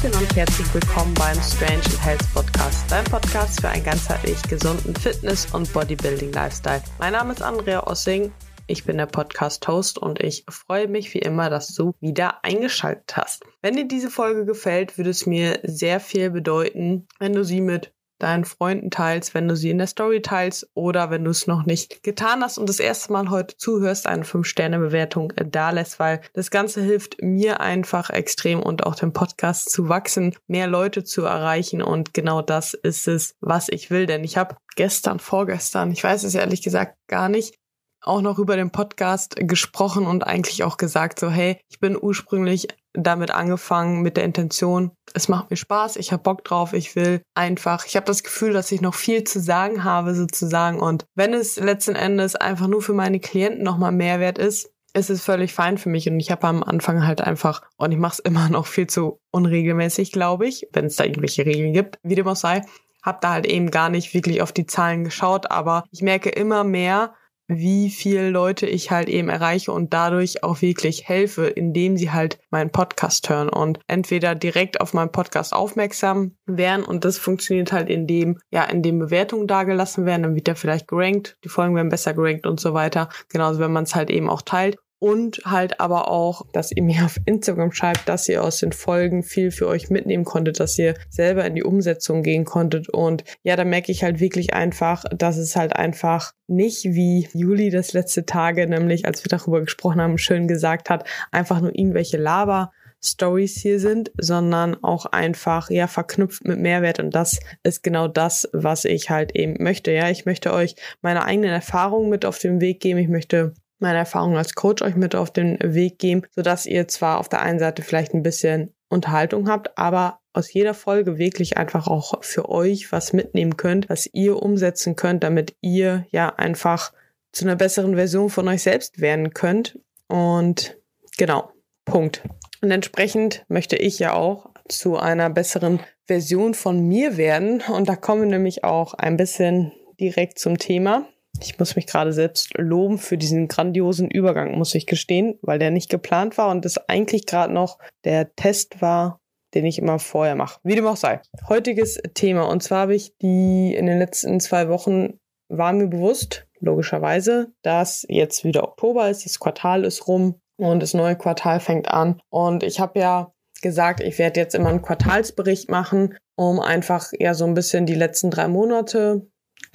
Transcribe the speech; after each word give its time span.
Hallöchen 0.00 0.22
und 0.22 0.36
herzlich 0.36 0.74
willkommen 0.74 1.12
beim 1.14 1.36
Strange 1.42 1.82
Health 2.00 2.24
Podcast, 2.32 2.90
dein 2.90 3.04
Podcast 3.04 3.60
für 3.60 3.68
einen 3.68 3.84
ganzheitlich 3.84 4.40
gesunden 4.44 4.94
Fitness- 4.94 5.52
und 5.52 5.70
Bodybuilding-Lifestyle. 5.74 6.82
Mein 6.98 7.12
Name 7.12 7.34
ist 7.34 7.42
Andrea 7.42 7.86
Ossing, 7.86 8.32
ich 8.66 8.84
bin 8.84 8.96
der 8.96 9.06
Podcast-Host 9.06 9.98
und 9.98 10.20
ich 10.20 10.46
freue 10.48 10.88
mich 10.88 11.12
wie 11.12 11.18
immer, 11.18 11.50
dass 11.50 11.74
du 11.74 11.92
wieder 12.00 12.42
eingeschaltet 12.44 13.14
hast. 13.14 13.44
Wenn 13.60 13.76
dir 13.76 13.86
diese 13.86 14.10
Folge 14.10 14.46
gefällt, 14.46 14.96
würde 14.96 15.10
es 15.10 15.26
mir 15.26 15.58
sehr 15.64 16.00
viel 16.00 16.30
bedeuten, 16.30 17.06
wenn 17.18 17.34
du 17.34 17.44
sie 17.44 17.60
mit 17.60 17.92
deinen 18.22 18.44
Freunden 18.44 18.90
teilst, 18.90 19.34
wenn 19.34 19.48
du 19.48 19.56
sie 19.56 19.70
in 19.70 19.78
der 19.78 19.86
Story 19.86 20.22
teilst 20.22 20.70
oder 20.74 21.10
wenn 21.10 21.24
du 21.24 21.30
es 21.30 21.46
noch 21.46 21.66
nicht 21.66 22.02
getan 22.02 22.42
hast 22.42 22.58
und 22.58 22.68
das 22.68 22.80
erste 22.80 23.12
Mal 23.12 23.30
heute 23.30 23.56
zuhörst, 23.56 24.06
eine 24.06 24.24
5-Sterne-Bewertung 24.24 25.32
da 25.36 25.70
lässt, 25.70 25.98
weil 25.98 26.20
das 26.34 26.50
Ganze 26.50 26.82
hilft 26.82 27.22
mir 27.22 27.60
einfach 27.60 28.10
extrem 28.10 28.62
und 28.62 28.86
auch 28.86 28.94
dem 28.94 29.12
Podcast 29.12 29.70
zu 29.70 29.88
wachsen, 29.88 30.36
mehr 30.46 30.66
Leute 30.66 31.04
zu 31.04 31.24
erreichen 31.24 31.82
und 31.82 32.14
genau 32.14 32.42
das 32.42 32.74
ist 32.74 33.08
es, 33.08 33.34
was 33.40 33.68
ich 33.68 33.90
will, 33.90 34.06
denn 34.06 34.24
ich 34.24 34.36
habe 34.36 34.56
gestern, 34.76 35.18
vorgestern, 35.18 35.90
ich 35.90 36.04
weiß 36.04 36.22
es 36.24 36.34
ehrlich 36.34 36.62
gesagt 36.62 36.96
gar 37.08 37.28
nicht, 37.28 37.54
auch 38.02 38.22
noch 38.22 38.38
über 38.38 38.56
den 38.56 38.70
Podcast 38.70 39.36
gesprochen 39.36 40.06
und 40.06 40.26
eigentlich 40.26 40.64
auch 40.64 40.76
gesagt, 40.76 41.18
so 41.20 41.30
hey, 41.30 41.60
ich 41.68 41.80
bin 41.80 41.98
ursprünglich 42.00 42.68
damit 42.92 43.30
angefangen 43.30 44.02
mit 44.02 44.16
der 44.16 44.24
Intention, 44.24 44.90
es 45.14 45.28
macht 45.28 45.50
mir 45.50 45.56
Spaß, 45.56 45.96
ich 45.96 46.12
habe 46.12 46.22
Bock 46.22 46.44
drauf, 46.44 46.72
ich 46.72 46.96
will 46.96 47.22
einfach, 47.34 47.86
ich 47.86 47.96
habe 47.96 48.06
das 48.06 48.22
Gefühl, 48.22 48.52
dass 48.52 48.72
ich 48.72 48.80
noch 48.80 48.94
viel 48.94 49.24
zu 49.24 49.40
sagen 49.40 49.84
habe 49.84 50.14
sozusagen. 50.14 50.80
Und 50.80 51.06
wenn 51.14 51.32
es 51.32 51.56
letzten 51.56 51.94
Endes 51.94 52.36
einfach 52.36 52.66
nur 52.66 52.82
für 52.82 52.94
meine 52.94 53.20
Klienten 53.20 53.62
nochmal 53.62 53.92
Mehrwert 53.92 54.38
ist, 54.38 54.70
ist 54.92 55.10
es 55.10 55.22
völlig 55.22 55.54
fein 55.54 55.78
für 55.78 55.88
mich. 55.88 56.08
Und 56.08 56.18
ich 56.18 56.30
habe 56.30 56.46
am 56.46 56.62
Anfang 56.62 57.06
halt 57.06 57.20
einfach, 57.20 57.62
und 57.76 57.92
ich 57.92 57.98
mache 57.98 58.14
es 58.14 58.18
immer 58.28 58.48
noch 58.48 58.66
viel 58.66 58.86
zu 58.86 59.20
unregelmäßig, 59.30 60.12
glaube 60.12 60.46
ich, 60.46 60.68
wenn 60.72 60.86
es 60.86 60.96
da 60.96 61.04
irgendwelche 61.04 61.46
Regeln 61.46 61.72
gibt, 61.72 61.98
wie 62.02 62.14
dem 62.14 62.26
auch 62.26 62.36
sei, 62.36 62.62
habe 63.02 63.18
da 63.20 63.32
halt 63.32 63.46
eben 63.46 63.70
gar 63.70 63.88
nicht 63.88 64.12
wirklich 64.12 64.42
auf 64.42 64.52
die 64.52 64.66
Zahlen 64.66 65.04
geschaut, 65.04 65.50
aber 65.50 65.84
ich 65.90 66.02
merke 66.02 66.28
immer 66.28 66.64
mehr, 66.64 67.14
wie 67.50 67.90
viele 67.90 68.30
Leute 68.30 68.66
ich 68.66 68.90
halt 68.90 69.08
eben 69.08 69.28
erreiche 69.28 69.72
und 69.72 69.92
dadurch 69.92 70.44
auch 70.44 70.62
wirklich 70.62 71.08
helfe, 71.08 71.46
indem 71.46 71.96
sie 71.96 72.12
halt 72.12 72.38
meinen 72.50 72.70
Podcast 72.70 73.28
hören 73.28 73.48
und 73.48 73.80
entweder 73.88 74.34
direkt 74.34 74.80
auf 74.80 74.94
meinen 74.94 75.10
Podcast 75.10 75.52
aufmerksam 75.52 76.36
werden 76.46 76.84
und 76.84 77.04
das 77.04 77.18
funktioniert 77.18 77.72
halt 77.72 77.88
indem, 77.88 78.38
ja, 78.50 78.64
indem 78.64 79.00
Bewertungen 79.00 79.48
dagelassen 79.48 80.06
werden, 80.06 80.22
dann 80.22 80.34
wird 80.36 80.48
er 80.48 80.56
vielleicht 80.56 80.86
gerankt, 80.86 81.36
die 81.44 81.48
Folgen 81.48 81.74
werden 81.74 81.88
besser 81.88 82.14
gerankt 82.14 82.46
und 82.46 82.60
so 82.60 82.72
weiter. 82.72 83.08
Genauso 83.28 83.58
wenn 83.58 83.72
man 83.72 83.84
es 83.84 83.94
halt 83.94 84.10
eben 84.10 84.30
auch 84.30 84.42
teilt 84.42 84.78
und 85.00 85.40
halt 85.44 85.80
aber 85.80 86.08
auch, 86.08 86.46
dass 86.52 86.70
ihr 86.70 86.82
mir 86.82 87.04
auf 87.04 87.18
Instagram 87.24 87.72
schreibt, 87.72 88.08
dass 88.08 88.28
ihr 88.28 88.44
aus 88.44 88.58
den 88.58 88.72
Folgen 88.72 89.22
viel 89.24 89.50
für 89.50 89.66
euch 89.66 89.90
mitnehmen 89.90 90.24
konntet, 90.24 90.60
dass 90.60 90.78
ihr 90.78 90.94
selber 91.08 91.44
in 91.44 91.54
die 91.56 91.64
Umsetzung 91.64 92.22
gehen 92.22 92.44
konntet. 92.44 92.88
Und 92.88 93.24
ja, 93.42 93.56
da 93.56 93.64
merke 93.64 93.90
ich 93.90 94.04
halt 94.04 94.20
wirklich 94.20 94.54
einfach, 94.54 95.04
dass 95.10 95.38
es 95.38 95.56
halt 95.56 95.74
einfach 95.74 96.32
nicht 96.46 96.84
wie 96.84 97.28
Juli 97.32 97.70
das 97.70 97.94
letzte 97.94 98.26
Tage, 98.26 98.66
nämlich 98.66 99.06
als 99.06 99.24
wir 99.24 99.30
darüber 99.30 99.60
gesprochen 99.60 100.00
haben, 100.00 100.18
schön 100.18 100.46
gesagt 100.46 100.90
hat, 100.90 101.08
einfach 101.32 101.60
nur 101.60 101.74
irgendwelche 101.74 102.18
Laber 102.18 102.70
Stories 103.02 103.56
hier 103.56 103.80
sind, 103.80 104.10
sondern 104.18 104.76
auch 104.84 105.06
einfach 105.06 105.70
ja 105.70 105.86
verknüpft 105.86 106.44
mit 106.44 106.58
Mehrwert 106.58 107.00
und 107.00 107.14
das 107.14 107.40
ist 107.62 107.82
genau 107.82 108.08
das, 108.08 108.48
was 108.52 108.84
ich 108.84 109.08
halt 109.08 109.34
eben 109.34 109.62
möchte. 109.62 109.90
Ja, 109.90 110.10
ich 110.10 110.26
möchte 110.26 110.52
euch 110.52 110.76
meine 111.00 111.24
eigenen 111.24 111.50
Erfahrungen 111.50 112.10
mit 112.10 112.26
auf 112.26 112.38
den 112.38 112.60
Weg 112.60 112.80
geben. 112.80 112.98
Ich 112.98 113.08
möchte 113.08 113.54
meine 113.80 113.98
Erfahrung 113.98 114.36
als 114.36 114.54
Coach 114.54 114.82
euch 114.82 114.96
mit 114.96 115.14
auf 115.14 115.30
den 115.30 115.58
Weg 115.62 115.98
geben, 115.98 116.22
sodass 116.30 116.66
ihr 116.66 116.88
zwar 116.88 117.18
auf 117.18 117.28
der 117.28 117.42
einen 117.42 117.58
Seite 117.58 117.82
vielleicht 117.82 118.14
ein 118.14 118.22
bisschen 118.22 118.72
Unterhaltung 118.88 119.48
habt, 119.48 119.76
aber 119.78 120.20
aus 120.32 120.52
jeder 120.52 120.74
Folge 120.74 121.18
wirklich 121.18 121.56
einfach 121.56 121.86
auch 121.86 122.22
für 122.22 122.48
euch 122.48 122.92
was 122.92 123.12
mitnehmen 123.12 123.56
könnt, 123.56 123.88
was 123.88 124.08
ihr 124.12 124.40
umsetzen 124.40 124.96
könnt, 124.96 125.24
damit 125.24 125.56
ihr 125.60 126.06
ja 126.10 126.28
einfach 126.28 126.92
zu 127.32 127.44
einer 127.44 127.56
besseren 127.56 127.94
Version 127.94 128.30
von 128.30 128.48
euch 128.48 128.62
selbst 128.62 129.00
werden 129.00 129.34
könnt. 129.34 129.78
Und 130.08 130.76
genau, 131.16 131.52
Punkt. 131.84 132.22
Und 132.62 132.70
entsprechend 132.70 133.44
möchte 133.48 133.76
ich 133.76 133.98
ja 133.98 134.12
auch 134.12 134.50
zu 134.68 134.96
einer 134.98 135.30
besseren 135.30 135.80
Version 136.06 136.54
von 136.54 136.80
mir 136.80 137.16
werden. 137.16 137.62
Und 137.62 137.88
da 137.88 137.96
kommen 137.96 138.22
wir 138.22 138.28
nämlich 138.28 138.64
auch 138.64 138.94
ein 138.94 139.16
bisschen 139.16 139.72
direkt 139.98 140.38
zum 140.38 140.58
Thema. 140.58 141.06
Ich 141.40 141.58
muss 141.58 141.76
mich 141.76 141.86
gerade 141.86 142.12
selbst 142.12 142.56
loben 142.56 142.98
für 142.98 143.16
diesen 143.16 143.48
grandiosen 143.48 144.10
Übergang, 144.10 144.58
muss 144.58 144.74
ich 144.74 144.86
gestehen, 144.86 145.38
weil 145.42 145.58
der 145.58 145.70
nicht 145.70 145.88
geplant 145.88 146.36
war 146.38 146.50
und 146.50 146.64
das 146.64 146.78
eigentlich 146.88 147.26
gerade 147.26 147.52
noch 147.52 147.78
der 148.04 148.34
Test 148.34 148.82
war, 148.82 149.20
den 149.54 149.64
ich 149.64 149.78
immer 149.78 149.98
vorher 149.98 150.34
mache. 150.34 150.60
Wie 150.62 150.74
dem 150.74 150.86
auch 150.86 150.96
sei. 150.96 151.20
Heutiges 151.48 152.00
Thema. 152.14 152.48
Und 152.48 152.62
zwar 152.62 152.80
habe 152.82 152.94
ich 152.94 153.16
die 153.18 153.74
in 153.74 153.86
den 153.86 153.98
letzten 153.98 154.40
zwei 154.40 154.68
Wochen 154.68 155.18
war 155.48 155.72
mir 155.72 155.88
bewusst, 155.88 156.46
logischerweise, 156.60 157.52
dass 157.62 158.06
jetzt 158.08 158.44
wieder 158.44 158.62
Oktober 158.62 159.10
ist, 159.10 159.24
das 159.24 159.40
Quartal 159.40 159.84
ist 159.84 160.06
rum 160.06 160.40
und 160.56 160.80
das 160.80 160.94
neue 160.94 161.16
Quartal 161.16 161.58
fängt 161.58 161.88
an. 161.88 162.20
Und 162.30 162.62
ich 162.62 162.80
habe 162.80 163.00
ja 163.00 163.32
gesagt, 163.62 164.00
ich 164.00 164.18
werde 164.18 164.40
jetzt 164.40 164.54
immer 164.54 164.68
einen 164.68 164.82
Quartalsbericht 164.82 165.70
machen, 165.70 166.16
um 166.36 166.60
einfach 166.60 167.10
ja 167.18 167.34
so 167.34 167.44
ein 167.44 167.54
bisschen 167.54 167.86
die 167.86 167.94
letzten 167.94 168.30
drei 168.30 168.48
Monate 168.48 169.26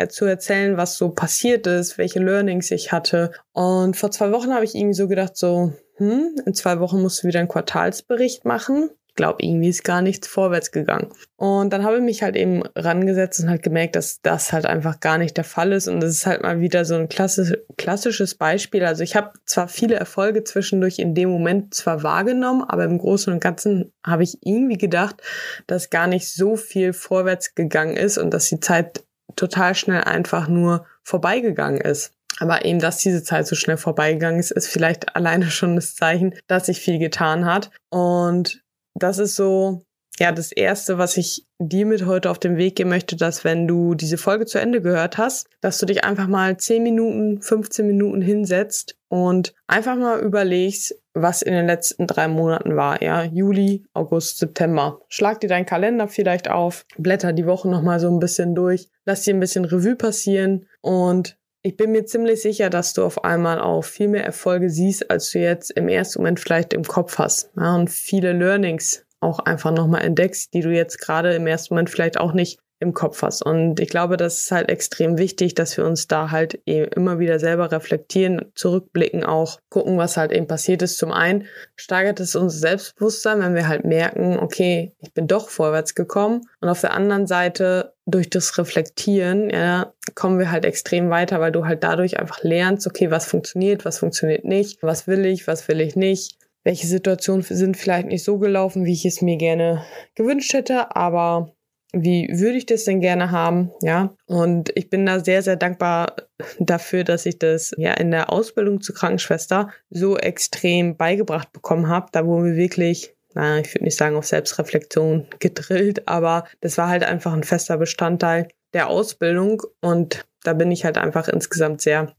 zu 0.09 0.25
erzählen, 0.25 0.77
was 0.77 0.97
so 0.97 1.09
passiert 1.09 1.67
ist, 1.67 1.97
welche 1.97 2.19
Learnings 2.19 2.71
ich 2.71 2.91
hatte. 2.91 3.31
Und 3.53 3.95
vor 3.95 4.11
zwei 4.11 4.31
Wochen 4.31 4.53
habe 4.53 4.65
ich 4.65 4.75
irgendwie 4.75 4.93
so 4.93 5.07
gedacht, 5.07 5.37
so, 5.37 5.73
hm, 5.97 6.35
in 6.45 6.53
zwei 6.53 6.79
Wochen 6.79 7.01
musst 7.01 7.23
du 7.23 7.27
wieder 7.27 7.39
einen 7.39 7.47
Quartalsbericht 7.47 8.45
machen. 8.45 8.89
Ich 9.07 9.15
glaube, 9.15 9.37
irgendwie 9.41 9.69
ist 9.69 9.85
gar 9.85 10.01
nichts 10.01 10.27
vorwärts 10.27 10.71
gegangen. 10.71 11.07
Und 11.37 11.71
dann 11.71 11.85
habe 11.85 11.95
ich 11.95 12.03
mich 12.03 12.21
halt 12.21 12.35
eben 12.35 12.63
rangesetzt 12.75 13.39
und 13.39 13.49
halt 13.49 13.63
gemerkt, 13.63 13.95
dass 13.95 14.19
das 14.21 14.51
halt 14.51 14.65
einfach 14.65 14.99
gar 14.99 15.17
nicht 15.17 15.37
der 15.37 15.45
Fall 15.45 15.71
ist. 15.71 15.87
Und 15.87 16.01
das 16.01 16.11
ist 16.11 16.25
halt 16.25 16.43
mal 16.43 16.59
wieder 16.59 16.83
so 16.83 16.95
ein 16.95 17.07
klassisch, 17.07 17.53
klassisches 17.77 18.35
Beispiel. 18.35 18.83
Also 18.83 19.03
ich 19.03 19.15
habe 19.15 19.31
zwar 19.45 19.69
viele 19.69 19.95
Erfolge 19.95 20.43
zwischendurch 20.43 20.99
in 20.99 21.15
dem 21.15 21.29
Moment 21.29 21.73
zwar 21.73 22.03
wahrgenommen, 22.03 22.65
aber 22.67 22.83
im 22.83 22.97
Großen 22.97 23.31
und 23.31 23.39
Ganzen 23.39 23.93
habe 24.05 24.23
ich 24.23 24.37
irgendwie 24.41 24.77
gedacht, 24.77 25.21
dass 25.65 25.89
gar 25.89 26.07
nicht 26.07 26.29
so 26.29 26.57
viel 26.57 26.91
vorwärts 26.91 27.55
gegangen 27.55 27.95
ist 27.95 28.17
und 28.17 28.33
dass 28.33 28.49
die 28.49 28.59
Zeit 28.59 29.05
total 29.35 29.75
schnell 29.75 30.03
einfach 30.03 30.47
nur 30.47 30.85
vorbeigegangen 31.03 31.81
ist. 31.81 32.11
Aber 32.39 32.65
eben, 32.65 32.79
dass 32.79 32.97
diese 32.97 33.23
Zeit 33.23 33.47
so 33.47 33.55
schnell 33.55 33.77
vorbeigegangen 33.77 34.39
ist, 34.39 34.51
ist 34.51 34.67
vielleicht 34.67 35.15
alleine 35.15 35.49
schon 35.49 35.75
das 35.75 35.95
Zeichen, 35.95 36.35
dass 36.47 36.65
sich 36.65 36.79
viel 36.79 36.99
getan 36.99 37.45
hat. 37.45 37.71
Und 37.89 38.63
das 38.93 39.19
ist 39.19 39.35
so, 39.35 39.84
ja, 40.19 40.31
das 40.31 40.51
erste, 40.51 40.97
was 40.97 41.17
ich 41.17 41.45
dir 41.59 41.85
mit 41.85 42.05
heute 42.05 42.29
auf 42.29 42.39
den 42.39 42.57
Weg 42.57 42.75
geben 42.75 42.89
möchte, 42.89 43.15
dass 43.15 43.43
wenn 43.43 43.67
du 43.67 43.95
diese 43.95 44.17
Folge 44.17 44.45
zu 44.45 44.59
Ende 44.59 44.81
gehört 44.81 45.17
hast, 45.17 45.47
dass 45.61 45.77
du 45.77 45.85
dich 45.85 46.03
einfach 46.03 46.27
mal 46.27 46.57
10 46.57 46.83
Minuten, 46.83 47.41
15 47.41 47.85
Minuten 47.85 48.21
hinsetzt 48.21 48.97
und 49.09 49.53
einfach 49.67 49.95
mal 49.95 50.19
überlegst, 50.19 50.95
was 51.13 51.41
in 51.41 51.53
den 51.53 51.65
letzten 51.65 52.07
drei 52.07 52.27
Monaten 52.27 52.75
war, 52.75 53.01
ja, 53.01 53.23
Juli, 53.23 53.85
August, 53.93 54.37
September. 54.37 54.99
Schlag 55.07 55.39
dir 55.39 55.49
deinen 55.49 55.65
Kalender 55.65 56.07
vielleicht 56.07 56.49
auf, 56.49 56.85
blätter 56.97 57.33
die 57.33 57.45
Woche 57.45 57.69
nochmal 57.69 57.99
so 57.99 58.09
ein 58.09 58.19
bisschen 58.19 58.55
durch, 58.55 58.89
lass 59.05 59.23
dir 59.23 59.33
ein 59.33 59.39
bisschen 59.39 59.65
Revue 59.65 59.95
passieren 59.95 60.67
und 60.81 61.37
ich 61.61 61.77
bin 61.77 61.91
mir 61.91 62.05
ziemlich 62.05 62.43
sicher, 62.43 62.69
dass 62.69 62.93
du 62.93 63.03
auf 63.03 63.23
einmal 63.23 63.59
auch 63.59 63.83
viel 63.83 64.07
mehr 64.07 64.23
Erfolge 64.23 64.69
siehst, 64.69 65.09
als 65.09 65.31
du 65.31 65.39
jetzt 65.39 65.71
im 65.71 65.87
ersten 65.87 66.19
Moment 66.19 66.39
vielleicht 66.39 66.73
im 66.73 66.83
Kopf 66.83 67.17
hast. 67.17 67.49
Ja, 67.57 67.75
und 67.75 67.89
viele 67.89 68.33
Learnings 68.33 69.04
auch 69.25 69.39
einfach 69.39 69.71
nochmal 69.71 70.03
entdeckst, 70.03 70.53
die 70.53 70.61
du 70.61 70.69
jetzt 70.69 70.99
gerade 70.99 71.33
im 71.33 71.47
ersten 71.47 71.73
Moment 71.73 71.89
vielleicht 71.89 72.19
auch 72.19 72.33
nicht 72.33 72.59
im 72.79 72.93
Kopf 72.93 73.21
hast. 73.21 73.41
Und 73.41 73.79
ich 73.79 73.89
glaube, 73.89 74.17
das 74.17 74.43
ist 74.43 74.51
halt 74.51 74.69
extrem 74.69 75.17
wichtig, 75.17 75.55
dass 75.55 75.77
wir 75.77 75.85
uns 75.85 76.07
da 76.07 76.31
halt 76.31 76.59
eben 76.65 76.91
immer 76.91 77.19
wieder 77.19 77.39
selber 77.39 77.71
reflektieren, 77.71 78.51
zurückblicken, 78.53 79.23
auch 79.23 79.59
gucken, 79.69 79.97
was 79.97 80.17
halt 80.17 80.31
eben 80.31 80.47
passiert 80.47 80.81
ist. 80.81 80.97
Zum 80.97 81.11
einen 81.11 81.45
steigert 81.75 82.19
es 82.19 82.35
unser 82.35 82.57
Selbstbewusstsein, 82.57 83.39
wenn 83.39 83.55
wir 83.55 83.67
halt 83.67 83.85
merken, 83.85 84.37
okay, 84.37 84.93
ich 84.99 85.13
bin 85.13 85.27
doch 85.27 85.49
vorwärts 85.49 85.95
gekommen. 85.95 86.41
Und 86.59 86.69
auf 86.69 86.81
der 86.81 86.93
anderen 86.93 87.27
Seite 87.27 87.93
durch 88.05 88.29
das 88.29 88.57
Reflektieren, 88.57 89.49
ja, 89.49 89.93
kommen 90.13 90.37
wir 90.37 90.51
halt 90.51 90.65
extrem 90.65 91.09
weiter, 91.09 91.39
weil 91.39 91.53
du 91.53 91.65
halt 91.65 91.83
dadurch 91.83 92.19
einfach 92.19 92.43
lernst, 92.43 92.85
okay, 92.85 93.09
was 93.09 93.25
funktioniert, 93.25 93.85
was 93.85 93.99
funktioniert 93.99 94.43
nicht, 94.43 94.83
was 94.83 95.07
will 95.07 95.25
ich, 95.25 95.47
was 95.47 95.67
will 95.67 95.79
ich 95.79 95.95
nicht 95.95 96.37
welche 96.65 96.87
Situationen 96.87 97.43
sind 97.43 97.77
vielleicht 97.77 98.07
nicht 98.07 98.25
so 98.25 98.39
gelaufen, 98.39 98.83
wie 98.83 98.93
ich 98.93 99.05
es 99.05 99.21
mir 99.21 99.37
gerne 99.37 99.85
gewünscht 100.15 100.51
hätte, 100.53 100.95
aber 100.95 101.55
wie 101.93 102.27
würde 102.29 102.57
ich 102.57 102.65
das 102.65 102.83
denn 102.83 102.99
gerne 102.99 103.31
haben, 103.31 103.71
ja? 103.81 104.13
Und 104.25 104.71
ich 104.75 104.89
bin 104.89 105.05
da 105.05 105.23
sehr, 105.23 105.41
sehr 105.43 105.55
dankbar 105.55 106.15
dafür, 106.59 107.05
dass 107.05 107.25
ich 107.25 107.39
das 107.39 107.71
ja 107.77 107.93
in 107.93 108.11
der 108.11 108.33
Ausbildung 108.33 108.81
zur 108.81 108.95
Krankenschwester 108.95 109.69
so 109.89 110.17
extrem 110.17 110.97
beigebracht 110.97 111.53
bekommen 111.53 111.87
habe. 111.87 112.07
Da 112.11 112.25
wo 112.25 112.43
wir 112.43 112.55
wirklich, 112.55 113.15
naja, 113.33 113.61
ich 113.61 113.73
würde 113.73 113.85
nicht 113.85 113.97
sagen 113.97 114.17
auf 114.17 114.25
Selbstreflexion 114.25 115.27
gedrillt, 115.39 116.07
aber 116.07 116.45
das 116.59 116.77
war 116.77 116.89
halt 116.89 117.05
einfach 117.05 117.31
ein 117.31 117.43
fester 117.43 117.77
Bestandteil 117.77 118.49
der 118.73 118.89
Ausbildung 118.89 119.61
und 119.81 120.25
da 120.43 120.53
bin 120.53 120.71
ich 120.71 120.83
halt 120.83 120.97
einfach 120.97 121.29
insgesamt 121.29 121.81
sehr 121.81 122.13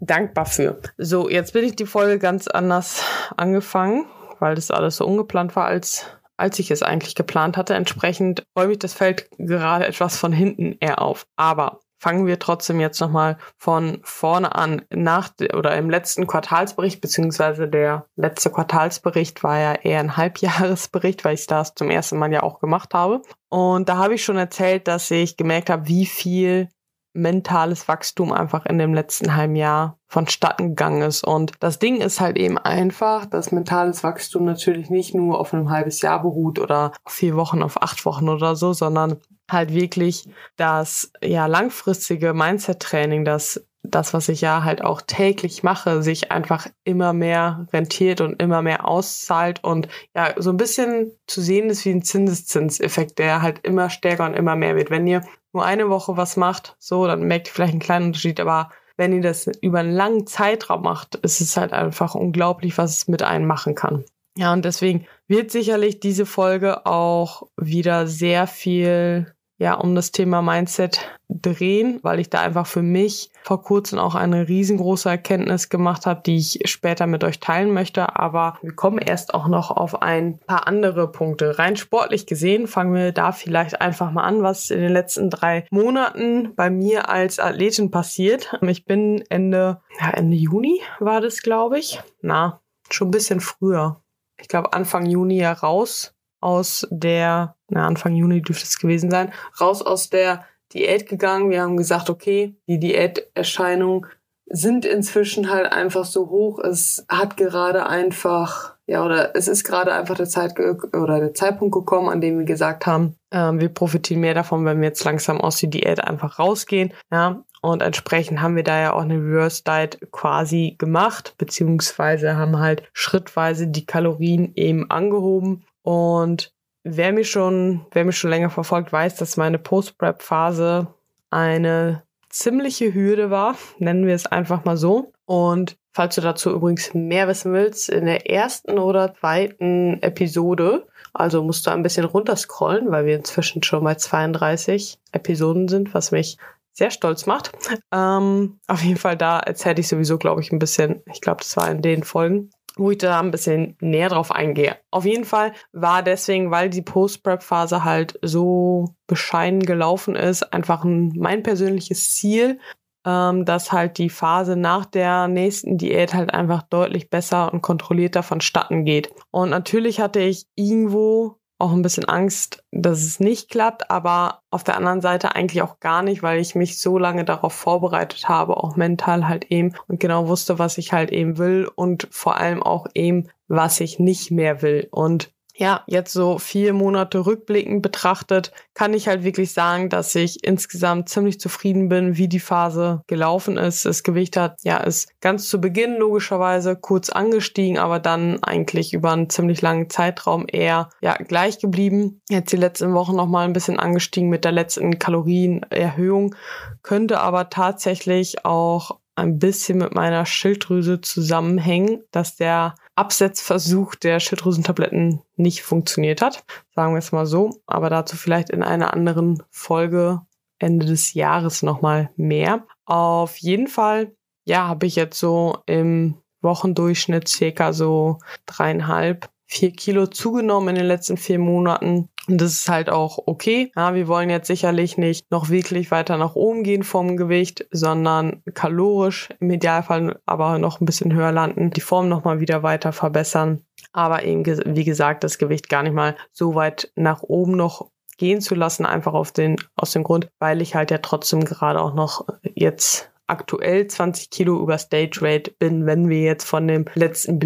dankbar 0.00 0.46
für. 0.46 0.80
So, 0.98 1.28
jetzt 1.28 1.52
bin 1.52 1.64
ich 1.64 1.76
die 1.76 1.86
Folge 1.86 2.18
ganz 2.18 2.48
anders 2.48 3.02
angefangen, 3.36 4.06
weil 4.38 4.54
das 4.54 4.70
alles 4.70 4.96
so 4.96 5.06
ungeplant 5.06 5.56
war 5.56 5.66
als 5.66 6.06
als 6.36 6.58
ich 6.58 6.70
es 6.70 6.82
eigentlich 6.82 7.14
geplant 7.14 7.56
hatte. 7.56 7.74
Entsprechend 7.74 8.44
räume 8.56 8.72
ich 8.72 8.78
das 8.78 8.92
Feld 8.92 9.28
gerade 9.38 9.86
etwas 9.86 10.18
von 10.18 10.32
hinten 10.32 10.76
eher 10.80 11.00
auf. 11.00 11.26
Aber 11.36 11.80
fangen 11.98 12.26
wir 12.26 12.38
trotzdem 12.38 12.78
jetzt 12.78 13.00
nochmal 13.00 13.38
von 13.56 14.00
vorne 14.02 14.54
an. 14.54 14.82
Nach 14.90 15.30
oder 15.54 15.76
im 15.76 15.90
letzten 15.90 16.26
Quartalsbericht, 16.26 17.00
beziehungsweise 17.00 17.68
der 17.68 18.06
letzte 18.16 18.50
Quartalsbericht 18.50 19.42
war 19.42 19.58
ja 19.58 19.72
eher 19.74 20.00
ein 20.00 20.16
Halbjahresbericht, 20.16 21.24
weil 21.24 21.34
ich 21.34 21.46
das 21.46 21.74
zum 21.74 21.90
ersten 21.90 22.18
Mal 22.18 22.32
ja 22.32 22.42
auch 22.42 22.60
gemacht 22.60 22.92
habe. 22.94 23.22
Und 23.48 23.88
da 23.88 23.96
habe 23.96 24.14
ich 24.14 24.24
schon 24.24 24.36
erzählt, 24.36 24.88
dass 24.88 25.10
ich 25.10 25.36
gemerkt 25.36 25.70
habe, 25.70 25.88
wie 25.88 26.06
viel 26.06 26.68
mentales 27.16 27.88
Wachstum 27.88 28.32
einfach 28.32 28.66
in 28.66 28.78
dem 28.78 28.94
letzten 28.94 29.34
halben 29.34 29.56
Jahr 29.56 29.98
vonstatten 30.06 30.70
gegangen 30.70 31.02
ist. 31.02 31.24
Und 31.24 31.52
das 31.60 31.78
Ding 31.78 32.00
ist 32.00 32.20
halt 32.20 32.36
eben 32.36 32.58
einfach, 32.58 33.26
dass 33.26 33.52
mentales 33.52 34.04
Wachstum 34.04 34.44
natürlich 34.44 34.90
nicht 34.90 35.14
nur 35.14 35.40
auf 35.40 35.52
einem 35.52 35.70
halbes 35.70 36.00
Jahr 36.02 36.22
beruht 36.22 36.58
oder 36.58 36.92
auf 37.04 37.12
vier 37.12 37.36
Wochen, 37.36 37.62
auf 37.62 37.82
acht 37.82 38.04
Wochen 38.04 38.28
oder 38.28 38.54
so, 38.56 38.72
sondern 38.72 39.16
halt 39.50 39.72
wirklich 39.72 40.28
das 40.56 41.12
ja 41.22 41.46
langfristige 41.46 42.34
Mindset-Training, 42.34 43.24
das 43.24 43.60
das, 43.90 44.14
was 44.14 44.28
ich 44.28 44.40
ja 44.40 44.64
halt 44.64 44.82
auch 44.82 45.00
täglich 45.00 45.62
mache, 45.62 46.02
sich 46.02 46.30
einfach 46.30 46.66
immer 46.84 47.12
mehr 47.12 47.66
rentiert 47.72 48.20
und 48.20 48.42
immer 48.42 48.62
mehr 48.62 48.86
auszahlt 48.86 49.62
und 49.62 49.88
ja, 50.14 50.34
so 50.36 50.50
ein 50.50 50.56
bisschen 50.56 51.12
zu 51.26 51.40
sehen 51.40 51.70
ist 51.70 51.84
wie 51.84 51.90
ein 51.90 52.02
Zinseszinseffekt, 52.02 53.18
der 53.18 53.42
halt 53.42 53.60
immer 53.64 53.90
stärker 53.90 54.26
und 54.26 54.34
immer 54.34 54.56
mehr 54.56 54.76
wird. 54.76 54.90
Wenn 54.90 55.06
ihr 55.06 55.22
nur 55.56 55.64
eine 55.64 55.88
Woche 55.88 56.16
was 56.16 56.36
macht, 56.36 56.76
so, 56.78 57.06
dann 57.06 57.22
merkt 57.22 57.48
ihr 57.48 57.52
vielleicht 57.52 57.72
einen 57.72 57.80
kleinen 57.80 58.06
Unterschied, 58.06 58.38
aber 58.40 58.70
wenn 58.96 59.12
ihr 59.12 59.22
das 59.22 59.46
über 59.60 59.80
einen 59.80 59.92
langen 59.92 60.26
Zeitraum 60.26 60.82
macht, 60.82 61.16
ist 61.16 61.40
es 61.40 61.56
halt 61.56 61.72
einfach 61.72 62.14
unglaublich, 62.14 62.78
was 62.78 62.98
es 62.98 63.08
mit 63.08 63.22
einem 63.22 63.46
machen 63.46 63.74
kann. 63.74 64.04
Ja, 64.36 64.52
und 64.52 64.64
deswegen 64.64 65.06
wird 65.28 65.50
sicherlich 65.50 65.98
diese 66.00 66.26
Folge 66.26 66.86
auch 66.86 67.48
wieder 67.56 68.06
sehr 68.06 68.46
viel 68.46 69.34
ja, 69.58 69.74
um 69.74 69.94
das 69.94 70.12
Thema 70.12 70.42
Mindset 70.42 71.00
drehen, 71.28 71.98
weil 72.02 72.20
ich 72.20 72.28
da 72.28 72.40
einfach 72.40 72.66
für 72.66 72.82
mich 72.82 73.30
vor 73.42 73.62
kurzem 73.62 73.98
auch 73.98 74.14
eine 74.14 74.48
riesengroße 74.48 75.08
Erkenntnis 75.08 75.70
gemacht 75.70 76.04
habe, 76.04 76.20
die 76.24 76.36
ich 76.36 76.60
später 76.66 77.06
mit 77.06 77.24
euch 77.24 77.40
teilen 77.40 77.72
möchte. 77.72 78.16
Aber 78.16 78.58
wir 78.62 78.74
kommen 78.74 78.98
erst 78.98 79.32
auch 79.32 79.48
noch 79.48 79.70
auf 79.70 80.02
ein 80.02 80.38
paar 80.40 80.66
andere 80.66 81.10
Punkte. 81.10 81.58
Rein 81.58 81.76
sportlich 81.76 82.26
gesehen 82.26 82.66
fangen 82.66 82.94
wir 82.94 83.12
da 83.12 83.32
vielleicht 83.32 83.80
einfach 83.80 84.10
mal 84.10 84.24
an, 84.24 84.42
was 84.42 84.70
in 84.70 84.80
den 84.80 84.92
letzten 84.92 85.30
drei 85.30 85.66
Monaten 85.70 86.54
bei 86.54 86.68
mir 86.68 87.08
als 87.08 87.38
Athletin 87.38 87.90
passiert. 87.90 88.52
Ich 88.66 88.84
bin 88.84 89.24
Ende, 89.30 89.80
ja, 90.00 90.10
Ende 90.10 90.36
Juni 90.36 90.80
war 91.00 91.20
das, 91.20 91.40
glaube 91.40 91.78
ich. 91.78 92.00
Na, 92.20 92.60
schon 92.90 93.08
ein 93.08 93.12
bisschen 93.12 93.40
früher. 93.40 94.02
Ich 94.38 94.48
glaube 94.48 94.74
Anfang 94.74 95.06
Juni 95.06 95.38
ja 95.38 95.52
raus 95.52 96.15
aus 96.46 96.86
der, 96.92 97.56
na, 97.68 97.88
Anfang 97.88 98.14
Juni 98.14 98.40
dürfte 98.40 98.66
es 98.66 98.78
gewesen 98.78 99.10
sein, 99.10 99.32
raus 99.60 99.82
aus 99.82 100.10
der 100.10 100.44
Diät 100.72 101.08
gegangen. 101.08 101.50
Wir 101.50 101.62
haben 101.62 101.76
gesagt, 101.76 102.08
okay, 102.08 102.54
die 102.68 102.78
Diäterscheinungen 102.78 104.06
sind 104.48 104.84
inzwischen 104.84 105.50
halt 105.50 105.72
einfach 105.72 106.04
so 106.04 106.30
hoch. 106.30 106.60
Es 106.60 107.04
hat 107.08 107.36
gerade 107.36 107.86
einfach, 107.86 108.76
ja, 108.86 109.04
oder 109.04 109.34
es 109.34 109.48
ist 109.48 109.64
gerade 109.64 109.92
einfach 109.92 110.14
der 110.14 110.28
Zeit 110.28 110.56
oder 110.94 111.18
der 111.18 111.34
Zeitpunkt 111.34 111.74
gekommen, 111.74 112.08
an 112.08 112.20
dem 112.20 112.38
wir 112.38 112.44
gesagt 112.44 112.86
haben, 112.86 113.16
äh, 113.30 113.50
wir 113.52 113.68
profitieren 113.68 114.20
mehr 114.20 114.34
davon, 114.34 114.64
wenn 114.64 114.80
wir 114.80 114.86
jetzt 114.86 115.02
langsam 115.02 115.40
aus 115.40 115.58
der 115.58 115.70
Diät 115.70 116.04
einfach 116.04 116.38
rausgehen. 116.38 116.92
Ja, 117.10 117.42
und 117.60 117.82
entsprechend 117.82 118.40
haben 118.40 118.54
wir 118.54 118.62
da 118.62 118.80
ja 118.80 118.92
auch 118.92 119.02
eine 119.02 119.16
Reverse 119.16 119.64
Diet 119.64 119.98
quasi 120.12 120.76
gemacht, 120.78 121.34
beziehungsweise 121.38 122.36
haben 122.36 122.60
halt 122.60 122.84
schrittweise 122.92 123.66
die 123.66 123.84
Kalorien 123.84 124.52
eben 124.54 124.88
angehoben 124.92 125.64
und 125.86 126.52
wer 126.82 127.12
mich 127.12 127.30
schon, 127.30 127.86
wer 127.92 128.04
mich 128.04 128.18
schon 128.18 128.30
länger 128.30 128.50
verfolgt, 128.50 128.92
weiß, 128.92 129.14
dass 129.14 129.36
meine 129.36 129.60
Post-Prep-Phase 129.60 130.88
eine 131.30 132.02
ziemliche 132.28 132.92
Hürde 132.92 133.30
war, 133.30 133.54
nennen 133.78 134.04
wir 134.04 134.16
es 134.16 134.26
einfach 134.26 134.64
mal 134.64 134.76
so. 134.76 135.12
Und 135.26 135.76
falls 135.92 136.16
du 136.16 136.22
dazu 136.22 136.50
übrigens 136.50 136.92
mehr 136.92 137.28
wissen 137.28 137.52
willst, 137.52 137.88
in 137.88 138.06
der 138.06 138.28
ersten 138.28 138.80
oder 138.80 139.14
zweiten 139.14 140.02
Episode, 140.02 140.88
also 141.14 141.44
musst 141.44 141.68
du 141.68 141.70
ein 141.70 141.84
bisschen 141.84 142.04
runterscrollen, 142.04 142.90
weil 142.90 143.06
wir 143.06 143.14
inzwischen 143.14 143.62
schon 143.62 143.84
bei 143.84 143.94
32 143.94 144.98
Episoden 145.12 145.68
sind, 145.68 145.94
was 145.94 146.10
mich 146.10 146.36
sehr 146.72 146.90
stolz 146.90 147.26
macht. 147.26 147.52
Ähm, 147.92 148.58
auf 148.66 148.82
jeden 148.82 148.98
Fall 148.98 149.16
da 149.16 149.38
erzähle 149.38 149.78
ich 149.78 149.86
sowieso, 149.86 150.18
glaube 150.18 150.40
ich, 150.40 150.50
ein 150.50 150.58
bisschen, 150.58 151.02
ich 151.12 151.20
glaube, 151.20 151.42
das 151.42 151.56
war 151.56 151.70
in 151.70 151.80
den 151.80 152.02
Folgen, 152.02 152.50
wo 152.76 152.90
ich 152.90 152.98
da 152.98 153.18
ein 153.18 153.30
bisschen 153.30 153.76
näher 153.80 154.10
drauf 154.10 154.30
eingehe. 154.30 154.76
Auf 154.90 155.04
jeden 155.04 155.24
Fall 155.24 155.52
war 155.72 156.02
deswegen, 156.02 156.50
weil 156.50 156.70
die 156.70 156.82
Post-Prep-Phase 156.82 157.84
halt 157.84 158.18
so 158.22 158.94
bescheiden 159.06 159.60
gelaufen 159.60 160.14
ist, 160.14 160.42
einfach 160.52 160.84
ein, 160.84 161.12
mein 161.16 161.42
persönliches 161.42 162.14
Ziel, 162.14 162.60
ähm, 163.06 163.44
dass 163.46 163.72
halt 163.72 163.98
die 163.98 164.10
Phase 164.10 164.56
nach 164.56 164.84
der 164.84 165.26
nächsten 165.28 165.78
Diät 165.78 166.12
halt 166.12 166.34
einfach 166.34 166.62
deutlich 166.62 167.08
besser 167.08 167.52
und 167.52 167.62
kontrollierter 167.62 168.22
vonstatten 168.22 168.84
geht. 168.84 169.10
Und 169.30 169.50
natürlich 169.50 170.00
hatte 170.00 170.20
ich 170.20 170.46
irgendwo 170.54 171.38
auch 171.58 171.72
ein 171.72 171.82
bisschen 171.82 172.04
Angst, 172.04 172.64
dass 172.70 173.02
es 173.02 173.18
nicht 173.18 173.50
klappt, 173.50 173.90
aber 173.90 174.42
auf 174.50 174.62
der 174.62 174.76
anderen 174.76 175.00
Seite 175.00 175.34
eigentlich 175.34 175.62
auch 175.62 175.80
gar 175.80 176.02
nicht, 176.02 176.22
weil 176.22 176.38
ich 176.38 176.54
mich 176.54 176.78
so 176.78 176.98
lange 176.98 177.24
darauf 177.24 177.54
vorbereitet 177.54 178.28
habe, 178.28 178.56
auch 178.58 178.76
mental 178.76 179.26
halt 179.26 179.50
eben 179.50 179.74
und 179.88 180.00
genau 180.00 180.28
wusste, 180.28 180.58
was 180.58 180.76
ich 180.78 180.92
halt 180.92 181.10
eben 181.10 181.38
will 181.38 181.68
und 181.74 182.08
vor 182.10 182.36
allem 182.36 182.62
auch 182.62 182.86
eben, 182.94 183.28
was 183.48 183.80
ich 183.80 183.98
nicht 183.98 184.30
mehr 184.30 184.60
will. 184.60 184.88
Und 184.90 185.32
ja, 185.58 185.82
jetzt 185.86 186.12
so 186.12 186.38
vier 186.38 186.74
Monate 186.74 187.24
rückblickend 187.24 187.80
betrachtet, 187.80 188.52
kann 188.74 188.92
ich 188.92 189.08
halt 189.08 189.24
wirklich 189.24 189.52
sagen, 189.52 189.88
dass 189.88 190.14
ich 190.14 190.44
insgesamt 190.44 191.08
ziemlich 191.08 191.40
zufrieden 191.40 191.88
bin, 191.88 192.18
wie 192.18 192.28
die 192.28 192.40
Phase 192.40 193.02
gelaufen 193.06 193.56
ist. 193.56 193.86
Das 193.86 194.02
Gewicht 194.02 194.36
hat, 194.36 194.58
ja, 194.64 194.76
ist 194.76 195.08
ganz 195.20 195.48
zu 195.48 195.60
Beginn 195.60 195.96
logischerweise 195.96 196.76
kurz 196.76 197.08
angestiegen, 197.08 197.78
aber 197.78 197.98
dann 197.98 198.42
eigentlich 198.42 198.92
über 198.92 199.12
einen 199.12 199.30
ziemlich 199.30 199.62
langen 199.62 199.88
Zeitraum 199.88 200.44
eher, 200.46 200.90
ja, 201.00 201.14
gleich 201.14 201.58
geblieben. 201.58 202.20
Jetzt 202.28 202.52
die 202.52 202.58
letzten 202.58 202.92
Wochen 202.92 203.16
nochmal 203.16 203.46
ein 203.46 203.54
bisschen 203.54 203.78
angestiegen 203.78 204.28
mit 204.28 204.44
der 204.44 204.52
letzten 204.52 204.98
Kalorienerhöhung, 204.98 206.34
könnte 206.82 207.20
aber 207.20 207.48
tatsächlich 207.48 208.44
auch 208.44 208.98
ein 209.14 209.38
bisschen 209.38 209.78
mit 209.78 209.94
meiner 209.94 210.26
Schilddrüse 210.26 211.00
zusammenhängen, 211.00 212.02
dass 212.10 212.36
der 212.36 212.74
Absetzversuch 212.96 213.94
der 213.94 214.20
Schilddrüsentabletten 214.20 215.22
nicht 215.36 215.62
funktioniert 215.62 216.22
hat. 216.22 216.44
Sagen 216.74 216.94
wir 216.94 216.98
es 216.98 217.12
mal 217.12 217.26
so. 217.26 217.62
Aber 217.66 217.90
dazu 217.90 218.16
vielleicht 218.16 218.50
in 218.50 218.62
einer 218.62 218.92
anderen 218.92 219.42
Folge 219.50 220.22
Ende 220.58 220.86
des 220.86 221.14
Jahres 221.14 221.62
nochmal 221.62 222.10
mehr. 222.16 222.66
Auf 222.86 223.36
jeden 223.36 223.68
Fall, 223.68 224.16
ja, 224.44 224.66
habe 224.66 224.86
ich 224.86 224.96
jetzt 224.96 225.18
so 225.18 225.58
im 225.66 226.14
Wochendurchschnitt 226.40 227.28
circa 227.28 227.72
so 227.72 228.18
dreieinhalb 228.46 229.28
vier 229.46 229.72
Kilo 229.72 230.06
zugenommen 230.06 230.70
in 230.70 230.74
den 230.76 230.86
letzten 230.86 231.16
vier 231.16 231.38
Monaten. 231.38 232.08
Und 232.28 232.40
das 232.40 232.52
ist 232.52 232.68
halt 232.68 232.90
auch 232.90 233.18
okay. 233.26 233.70
Ja, 233.76 233.94
wir 233.94 234.08
wollen 234.08 234.30
jetzt 234.30 234.48
sicherlich 234.48 234.98
nicht 234.98 235.30
noch 235.30 235.48
wirklich 235.48 235.90
weiter 235.90 236.16
nach 236.16 236.34
oben 236.34 236.64
gehen 236.64 236.82
vom 236.82 237.16
Gewicht, 237.16 237.66
sondern 237.70 238.42
kalorisch 238.54 239.28
im 239.40 239.50
Idealfall 239.50 240.18
aber 240.26 240.58
noch 240.58 240.80
ein 240.80 240.86
bisschen 240.86 241.12
höher 241.12 241.32
landen, 241.32 241.70
die 241.70 241.80
Form 241.80 242.08
nochmal 242.08 242.40
wieder 242.40 242.62
weiter 242.62 242.92
verbessern. 242.92 243.62
Aber 243.92 244.24
eben, 244.24 244.44
wie 244.44 244.84
gesagt, 244.84 245.24
das 245.24 245.38
Gewicht 245.38 245.68
gar 245.68 245.82
nicht 245.82 245.94
mal 245.94 246.16
so 246.32 246.54
weit 246.54 246.90
nach 246.96 247.22
oben 247.22 247.56
noch 247.56 247.90
gehen 248.18 248.40
zu 248.40 248.54
lassen, 248.54 248.86
einfach 248.86 249.14
auf 249.14 249.32
den, 249.32 249.56
aus 249.76 249.92
dem 249.92 250.02
Grund, 250.02 250.28
weil 250.38 250.62
ich 250.62 250.74
halt 250.74 250.90
ja 250.90 250.98
trotzdem 250.98 251.44
gerade 251.44 251.80
auch 251.80 251.94
noch 251.94 252.26
jetzt 252.54 253.10
aktuell 253.26 253.86
20 253.86 254.30
Kilo 254.30 254.60
über 254.60 254.78
Stage 254.78 255.20
Weight 255.20 255.58
bin, 255.58 255.86
wenn 255.86 256.08
wir 256.08 256.20
jetzt 256.20 256.44
von 256.44 256.66
dem 256.66 256.86
letzten 256.94 257.38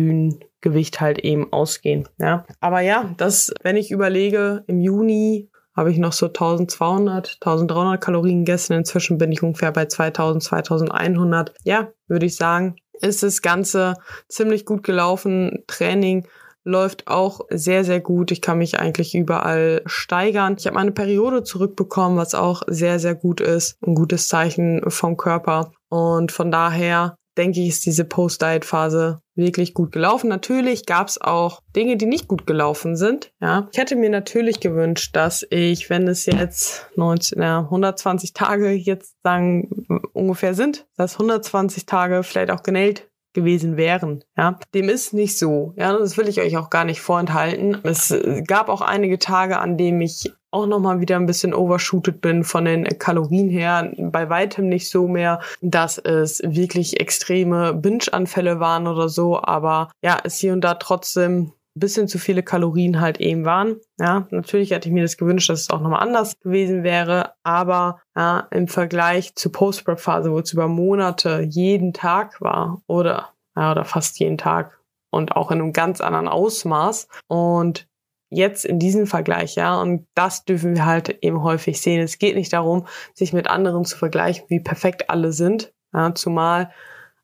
Bühnengewicht 0.61 1.01
halt 1.01 1.19
eben 1.19 1.53
ausgehen. 1.53 2.09
Ja, 2.19 2.45
aber 2.61 2.81
ja, 2.81 3.11
das, 3.17 3.53
wenn 3.63 3.77
ich 3.77 3.91
überlege, 3.91 4.65
im 4.67 4.81
Juni 4.81 5.51
habe 5.77 5.91
ich 5.91 5.99
noch 5.99 6.13
so 6.13 6.27
1200, 6.27 7.39
1300 7.41 8.01
Kalorien 8.01 8.45
gegessen. 8.45 8.75
Inzwischen 8.75 9.19
bin 9.19 9.33
ich 9.33 9.43
ungefähr 9.43 9.73
bei 9.73 9.87
2000, 9.87 10.43
2100. 10.43 11.55
Ja, 11.65 11.89
würde 12.09 12.27
ich 12.27 12.37
sagen, 12.37 12.77
ist 13.01 13.23
das 13.23 13.41
Ganze 13.41 13.95
ziemlich 14.29 14.67
gut 14.67 14.83
gelaufen. 14.83 15.65
Training 15.67 16.27
läuft 16.65 17.07
auch 17.07 17.41
sehr, 17.49 17.85
sehr 17.85 18.01
gut. 18.01 18.31
Ich 18.31 18.43
kann 18.43 18.59
mich 18.59 18.79
eigentlich 18.79 19.15
überall 19.15 19.81
steigern. 19.87 20.57
Ich 20.59 20.67
habe 20.67 20.75
meine 20.75 20.93
Periode 20.93 21.45
zurückbekommen, 21.45 22.19
was 22.19 22.35
auch 22.35 22.63
sehr, 22.67 22.99
sehr 22.99 23.15
gut 23.15 23.41
ist. 23.41 23.79
Ein 23.83 23.95
gutes 23.95 24.29
Zeichen 24.29 24.83
vom 24.91 25.17
Körper. 25.17 25.73
Und 25.89 26.33
von 26.33 26.51
daher 26.51 27.17
denke 27.39 27.61
ich, 27.61 27.69
ist 27.69 27.87
diese 27.87 28.05
Post-Diet-Phase 28.05 29.21
wirklich 29.41 29.75
gut 29.75 29.93
gelaufen. 29.93 30.29
Natürlich 30.29 30.87
gab 30.87 31.09
es 31.09 31.21
auch 31.21 31.63
Dinge, 31.75 31.97
die 31.97 32.07
nicht 32.07 32.29
gut 32.29 32.47
gelaufen 32.47 32.97
sind. 32.97 33.33
Ja, 33.41 33.69
ich 33.73 33.79
hätte 33.79 33.97
mir 33.97 34.11
natürlich 34.11 34.61
gewünscht, 34.61 35.17
dass 35.17 35.47
ich, 35.51 35.91
wenn 35.91 36.07
es 36.09 36.27
jetzt 36.27 36.87
19, 36.97 37.43
ja, 37.43 37.61
120 37.61 38.33
Tage 38.33 38.71
jetzt 38.71 39.17
sagen 39.23 39.87
ungefähr 40.13 40.55
sind, 40.55 40.87
dass 40.97 41.15
120 41.15 41.87
Tage 41.87 42.23
vielleicht 42.23 42.51
auch 42.51 42.63
genäht 42.63 43.11
gewesen 43.33 43.77
wären. 43.77 44.25
Ja, 44.37 44.59
dem 44.75 44.89
ist 44.89 45.13
nicht 45.13 45.39
so. 45.39 45.73
Ja, 45.77 45.97
das 45.97 46.17
will 46.17 46.29
ich 46.29 46.41
euch 46.41 46.57
auch 46.57 46.71
gar 46.71 46.85
nicht 46.85 47.01
vorenthalten. 47.01 47.79
Es 47.85 48.15
gab 48.47 48.69
auch 48.69 48.81
einige 48.81 49.19
Tage, 49.19 49.59
an 49.59 49.77
denen 49.77 50.01
ich 50.01 50.33
auch 50.51 50.67
nochmal 50.67 51.01
wieder 51.01 51.17
ein 51.17 51.27
bisschen 51.27 51.55
overshootet 51.55 52.21
bin 52.21 52.45
von 52.45 52.65
den 52.65 52.85
Kalorien 52.99 53.49
her. 53.49 53.93
Bei 53.99 54.29
weitem 54.29 54.69
nicht 54.69 54.91
so 54.91 55.07
mehr, 55.07 55.41
dass 55.61 55.99
es 55.99 56.41
wirklich 56.45 57.01
extreme 57.01 57.75
Binge-Anfälle 57.75 58.61
waren 58.61 58.87
oder 58.87 59.09
so, 59.09 59.41
aber 59.41 59.91
ja, 60.03 60.19
es 60.25 60.39
hier 60.39 60.53
und 60.53 60.63
da 60.63 60.75
trotzdem 60.75 61.53
ein 61.77 61.81
bisschen 61.81 62.09
zu 62.09 62.19
viele 62.19 62.43
Kalorien 62.43 63.01
halt 63.01 63.21
eben 63.21 63.45
waren. 63.45 63.77
Ja, 63.99 64.27
natürlich 64.31 64.73
hätte 64.73 64.89
ich 64.89 64.95
mir 64.95 65.03
das 65.03 65.17
gewünscht, 65.17 65.49
dass 65.51 65.61
es 65.61 65.71
auch 65.71 65.81
nochmal 65.81 66.03
anders 66.03 66.39
gewesen 66.41 66.83
wäre, 66.83 67.35
aber 67.45 68.01
ja, 68.17 68.49
im 68.51 68.67
Vergleich 68.67 69.35
zur 69.37 69.53
Post-Prep-Phase, 69.53 70.33
wo 70.33 70.39
es 70.41 70.53
über 70.53 70.67
Monate 70.67 71.47
jeden 71.49 71.93
Tag 71.93 72.41
war 72.41 72.83
oder, 72.89 73.29
ja, 73.57 73.71
oder 73.71 73.85
fast 73.85 74.19
jeden 74.19 74.37
Tag 74.37 74.81
und 75.11 75.37
auch 75.37 75.51
in 75.51 75.61
einem 75.61 75.73
ganz 75.73 76.01
anderen 76.01 76.29
Ausmaß 76.29 77.09
und 77.29 77.87
jetzt 78.31 78.65
in 78.65 78.79
diesem 78.79 79.07
Vergleich, 79.07 79.57
ja, 79.57 79.81
und 79.81 80.07
das 80.15 80.45
dürfen 80.45 80.75
wir 80.75 80.87
halt 80.87 81.19
eben 81.23 81.43
häufig 81.43 81.81
sehen. 81.81 82.01
Es 82.01 82.19
geht 82.19 82.37
nicht 82.37 82.53
darum, 82.53 82.87
sich 83.15 83.33
mit 83.33 83.49
anderen 83.49 83.85
zu 83.85 83.99
vergleichen, 83.99 84.45
wie 84.49 84.61
perfekt 84.61 85.11
alle 85.11 85.33
sind, 85.33 85.73
ja, 85.93 86.15
zumal 86.15 86.71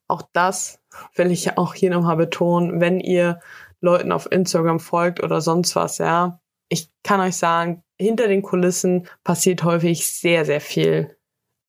auch 0.08 0.22
das 0.32 0.80
will 1.16 1.32
ich 1.32 1.58
auch 1.58 1.74
hier 1.74 1.90
nochmal 1.90 2.16
betonen, 2.16 2.80
wenn 2.80 3.00
ihr 3.00 3.40
Leuten 3.80 4.12
auf 4.12 4.30
Instagram 4.30 4.80
folgt 4.80 5.22
oder 5.22 5.40
sonst 5.40 5.74
was, 5.76 5.98
ja. 5.98 6.40
Ich 6.68 6.90
kann 7.02 7.20
euch 7.20 7.36
sagen, 7.36 7.82
hinter 7.98 8.28
den 8.28 8.42
Kulissen 8.42 9.08
passiert 9.24 9.62
häufig 9.64 10.06
sehr, 10.06 10.44
sehr 10.44 10.60
viel 10.60 11.16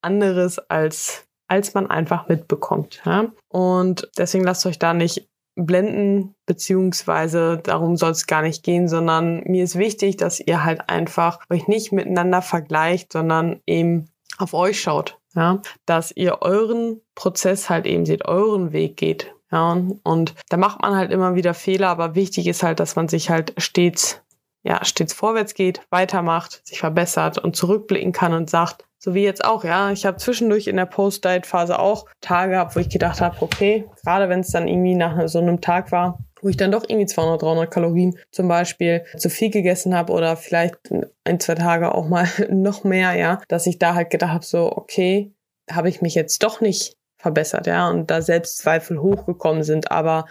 anderes 0.01 0.59
als 0.59 1.27
als 1.47 1.73
man 1.73 1.89
einfach 1.89 2.27
mitbekommt. 2.27 3.01
Ja? 3.05 3.31
Und 3.49 4.09
deswegen 4.17 4.43
lasst 4.43 4.65
euch 4.65 4.79
da 4.79 4.93
nicht 4.93 5.29
blenden, 5.57 6.35
beziehungsweise 6.45 7.57
darum 7.57 7.97
soll 7.97 8.11
es 8.11 8.27
gar 8.27 8.41
nicht 8.41 8.63
gehen, 8.63 8.87
sondern 8.87 9.43
mir 9.45 9.63
ist 9.63 9.77
wichtig, 9.77 10.17
dass 10.17 10.39
ihr 10.39 10.63
halt 10.63 10.89
einfach 10.89 11.39
euch 11.49 11.67
nicht 11.67 11.91
miteinander 11.91 12.41
vergleicht, 12.41 13.11
sondern 13.11 13.61
eben 13.65 14.09
auf 14.37 14.53
euch 14.53 14.79
schaut. 14.79 15.17
Ja? 15.35 15.61
Dass 15.85 16.11
ihr 16.15 16.41
euren 16.41 17.01
Prozess 17.15 17.69
halt 17.69 17.85
eben 17.85 18.05
seht, 18.05 18.25
euren 18.25 18.71
Weg 18.71 18.97
geht. 18.97 19.33
Ja, 19.51 19.81
und 20.03 20.35
da 20.49 20.57
macht 20.57 20.81
man 20.81 20.95
halt 20.95 21.09
immer 21.11 21.35
wieder 21.35 21.53
Fehler, 21.53 21.87
aber 21.87 22.15
wichtig 22.15 22.47
ist 22.47 22.63
halt, 22.63 22.81
dass 22.81 22.97
man 22.97 23.07
sich 23.07 23.29
halt 23.29 23.53
stets, 23.57 24.21
ja, 24.67 24.83
stets 24.83 25.13
vorwärts 25.13 25.53
geht, 25.53 25.81
weitermacht, 25.89 26.61
sich 26.67 26.79
verbessert 26.79 27.37
und 27.37 27.55
zurückblicken 27.55 28.11
kann 28.11 28.33
und 28.33 28.49
sagt, 28.49 28.83
so 28.99 29.13
wie 29.13 29.23
jetzt 29.23 29.45
auch, 29.45 29.63
ja, 29.63 29.91
ich 29.91 30.05
habe 30.05 30.17
zwischendurch 30.17 30.67
in 30.67 30.75
der 30.75 30.85
Post-Diet-Phase 30.85 31.79
auch 31.79 32.05
Tage 32.19 32.53
gehabt, 32.53 32.75
wo 32.75 32.79
ich 32.79 32.89
gedacht 32.89 33.21
habe, 33.21 33.37
okay, 33.41 33.85
gerade 34.03 34.27
wenn 34.27 34.41
es 34.41 34.51
dann 34.51 34.67
irgendwie 34.67 34.95
nach 34.95 35.27
so 35.27 35.39
einem 35.39 35.61
Tag 35.61 35.91
war, 35.91 36.19
wo 36.41 36.49
ich 36.49 36.57
dann 36.57 36.71
doch 36.71 36.83
irgendwie 36.87 37.05
200, 37.05 37.41
300 37.41 37.71
Kalorien 37.71 38.17
zum 38.31 38.47
Beispiel 38.47 39.05
zu 39.17 39.29
viel 39.29 39.51
gegessen 39.51 39.95
habe 39.95 40.11
oder 40.11 40.35
vielleicht 40.35 40.77
ein, 41.23 41.39
zwei 41.39 41.55
Tage 41.55 41.95
auch 41.95 42.07
mal 42.07 42.27
noch 42.49 42.83
mehr, 42.83 43.13
ja, 43.13 43.41
dass 43.47 43.67
ich 43.67 43.79
da 43.79 43.95
halt 43.95 44.09
gedacht 44.09 44.33
habe, 44.33 44.45
so, 44.45 44.71
okay, 44.71 45.31
habe 45.71 45.89
ich 45.89 46.01
mich 46.01 46.15
jetzt 46.15 46.43
doch 46.43 46.59
nicht 46.59 46.97
verbessert, 47.17 47.67
ja, 47.67 47.89
und 47.89 48.11
da 48.11 48.21
Selbstzweifel 48.21 48.99
hochgekommen 48.99 49.63
sind, 49.63 49.91
aber 49.91 50.25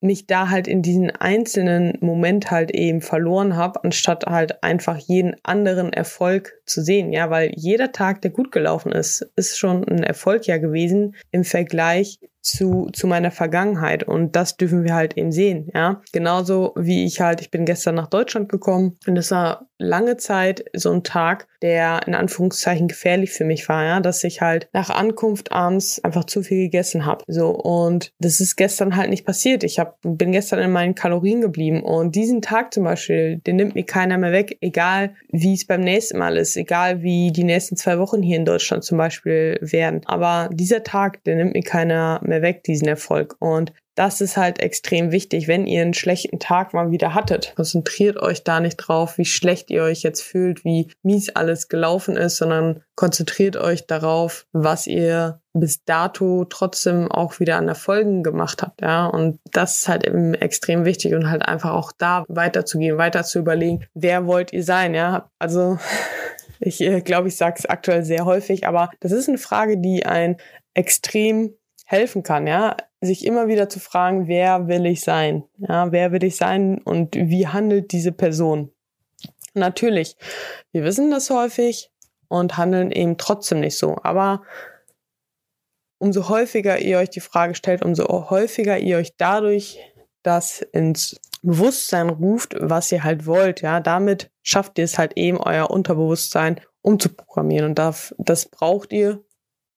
mich 0.00 0.26
da 0.26 0.48
halt 0.48 0.66
in 0.66 0.82
diesen 0.82 1.10
einzelnen 1.10 1.98
Moment 2.00 2.50
halt 2.50 2.70
eben 2.70 3.00
verloren 3.00 3.56
habe, 3.56 3.84
anstatt 3.84 4.26
halt 4.26 4.62
einfach 4.62 4.96
jeden 4.96 5.36
anderen 5.42 5.92
Erfolg 5.92 6.58
zu 6.64 6.82
sehen, 6.82 7.12
ja, 7.12 7.30
weil 7.30 7.52
jeder 7.54 7.92
Tag, 7.92 8.22
der 8.22 8.30
gut 8.30 8.52
gelaufen 8.52 8.92
ist, 8.92 9.30
ist 9.36 9.58
schon 9.58 9.86
ein 9.86 10.02
Erfolg 10.02 10.46
ja 10.46 10.58
gewesen 10.58 11.14
im 11.30 11.44
Vergleich 11.44 12.18
zu, 12.40 12.88
zu 12.92 13.06
meiner 13.06 13.30
Vergangenheit. 13.30 14.02
Und 14.02 14.36
das 14.36 14.56
dürfen 14.56 14.84
wir 14.84 14.94
halt 14.94 15.16
eben 15.16 15.32
sehen, 15.32 15.68
ja. 15.74 16.00
Genauso 16.12 16.72
wie 16.76 17.04
ich 17.04 17.20
halt, 17.20 17.40
ich 17.40 17.50
bin 17.50 17.64
gestern 17.64 17.94
nach 17.94 18.08
Deutschland 18.08 18.48
gekommen 18.48 18.96
und 19.06 19.16
es 19.16 19.30
war 19.30 19.66
lange 19.80 20.16
Zeit 20.16 20.64
so 20.74 20.92
ein 20.92 21.02
Tag, 21.02 21.48
der 21.62 22.00
in 22.06 22.14
Anführungszeichen 22.14 22.88
gefährlich 22.88 23.32
für 23.32 23.44
mich 23.44 23.68
war, 23.68 23.84
ja, 23.84 24.00
dass 24.00 24.24
ich 24.24 24.40
halt 24.40 24.68
nach 24.72 24.90
Ankunft 24.90 25.52
abends 25.52 26.02
einfach 26.04 26.24
zu 26.24 26.42
viel 26.42 26.64
gegessen 26.64 27.04
habe. 27.06 27.24
So 27.26 27.50
und 27.50 28.12
das 28.18 28.40
ist 28.40 28.56
gestern 28.56 28.96
halt 28.96 29.10
nicht 29.10 29.26
passiert. 29.26 29.64
Ich 29.64 29.78
hab, 29.78 29.98
bin 30.02 30.32
gestern 30.32 30.60
in 30.60 30.70
meinen 30.70 30.94
Kalorien 30.94 31.40
geblieben 31.40 31.82
und 31.82 32.14
diesen 32.14 32.42
Tag 32.42 32.72
zum 32.72 32.84
Beispiel, 32.84 33.38
den 33.38 33.56
nimmt 33.56 33.74
mir 33.74 33.84
keiner 33.84 34.18
mehr 34.18 34.32
weg, 34.32 34.58
egal 34.60 35.14
wie 35.30 35.54
es 35.54 35.66
beim 35.66 35.80
nächsten 35.80 36.18
Mal 36.18 36.36
ist, 36.36 36.56
egal 36.56 37.02
wie 37.02 37.32
die 37.32 37.44
nächsten 37.44 37.76
zwei 37.76 37.98
Wochen 37.98 38.22
hier 38.22 38.36
in 38.36 38.44
Deutschland 38.44 38.84
zum 38.84 38.98
Beispiel 38.98 39.58
werden. 39.60 40.02
Aber 40.06 40.50
dieser 40.52 40.82
Tag, 40.82 41.24
der 41.24 41.36
nimmt 41.36 41.54
mir 41.54 41.62
keiner 41.62 42.20
mehr 42.22 42.42
weg, 42.42 42.64
diesen 42.64 42.88
Erfolg. 42.88 43.36
Und 43.38 43.72
das 43.94 44.20
ist 44.20 44.36
halt 44.36 44.60
extrem 44.60 45.12
wichtig. 45.12 45.48
Wenn 45.48 45.66
ihr 45.66 45.82
einen 45.82 45.94
schlechten 45.94 46.38
Tag 46.38 46.72
mal 46.74 46.90
wieder 46.90 47.14
hattet, 47.14 47.52
konzentriert 47.56 48.16
euch 48.18 48.44
da 48.44 48.60
nicht 48.60 48.76
drauf, 48.76 49.18
wie 49.18 49.24
schlecht 49.24 49.70
ihr 49.70 49.82
euch 49.82 50.02
jetzt 50.02 50.22
fühlt, 50.22 50.64
wie 50.64 50.90
mies 51.02 51.30
alles 51.30 51.68
gelaufen 51.68 52.16
ist, 52.16 52.36
sondern 52.36 52.82
konzentriert 52.94 53.56
euch 53.56 53.86
darauf, 53.86 54.46
was 54.52 54.86
ihr 54.86 55.40
bis 55.52 55.84
dato 55.84 56.44
trotzdem 56.44 57.10
auch 57.10 57.40
wieder 57.40 57.56
an 57.56 57.68
Erfolgen 57.68 58.22
gemacht 58.22 58.62
habt, 58.62 58.80
ja. 58.82 59.06
Und 59.06 59.40
das 59.50 59.78
ist 59.78 59.88
halt 59.88 60.06
eben 60.06 60.34
extrem 60.34 60.84
wichtig 60.84 61.14
und 61.14 61.28
halt 61.30 61.42
einfach 61.42 61.72
auch 61.72 61.92
da 61.96 62.24
weiterzugehen, 62.28 62.98
weiter 62.98 63.24
zu 63.24 63.38
überlegen, 63.40 63.86
wer 63.94 64.26
wollt 64.26 64.52
ihr 64.52 64.62
sein, 64.62 64.94
ja. 64.94 65.28
Also, 65.38 65.78
ich 66.60 66.80
äh, 66.80 67.00
glaube, 67.00 67.28
ich 67.28 67.36
sage 67.36 67.56
es 67.58 67.66
aktuell 67.66 68.04
sehr 68.04 68.24
häufig, 68.24 68.66
aber 68.66 68.90
das 69.00 69.12
ist 69.12 69.28
eine 69.28 69.38
Frage, 69.38 69.78
die 69.78 70.06
ein 70.06 70.36
extrem 70.74 71.54
helfen 71.86 72.22
kann, 72.22 72.46
ja, 72.46 72.76
sich 73.00 73.24
immer 73.24 73.48
wieder 73.48 73.68
zu 73.68 73.80
fragen, 73.80 74.28
wer 74.28 74.68
will 74.68 74.86
ich 74.86 75.02
sein? 75.02 75.44
Ja, 75.58 75.90
wer 75.92 76.12
will 76.12 76.24
ich 76.24 76.36
sein 76.36 76.78
und 76.78 77.16
wie 77.16 77.46
handelt 77.46 77.92
diese 77.92 78.12
Person? 78.12 78.72
Natürlich, 79.54 80.16
wir 80.72 80.84
wissen 80.84 81.10
das 81.10 81.30
häufig 81.30 81.90
und 82.28 82.56
handeln 82.56 82.92
eben 82.92 83.16
trotzdem 83.16 83.60
nicht 83.60 83.78
so, 83.78 83.96
aber 84.02 84.42
umso 85.98 86.28
häufiger 86.28 86.78
ihr 86.78 86.98
euch 86.98 87.10
die 87.10 87.20
Frage 87.20 87.54
stellt, 87.54 87.84
umso 87.84 88.30
häufiger 88.30 88.78
ihr 88.78 88.98
euch 88.98 89.16
dadurch 89.16 89.78
das 90.22 90.60
ins 90.60 91.20
Bewusstsein 91.42 92.10
ruft, 92.10 92.54
was 92.58 92.92
ihr 92.92 93.02
halt 93.02 93.26
wollt, 93.26 93.62
ja, 93.62 93.80
damit 93.80 94.30
schafft 94.42 94.78
ihr 94.78 94.84
es 94.84 94.98
halt 94.98 95.16
eben, 95.16 95.38
euer 95.38 95.70
Unterbewusstsein 95.70 96.60
umzuprogrammieren 96.82 97.70
und 97.70 97.78
das, 97.78 98.14
das 98.18 98.46
braucht 98.46 98.92
ihr 98.92 99.22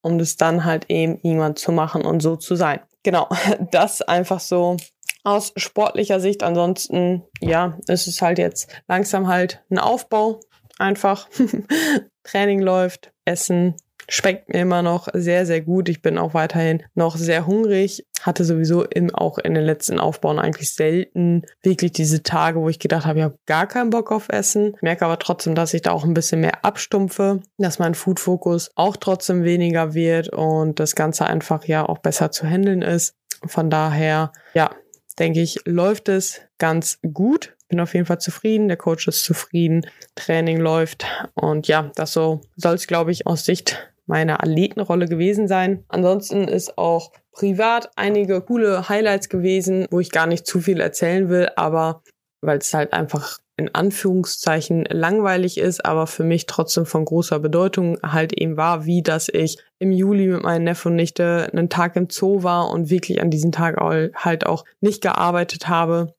um 0.04 0.18
das 0.18 0.36
dann 0.36 0.64
halt 0.64 0.90
eben 0.90 1.18
irgendwann 1.22 1.56
zu 1.56 1.72
machen 1.72 2.04
und 2.04 2.20
so 2.20 2.36
zu 2.36 2.56
sein. 2.56 2.80
Genau, 3.04 3.28
das 3.70 4.02
einfach 4.02 4.40
so 4.40 4.76
aus 5.22 5.52
sportlicher 5.56 6.18
Sicht. 6.18 6.42
Ansonsten, 6.42 7.22
ja, 7.40 7.78
es 7.86 8.08
ist 8.08 8.20
halt 8.20 8.38
jetzt 8.38 8.68
langsam 8.88 9.28
halt 9.28 9.62
ein 9.70 9.78
Aufbau. 9.78 10.40
Einfach 10.78 11.28
Training 12.24 12.60
läuft, 12.60 13.12
Essen 13.24 13.76
Schmeckt 14.08 14.48
mir 14.48 14.60
immer 14.60 14.82
noch 14.82 15.08
sehr, 15.12 15.46
sehr 15.46 15.60
gut. 15.60 15.88
Ich 15.88 16.02
bin 16.02 16.18
auch 16.18 16.34
weiterhin 16.34 16.82
noch 16.94 17.16
sehr 17.16 17.46
hungrig. 17.46 18.06
Hatte 18.20 18.44
sowieso 18.44 18.84
im, 18.84 19.14
auch 19.14 19.38
in 19.38 19.54
den 19.54 19.64
letzten 19.64 19.98
Aufbauen 19.98 20.38
eigentlich 20.38 20.74
selten 20.74 21.42
wirklich 21.62 21.92
diese 21.92 22.22
Tage, 22.22 22.60
wo 22.60 22.68
ich 22.68 22.78
gedacht 22.78 23.06
habe, 23.06 23.18
ich 23.18 23.24
habe 23.24 23.38
gar 23.46 23.66
keinen 23.66 23.90
Bock 23.90 24.12
auf 24.12 24.28
Essen. 24.28 24.76
Merke 24.80 25.04
aber 25.04 25.18
trotzdem, 25.18 25.54
dass 25.54 25.74
ich 25.74 25.82
da 25.82 25.92
auch 25.92 26.04
ein 26.04 26.14
bisschen 26.14 26.40
mehr 26.40 26.64
abstumpfe, 26.64 27.40
dass 27.58 27.78
mein 27.78 27.94
Food-Fokus 27.94 28.70
auch 28.74 28.96
trotzdem 28.96 29.44
weniger 29.44 29.94
wird 29.94 30.28
und 30.28 30.80
das 30.80 30.94
Ganze 30.94 31.26
einfach 31.26 31.64
ja 31.64 31.86
auch 31.86 31.98
besser 31.98 32.30
zu 32.30 32.46
handeln 32.46 32.82
ist. 32.82 33.16
Von 33.46 33.70
daher, 33.70 34.32
ja, 34.54 34.70
denke 35.18 35.40
ich, 35.40 35.60
läuft 35.64 36.08
es 36.08 36.40
ganz 36.58 36.98
gut. 37.12 37.54
Bin 37.68 37.80
auf 37.80 37.94
jeden 37.94 38.06
Fall 38.06 38.20
zufrieden. 38.20 38.68
Der 38.68 38.76
Coach 38.76 39.08
ist 39.08 39.24
zufrieden. 39.24 39.86
Training 40.14 40.58
läuft. 40.58 41.06
Und 41.34 41.68
ja, 41.68 41.90
das 41.94 42.12
so 42.12 42.40
soll 42.56 42.74
es, 42.74 42.86
glaube 42.86 43.10
ich, 43.10 43.26
aus 43.26 43.44
Sicht 43.44 43.93
meine 44.06 44.40
Athletenrolle 44.40 45.06
gewesen 45.06 45.48
sein. 45.48 45.84
Ansonsten 45.88 46.48
ist 46.48 46.78
auch 46.78 47.12
privat 47.32 47.90
einige 47.96 48.40
coole 48.40 48.88
Highlights 48.88 49.28
gewesen, 49.28 49.86
wo 49.90 50.00
ich 50.00 50.10
gar 50.10 50.26
nicht 50.26 50.46
zu 50.46 50.60
viel 50.60 50.80
erzählen 50.80 51.28
will, 51.28 51.48
aber 51.56 52.02
weil 52.40 52.58
es 52.58 52.74
halt 52.74 52.92
einfach 52.92 53.38
in 53.56 53.72
Anführungszeichen 53.72 54.84
langweilig 54.90 55.58
ist, 55.58 55.84
aber 55.84 56.06
für 56.06 56.24
mich 56.24 56.46
trotzdem 56.46 56.86
von 56.86 57.04
großer 57.04 57.38
Bedeutung 57.38 57.98
halt 58.02 58.32
eben 58.32 58.56
war, 58.56 58.84
wie 58.84 59.02
dass 59.02 59.28
ich 59.28 59.58
im 59.78 59.92
Juli 59.92 60.26
mit 60.26 60.42
meinen 60.42 60.64
Neffen 60.64 60.92
und 60.92 60.96
Nichte 60.96 61.48
einen 61.52 61.68
Tag 61.68 61.94
im 61.94 62.08
Zoo 62.10 62.42
war 62.42 62.70
und 62.70 62.90
wirklich 62.90 63.22
an 63.22 63.30
diesem 63.30 63.52
Tag 63.52 63.76
halt 64.16 64.46
auch 64.46 64.64
nicht 64.80 65.02
gearbeitet 65.02 65.68
habe 65.68 66.14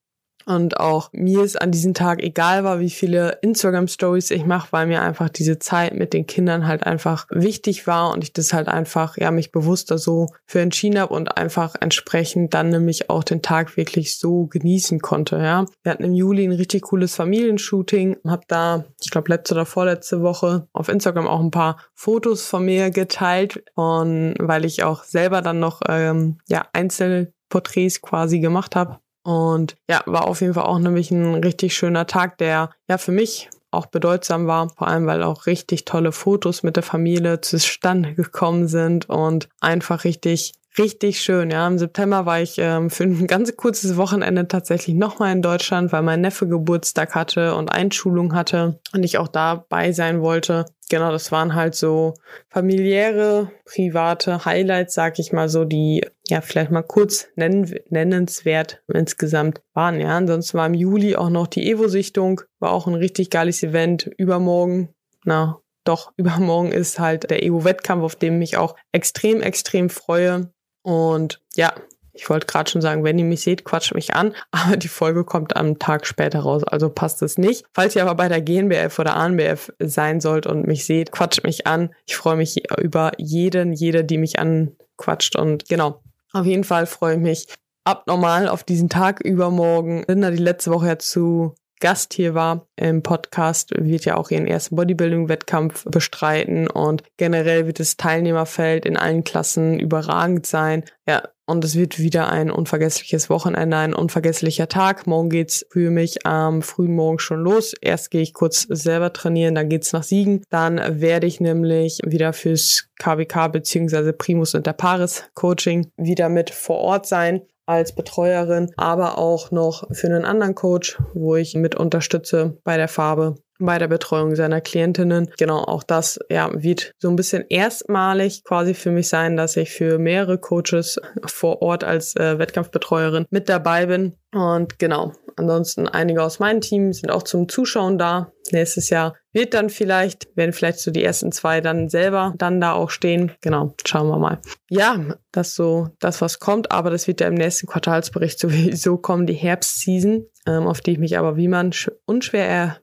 und 0.45 0.79
auch 0.79 1.09
mir 1.11 1.43
ist 1.43 1.61
an 1.61 1.71
diesem 1.71 1.93
Tag 1.93 2.21
egal 2.21 2.63
war, 2.63 2.79
wie 2.79 2.89
viele 2.89 3.39
Instagram-Stories 3.41 4.31
ich 4.31 4.45
mache, 4.45 4.67
weil 4.71 4.87
mir 4.87 5.01
einfach 5.01 5.29
diese 5.29 5.59
Zeit 5.59 5.93
mit 5.93 6.13
den 6.13 6.27
Kindern 6.27 6.67
halt 6.67 6.85
einfach 6.85 7.27
wichtig 7.29 7.87
war 7.87 8.11
und 8.11 8.23
ich 8.23 8.33
das 8.33 8.53
halt 8.53 8.67
einfach, 8.67 9.17
ja, 9.17 9.31
mich 9.31 9.51
bewusster 9.51 9.97
so 9.97 10.27
für 10.45 10.61
entschieden 10.61 10.99
habe 10.99 11.13
und 11.13 11.37
einfach 11.37 11.75
entsprechend 11.79 12.53
dann 12.53 12.69
nämlich 12.69 13.09
auch 13.09 13.23
den 13.23 13.41
Tag 13.41 13.77
wirklich 13.77 14.17
so 14.17 14.45
genießen 14.47 14.99
konnte, 14.99 15.37
ja. 15.37 15.65
Wir 15.83 15.91
hatten 15.91 16.03
im 16.03 16.13
Juli 16.13 16.45
ein 16.45 16.51
richtig 16.51 16.83
cooles 16.83 17.15
Familienshooting, 17.15 18.17
hab 18.25 18.47
da, 18.47 18.85
ich 19.01 19.11
glaube, 19.11 19.29
letzte 19.29 19.55
oder 19.55 19.65
vorletzte 19.65 20.21
Woche 20.21 20.67
auf 20.73 20.89
Instagram 20.89 21.27
auch 21.27 21.39
ein 21.39 21.51
paar 21.51 21.77
Fotos 21.93 22.45
von 22.45 22.65
mir 22.65 22.91
geteilt 22.91 23.63
und 23.75 24.35
weil 24.39 24.65
ich 24.65 24.83
auch 24.83 25.03
selber 25.03 25.41
dann 25.41 25.59
noch, 25.59 25.81
ähm, 25.87 26.37
ja, 26.47 26.67
einzelne 26.73 27.33
Tagesporträts 27.55 28.01
quasi 28.01 28.39
gemacht 28.39 28.75
habe. 28.75 28.99
Und 29.25 29.75
ja, 29.89 30.03
war 30.05 30.27
auf 30.27 30.41
jeden 30.41 30.53
Fall 30.53 30.65
auch 30.65 30.77
nämlich 30.77 31.09
ein 31.09 31.33
richtig 31.43 31.75
schöner 31.75 32.05
Tag, 32.05 32.37
der 32.37 32.69
ja 32.87 32.99
für 32.99 33.11
mich 33.11 33.49
auch 33.71 33.87
bedeutsam 33.87 34.45
war, 34.45 34.69
vor 34.69 34.87
allem 34.87 35.07
weil 35.07 35.23
auch 35.23 35.47
richtig 35.47 35.83
tolle 35.83 36.11
Fotos 36.11 36.61
mit 36.61 36.75
der 36.75 36.83
Familie 36.83 37.41
zustande 37.41 38.13
gekommen 38.13 38.67
sind 38.67 39.09
und 39.09 39.49
einfach 39.59 40.03
richtig 40.03 40.53
richtig 40.77 41.21
schön. 41.21 41.51
Ja, 41.51 41.67
im 41.67 41.77
September 41.77 42.25
war 42.25 42.41
ich 42.41 42.57
ähm, 42.57 42.89
für 42.89 43.03
ein 43.03 43.27
ganz 43.27 43.55
kurzes 43.55 43.97
Wochenende 43.97 44.47
tatsächlich 44.47 44.95
nochmal 44.95 45.31
in 45.31 45.41
Deutschland, 45.41 45.91
weil 45.91 46.01
mein 46.01 46.21
Neffe 46.21 46.47
Geburtstag 46.47 47.15
hatte 47.15 47.55
und 47.55 47.71
Einschulung 47.71 48.33
hatte 48.33 48.79
und 48.93 49.03
ich 49.03 49.17
auch 49.17 49.27
dabei 49.27 49.91
sein 49.91 50.21
wollte. 50.21 50.65
Genau, 50.89 51.11
das 51.11 51.31
waren 51.31 51.55
halt 51.55 51.73
so 51.73 52.13
familiäre, 52.49 53.51
private 53.65 54.45
Highlights, 54.45 54.93
sag 54.93 55.17
ich 55.17 55.33
mal 55.33 55.49
so, 55.49 55.65
die 55.65 56.05
ja 56.27 56.41
vielleicht 56.41 56.69
mal 56.69 56.83
kurz 56.83 57.27
nennen, 57.35 57.73
nennenswert 57.89 58.83
insgesamt 58.87 59.61
waren. 59.73 59.99
Ja, 59.99 60.17
ansonsten 60.17 60.57
war 60.57 60.67
im 60.67 60.75
Juli 60.75 61.15
auch 61.15 61.29
noch 61.29 61.47
die 61.47 61.69
Evo-Sichtung, 61.71 62.41
war 62.59 62.71
auch 62.71 62.85
ein 62.85 62.93
richtig 62.93 63.31
geiles 63.31 63.63
Event. 63.63 64.11
Übermorgen, 64.17 64.89
na, 65.23 65.59
doch, 65.85 66.11
übermorgen 66.17 66.71
ist 66.71 66.99
halt 66.99 67.29
der 67.29 67.43
Evo-Wettkampf, 67.43 68.03
auf 68.03 68.15
dem 68.15 68.41
ich 68.41 68.57
auch 68.57 68.75
extrem, 68.91 69.41
extrem 69.41 69.89
freue. 69.89 70.51
Und 70.85 71.41
ja, 71.55 71.73
ich 72.13 72.29
wollte 72.29 72.45
gerade 72.45 72.69
schon 72.69 72.81
sagen, 72.81 73.03
wenn 73.03 73.17
ihr 73.17 73.25
mich 73.25 73.41
seht, 73.41 73.65
quatscht 73.65 73.95
mich 73.95 74.13
an, 74.13 74.35
aber 74.51 74.77
die 74.77 74.87
Folge 74.87 75.23
kommt 75.23 75.55
am 75.55 75.79
Tag 75.79 76.05
später 76.05 76.41
raus, 76.41 76.63
also 76.63 76.89
passt 76.89 77.23
es 77.23 77.39
nicht. 77.39 77.65
Falls 77.73 77.95
ihr 77.95 78.03
aber 78.03 78.13
bei 78.13 78.29
der 78.29 78.41
GNBF 78.41 78.99
oder 78.99 79.15
ANBF 79.15 79.73
sein 79.79 80.21
sollt 80.21 80.45
und 80.45 80.67
mich 80.67 80.85
seht, 80.85 81.11
quatscht 81.11 81.43
mich 81.43 81.65
an. 81.65 81.89
Ich 82.05 82.15
freue 82.15 82.35
mich 82.35 82.61
über 82.79 83.13
jeden, 83.17 83.73
jede, 83.73 84.05
die 84.05 84.19
mich 84.19 84.37
anquatscht 84.37 85.35
und 85.35 85.67
genau. 85.67 86.03
Auf 86.33 86.45
jeden 86.45 86.63
Fall 86.63 86.85
freue 86.85 87.15
ich 87.15 87.21
mich 87.21 87.47
abnormal 87.83 88.47
auf 88.47 88.63
diesen 88.63 88.89
Tag 88.89 89.21
übermorgen. 89.21 90.05
Linda 90.07 90.29
die 90.29 90.37
letzte 90.37 90.69
Woche 90.69 90.87
ja 90.87 90.99
zu 90.99 91.55
Gast 91.79 92.13
hier 92.13 92.33
war 92.33 92.67
im 92.75 93.03
Podcast, 93.03 93.71
wird 93.77 94.05
ja 94.05 94.15
auch 94.15 94.31
ihren 94.31 94.47
ersten 94.47 94.75
Bodybuilding-Wettkampf 94.75 95.85
bestreiten 95.85 96.69
und 96.69 97.03
generell 97.17 97.67
wird 97.67 97.79
das 97.79 97.97
Teilnehmerfeld 97.97 98.85
in 98.85 98.97
allen 98.97 99.23
Klassen 99.23 99.79
überragend 99.79 100.45
sein. 100.45 100.83
Ja, 101.07 101.23
und 101.47 101.63
es 101.63 101.75
wird 101.75 101.99
wieder 101.99 102.29
ein 102.29 102.49
unvergessliches 102.49 103.29
Wochenende, 103.29 103.77
ein 103.77 103.93
unvergesslicher 103.93 104.67
Tag. 104.67 105.05
Morgen 105.05 105.29
geht's 105.29 105.65
für 105.69 105.91
mich 105.91 106.25
am 106.25 106.63
frühen 106.63 106.95
Morgen 106.95 107.19
schon 107.19 107.41
los. 107.41 107.73
Erst 107.79 108.09
gehe 108.09 108.21
ich 108.21 108.33
kurz 108.33 108.63
selber 108.63 109.13
trainieren, 109.13 109.53
dann 109.53 109.69
geht's 109.69 109.93
nach 109.93 110.03
Siegen. 110.03 110.43
Dann 110.49 110.81
werde 111.01 111.27
ich 111.27 111.39
nämlich 111.39 111.99
wieder 112.03 112.33
fürs 112.33 112.89
KBK 112.97 113.51
bzw. 113.51 114.11
Primus 114.13 114.55
Inter 114.55 114.73
Paris 114.73 115.25
Coaching 115.35 115.91
wieder 115.97 116.29
mit 116.29 116.49
vor 116.49 116.77
Ort 116.77 117.05
sein 117.05 117.41
als 117.65 117.93
Betreuerin, 117.93 118.71
aber 118.77 119.17
auch 119.17 119.51
noch 119.51 119.87
für 119.91 120.07
einen 120.07 120.25
anderen 120.25 120.55
Coach, 120.55 121.01
wo 121.13 121.35
ich 121.35 121.55
mit 121.55 121.75
unterstütze 121.75 122.57
bei 122.63 122.77
der 122.77 122.87
Farbe 122.87 123.35
bei 123.59 123.79
der 123.79 123.87
Betreuung 123.87 124.35
seiner 124.35 124.61
Klientinnen. 124.61 125.31
Genau, 125.37 125.59
auch 125.59 125.83
das 125.83 126.19
ja, 126.29 126.49
wird 126.53 126.91
so 126.97 127.09
ein 127.09 127.15
bisschen 127.15 127.45
erstmalig 127.49 128.43
quasi 128.43 128.73
für 128.73 128.91
mich 128.91 129.07
sein, 129.07 129.37
dass 129.37 129.57
ich 129.57 129.71
für 129.71 129.97
mehrere 129.97 130.37
Coaches 130.37 130.99
vor 131.25 131.61
Ort 131.61 131.83
als 131.83 132.15
äh, 132.15 132.37
Wettkampfbetreuerin 132.37 133.25
mit 133.29 133.49
dabei 133.49 133.85
bin. 133.85 134.15
Und 134.33 134.79
genau, 134.79 135.13
ansonsten 135.37 135.87
einige 135.87 136.21
aus 136.21 136.39
meinem 136.39 136.61
Team 136.61 136.91
sind 136.91 137.09
auch 137.09 137.23
zum 137.23 137.47
Zuschauen 137.47 137.97
da. 137.97 138.31
Nächstes 138.51 138.89
Jahr 138.89 139.15
wird 139.31 139.53
dann 139.53 139.69
vielleicht, 139.69 140.35
werden 140.35 140.53
vielleicht 140.53 140.79
so 140.79 140.91
die 140.91 141.03
ersten 141.03 141.31
zwei 141.31 141.61
dann 141.61 141.89
selber 141.89 142.33
dann 142.37 142.61
da 142.61 142.73
auch 142.73 142.89
stehen. 142.89 143.31
Genau, 143.41 143.73
schauen 143.85 144.07
wir 144.07 144.17
mal. 144.17 144.39
Ja, 144.69 144.99
das 145.31 145.55
so 145.55 145.89
das, 145.99 146.21
was 146.21 146.39
kommt, 146.39 146.71
aber 146.71 146.89
das 146.89 147.07
wird 147.07 147.21
ja 147.21 147.27
im 147.27 147.33
nächsten 147.33 147.67
Quartalsbericht 147.67 148.39
sowieso 148.39 148.97
kommen, 148.97 149.25
die 149.25 149.33
Herbstseason, 149.33 150.25
ähm, 150.47 150.67
auf 150.67 150.81
die 150.81 150.91
ich 150.91 150.99
mich 150.99 151.17
aber, 151.17 151.37
wie 151.37 151.47
man 151.47 151.71
unschwer, 152.05 152.77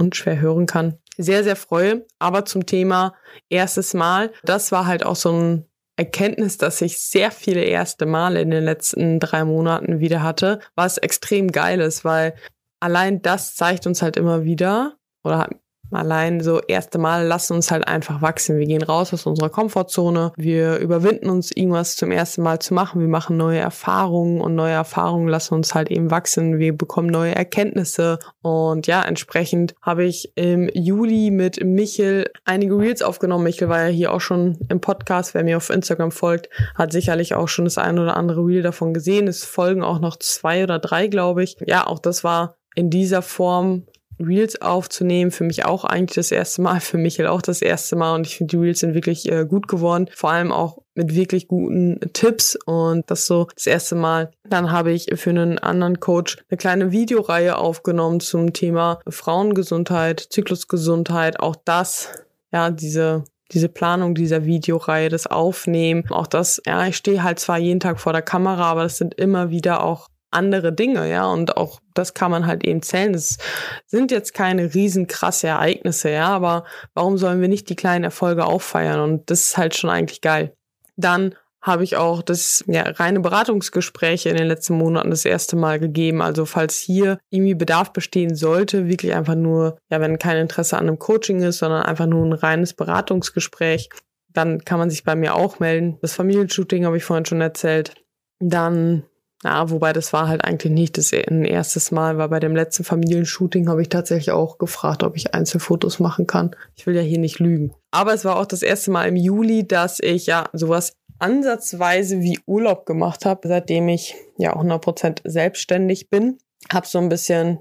unschwer 0.00 0.40
hören 0.40 0.66
kann, 0.66 0.98
sehr, 1.16 1.44
sehr 1.44 1.56
freue. 1.56 2.06
Aber 2.18 2.44
zum 2.44 2.66
Thema 2.66 3.14
erstes 3.48 3.94
Mal, 3.94 4.32
das 4.42 4.72
war 4.72 4.86
halt 4.86 5.04
auch 5.04 5.16
so 5.16 5.32
ein 5.32 5.66
Erkenntnis, 5.96 6.56
dass 6.56 6.80
ich 6.80 6.98
sehr 6.98 7.30
viele 7.30 7.62
erste 7.62 8.06
Male 8.06 8.40
in 8.40 8.50
den 8.50 8.64
letzten 8.64 9.20
drei 9.20 9.44
Monaten 9.44 10.00
wieder 10.00 10.22
hatte, 10.22 10.60
was 10.74 10.96
extrem 10.96 11.52
geil 11.52 11.80
ist, 11.80 12.04
weil 12.04 12.34
allein 12.80 13.20
das 13.20 13.54
zeigt 13.54 13.86
uns 13.86 14.00
halt 14.00 14.16
immer 14.16 14.44
wieder 14.44 14.96
oder 15.22 15.48
Allein 15.90 16.40
so 16.40 16.60
erste 16.60 16.98
Mal 16.98 17.26
lassen 17.26 17.54
uns 17.54 17.70
halt 17.70 17.86
einfach 17.88 18.22
wachsen. 18.22 18.58
Wir 18.58 18.66
gehen 18.66 18.82
raus 18.82 19.12
aus 19.12 19.26
unserer 19.26 19.50
Komfortzone. 19.50 20.32
Wir 20.36 20.76
überwinden 20.78 21.28
uns, 21.30 21.50
irgendwas 21.50 21.96
zum 21.96 22.10
ersten 22.10 22.42
Mal 22.42 22.60
zu 22.60 22.74
machen. 22.74 23.00
Wir 23.00 23.08
machen 23.08 23.36
neue 23.36 23.58
Erfahrungen 23.58 24.40
und 24.40 24.54
neue 24.54 24.72
Erfahrungen 24.72 25.28
lassen 25.28 25.54
uns 25.54 25.74
halt 25.74 25.90
eben 25.90 26.10
wachsen. 26.10 26.58
Wir 26.58 26.76
bekommen 26.76 27.08
neue 27.08 27.34
Erkenntnisse. 27.34 28.18
Und 28.42 28.86
ja, 28.86 29.02
entsprechend 29.02 29.74
habe 29.82 30.04
ich 30.04 30.32
im 30.36 30.68
Juli 30.74 31.30
mit 31.30 31.64
Michel 31.64 32.30
einige 32.44 32.78
Reels 32.78 33.02
aufgenommen. 33.02 33.44
Michel 33.44 33.68
war 33.68 33.82
ja 33.82 33.88
hier 33.88 34.12
auch 34.12 34.20
schon 34.20 34.58
im 34.68 34.80
Podcast. 34.80 35.34
Wer 35.34 35.44
mir 35.44 35.56
auf 35.56 35.70
Instagram 35.70 36.12
folgt, 36.12 36.48
hat 36.74 36.92
sicherlich 36.92 37.34
auch 37.34 37.48
schon 37.48 37.64
das 37.64 37.78
ein 37.78 37.98
oder 37.98 38.16
andere 38.16 38.42
Reel 38.42 38.62
davon 38.62 38.94
gesehen. 38.94 39.28
Es 39.28 39.44
folgen 39.44 39.82
auch 39.82 40.00
noch 40.00 40.16
zwei 40.16 40.62
oder 40.62 40.78
drei, 40.78 41.08
glaube 41.08 41.42
ich. 41.42 41.56
Ja, 41.66 41.86
auch 41.86 41.98
das 41.98 42.24
war 42.24 42.56
in 42.74 42.90
dieser 42.90 43.22
Form 43.22 43.86
Reels 44.20 44.60
aufzunehmen. 44.60 45.30
Für 45.30 45.44
mich 45.44 45.64
auch 45.64 45.84
eigentlich 45.84 46.16
das 46.16 46.30
erste 46.30 46.62
Mal, 46.62 46.80
für 46.80 46.98
Michael 46.98 47.28
auch 47.28 47.42
das 47.42 47.62
erste 47.62 47.96
Mal. 47.96 48.14
Und 48.14 48.26
ich 48.26 48.36
finde, 48.36 48.56
die 48.56 48.62
Reels 48.62 48.80
sind 48.80 48.94
wirklich 48.94 49.30
äh, 49.30 49.44
gut 49.46 49.68
geworden. 49.68 50.08
Vor 50.14 50.30
allem 50.30 50.52
auch 50.52 50.78
mit 50.94 51.14
wirklich 51.14 51.48
guten 51.48 52.00
Tipps. 52.12 52.56
Und 52.66 53.10
das 53.10 53.26
so 53.26 53.48
das 53.54 53.66
erste 53.66 53.94
Mal. 53.94 54.30
Dann 54.48 54.70
habe 54.70 54.92
ich 54.92 55.06
für 55.14 55.30
einen 55.30 55.58
anderen 55.58 56.00
Coach 56.00 56.38
eine 56.48 56.58
kleine 56.58 56.92
Videoreihe 56.92 57.56
aufgenommen 57.56 58.20
zum 58.20 58.52
Thema 58.52 59.00
Frauengesundheit, 59.08 60.20
Zyklusgesundheit. 60.20 61.40
Auch 61.40 61.56
das, 61.64 62.08
ja, 62.52 62.70
diese 62.70 63.24
diese 63.52 63.68
Planung 63.68 64.14
dieser 64.14 64.44
Videoreihe, 64.44 65.08
das 65.08 65.26
Aufnehmen, 65.26 66.04
auch 66.10 66.26
das, 66.26 66.62
ja, 66.66 66.86
ich 66.86 66.96
stehe 66.96 67.22
halt 67.22 67.38
zwar 67.38 67.58
jeden 67.58 67.80
Tag 67.80 68.00
vor 68.00 68.12
der 68.12 68.22
Kamera, 68.22 68.70
aber 68.70 68.84
das 68.84 68.96
sind 68.96 69.14
immer 69.14 69.50
wieder 69.50 69.82
auch 69.82 70.08
andere 70.30 70.72
Dinge, 70.72 71.10
ja, 71.10 71.26
und 71.26 71.56
auch 71.56 71.80
das 71.94 72.14
kann 72.14 72.30
man 72.30 72.46
halt 72.46 72.64
eben 72.64 72.82
zählen. 72.82 73.14
Es 73.14 73.38
sind 73.86 74.10
jetzt 74.10 74.34
keine 74.34 74.74
riesen 74.74 75.06
krasse 75.06 75.48
Ereignisse, 75.48 76.10
ja, 76.10 76.28
aber 76.28 76.64
warum 76.94 77.18
sollen 77.18 77.40
wir 77.40 77.48
nicht 77.48 77.68
die 77.68 77.76
kleinen 77.76 78.04
Erfolge 78.04 78.44
auffeiern? 78.44 79.00
Und 79.00 79.30
das 79.30 79.40
ist 79.40 79.56
halt 79.56 79.76
schon 79.76 79.90
eigentlich 79.90 80.20
geil. 80.20 80.54
Dann 80.96 81.34
habe 81.62 81.84
ich 81.84 81.96
auch 81.96 82.22
das 82.22 82.64
ja, 82.66 82.82
reine 82.82 83.20
Beratungsgespräche 83.20 84.30
in 84.30 84.36
den 84.36 84.46
letzten 84.46 84.74
Monaten 84.74 85.10
das 85.10 85.24
erste 85.24 85.56
Mal 85.56 85.78
gegeben. 85.78 86.22
Also 86.22 86.46
falls 86.46 86.78
hier 86.78 87.18
irgendwie 87.28 87.54
Bedarf 87.54 87.92
bestehen 87.92 88.34
sollte, 88.34 88.88
wirklich 88.88 89.14
einfach 89.14 89.34
nur, 89.34 89.78
ja, 89.90 90.00
wenn 90.00 90.18
kein 90.18 90.38
Interesse 90.38 90.78
an 90.78 90.88
einem 90.88 90.98
Coaching 90.98 91.42
ist, 91.42 91.58
sondern 91.58 91.82
einfach 91.82 92.06
nur 92.06 92.24
ein 92.24 92.32
reines 92.32 92.72
Beratungsgespräch, 92.72 93.90
dann 94.32 94.64
kann 94.64 94.78
man 94.78 94.90
sich 94.90 95.04
bei 95.04 95.16
mir 95.16 95.34
auch 95.34 95.58
melden. 95.58 95.98
Das 96.00 96.14
Familienshooting 96.14 96.86
habe 96.86 96.96
ich 96.96 97.04
vorhin 97.04 97.26
schon 97.26 97.40
erzählt. 97.40 97.94
Dann 98.38 99.04
ja, 99.42 99.70
wobei 99.70 99.92
das 99.94 100.12
war 100.12 100.28
halt 100.28 100.44
eigentlich 100.44 100.72
nicht 100.72 100.98
das 100.98 101.12
ein 101.12 101.44
erstes 101.44 101.90
Mal, 101.90 102.18
weil 102.18 102.28
bei 102.28 102.40
dem 102.40 102.54
letzten 102.54 102.84
Familienshooting 102.84 103.68
habe 103.68 103.80
ich 103.80 103.88
tatsächlich 103.88 104.32
auch 104.32 104.58
gefragt, 104.58 105.02
ob 105.02 105.16
ich 105.16 105.34
Einzelfotos 105.34 105.98
machen 105.98 106.26
kann. 106.26 106.54
Ich 106.76 106.86
will 106.86 106.94
ja 106.94 107.00
hier 107.00 107.18
nicht 107.18 107.38
lügen. 107.38 107.74
Aber 107.90 108.12
es 108.12 108.24
war 108.24 108.38
auch 108.38 108.46
das 108.46 108.62
erste 108.62 108.90
Mal 108.90 109.08
im 109.08 109.16
Juli, 109.16 109.66
dass 109.66 109.98
ich 109.98 110.26
ja 110.26 110.50
sowas 110.52 110.92
ansatzweise 111.18 112.20
wie 112.20 112.38
Urlaub 112.46 112.84
gemacht 112.84 113.24
habe, 113.24 113.48
seitdem 113.48 113.88
ich 113.88 114.14
ja 114.36 114.54
100% 114.54 115.20
selbstständig 115.24 116.10
bin. 116.10 116.38
Habe 116.70 116.86
so 116.86 116.98
ein 116.98 117.08
bisschen 117.08 117.60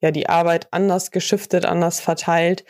ja 0.00 0.10
die 0.10 0.28
Arbeit 0.30 0.68
anders 0.70 1.10
geschiftet, 1.10 1.66
anders 1.66 2.00
verteilt 2.00 2.64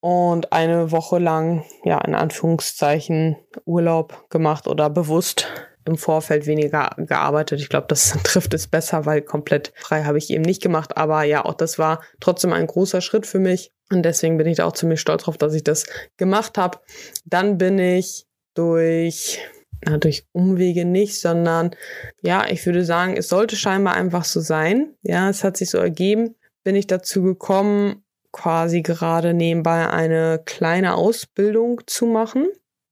und 0.00 0.52
eine 0.52 0.90
Woche 0.90 1.18
lang 1.18 1.64
ja 1.84 1.98
in 1.98 2.14
Anführungszeichen 2.14 3.36
Urlaub 3.66 4.28
gemacht 4.30 4.66
oder 4.66 4.90
bewusst 4.90 5.46
im 5.84 5.96
Vorfeld 5.96 6.46
weniger 6.46 6.90
gearbeitet. 6.96 7.60
Ich 7.60 7.68
glaube, 7.68 7.86
das 7.88 8.16
trifft 8.24 8.54
es 8.54 8.66
besser, 8.66 9.06
weil 9.06 9.22
komplett 9.22 9.72
frei 9.76 10.04
habe 10.04 10.18
ich 10.18 10.30
eben 10.30 10.42
nicht 10.42 10.62
gemacht. 10.62 10.96
Aber 10.96 11.22
ja, 11.24 11.44
auch 11.44 11.54
das 11.54 11.78
war 11.78 12.02
trotzdem 12.20 12.52
ein 12.52 12.66
großer 12.66 13.00
Schritt 13.00 13.26
für 13.26 13.38
mich. 13.38 13.72
Und 13.90 14.02
deswegen 14.02 14.38
bin 14.38 14.46
ich 14.46 14.58
da 14.58 14.66
auch 14.66 14.72
ziemlich 14.72 15.00
stolz 15.00 15.24
drauf, 15.24 15.36
dass 15.36 15.54
ich 15.54 15.64
das 15.64 15.84
gemacht 16.16 16.58
habe. 16.58 16.78
Dann 17.24 17.58
bin 17.58 17.78
ich 17.78 18.26
durch, 18.54 19.40
na, 19.84 19.98
durch 19.98 20.26
Umwege 20.32 20.84
nicht, 20.84 21.20
sondern 21.20 21.74
ja, 22.22 22.46
ich 22.48 22.64
würde 22.66 22.84
sagen, 22.84 23.16
es 23.16 23.28
sollte 23.28 23.56
scheinbar 23.56 23.94
einfach 23.94 24.24
so 24.24 24.40
sein. 24.40 24.94
Ja, 25.02 25.28
es 25.28 25.42
hat 25.42 25.56
sich 25.56 25.70
so 25.70 25.78
ergeben. 25.78 26.36
Bin 26.62 26.76
ich 26.76 26.86
dazu 26.86 27.22
gekommen, 27.22 28.04
quasi 28.32 28.82
gerade 28.82 29.34
nebenbei 29.34 29.88
eine 29.88 30.40
kleine 30.44 30.94
Ausbildung 30.94 31.80
zu 31.86 32.06
machen, 32.06 32.46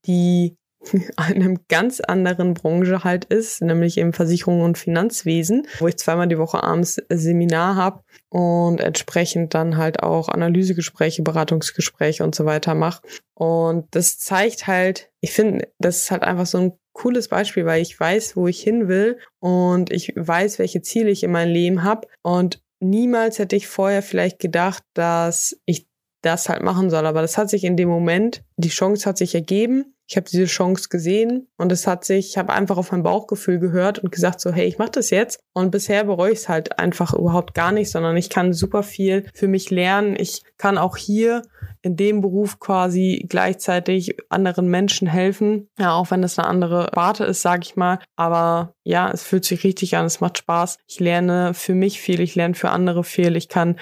die 0.06 0.56
einem 1.16 1.60
ganz 1.68 2.00
anderen 2.00 2.54
Branche 2.54 3.04
halt 3.04 3.24
ist, 3.26 3.62
nämlich 3.62 3.98
im 3.98 4.12
Versicherung 4.12 4.62
und 4.62 4.78
Finanzwesen, 4.78 5.66
wo 5.78 5.88
ich 5.88 5.96
zweimal 5.96 6.28
die 6.28 6.38
Woche 6.38 6.62
abends 6.62 7.02
Seminar 7.08 7.76
habe 7.76 8.02
und 8.28 8.80
entsprechend 8.80 9.54
dann 9.54 9.76
halt 9.76 10.02
auch 10.02 10.28
Analysegespräche, 10.28 11.22
Beratungsgespräche 11.22 12.24
und 12.24 12.34
so 12.34 12.44
weiter 12.44 12.74
mache. 12.74 13.02
Und 13.34 13.86
das 13.92 14.18
zeigt 14.18 14.66
halt, 14.66 15.10
ich 15.20 15.32
finde, 15.32 15.68
das 15.78 15.98
ist 15.98 16.10
halt 16.10 16.22
einfach 16.22 16.46
so 16.46 16.58
ein 16.58 16.72
cooles 16.92 17.28
Beispiel, 17.28 17.64
weil 17.64 17.82
ich 17.82 17.98
weiß, 17.98 18.36
wo 18.36 18.48
ich 18.48 18.60
hin 18.60 18.88
will 18.88 19.18
und 19.40 19.92
ich 19.92 20.12
weiß, 20.16 20.58
welche 20.58 20.82
Ziele 20.82 21.10
ich 21.10 21.22
in 21.22 21.30
meinem 21.30 21.52
Leben 21.52 21.84
habe 21.84 22.08
und 22.22 22.60
niemals 22.80 23.38
hätte 23.38 23.56
ich 23.56 23.68
vorher 23.68 24.02
vielleicht 24.02 24.38
gedacht, 24.38 24.82
dass 24.94 25.56
ich 25.64 25.86
das 26.22 26.48
halt 26.48 26.62
machen 26.62 26.90
soll. 26.90 27.06
Aber 27.06 27.22
das 27.22 27.38
hat 27.38 27.50
sich 27.50 27.64
in 27.64 27.76
dem 27.76 27.88
Moment, 27.88 28.42
die 28.56 28.68
Chance 28.68 29.08
hat 29.08 29.18
sich 29.18 29.34
ergeben. 29.34 29.94
Ich 30.08 30.16
habe 30.16 30.28
diese 30.28 30.46
Chance 30.46 30.88
gesehen 30.88 31.48
und 31.58 31.70
es 31.70 31.86
hat 31.86 32.04
sich, 32.04 32.30
ich 32.30 32.38
habe 32.38 32.54
einfach 32.54 32.78
auf 32.78 32.92
mein 32.92 33.02
Bauchgefühl 33.02 33.58
gehört 33.58 33.98
und 33.98 34.10
gesagt 34.10 34.40
so, 34.40 34.50
hey, 34.50 34.66
ich 34.66 34.78
mache 34.78 34.92
das 34.92 35.10
jetzt. 35.10 35.40
Und 35.52 35.70
bisher 35.70 36.04
bereue 36.04 36.32
ich 36.32 36.38
es 36.38 36.48
halt 36.48 36.78
einfach 36.78 37.12
überhaupt 37.12 37.52
gar 37.52 37.72
nicht, 37.72 37.90
sondern 37.90 38.16
ich 38.16 38.30
kann 38.30 38.54
super 38.54 38.82
viel 38.82 39.28
für 39.34 39.48
mich 39.48 39.70
lernen. 39.70 40.16
Ich 40.18 40.42
kann 40.56 40.78
auch 40.78 40.96
hier 40.96 41.42
in 41.82 41.96
dem 41.96 42.22
Beruf 42.22 42.58
quasi 42.58 43.26
gleichzeitig 43.28 44.16
anderen 44.30 44.68
Menschen 44.68 45.06
helfen. 45.06 45.68
Ja, 45.78 45.92
auch 45.92 46.10
wenn 46.10 46.22
das 46.22 46.38
eine 46.38 46.48
andere 46.48 46.88
Warte 46.94 47.24
ist, 47.24 47.42
sage 47.42 47.62
ich 47.64 47.76
mal. 47.76 47.98
Aber 48.16 48.72
ja, 48.84 49.10
es 49.10 49.22
fühlt 49.22 49.44
sich 49.44 49.62
richtig 49.62 49.96
an, 49.96 50.06
es 50.06 50.20
macht 50.20 50.38
Spaß. 50.38 50.78
Ich 50.86 51.00
lerne 51.00 51.52
für 51.52 51.74
mich 51.74 52.00
viel, 52.00 52.20
ich 52.20 52.34
lerne 52.34 52.54
für 52.54 52.70
andere 52.70 53.04
viel. 53.04 53.36
Ich 53.36 53.48
kann 53.48 53.78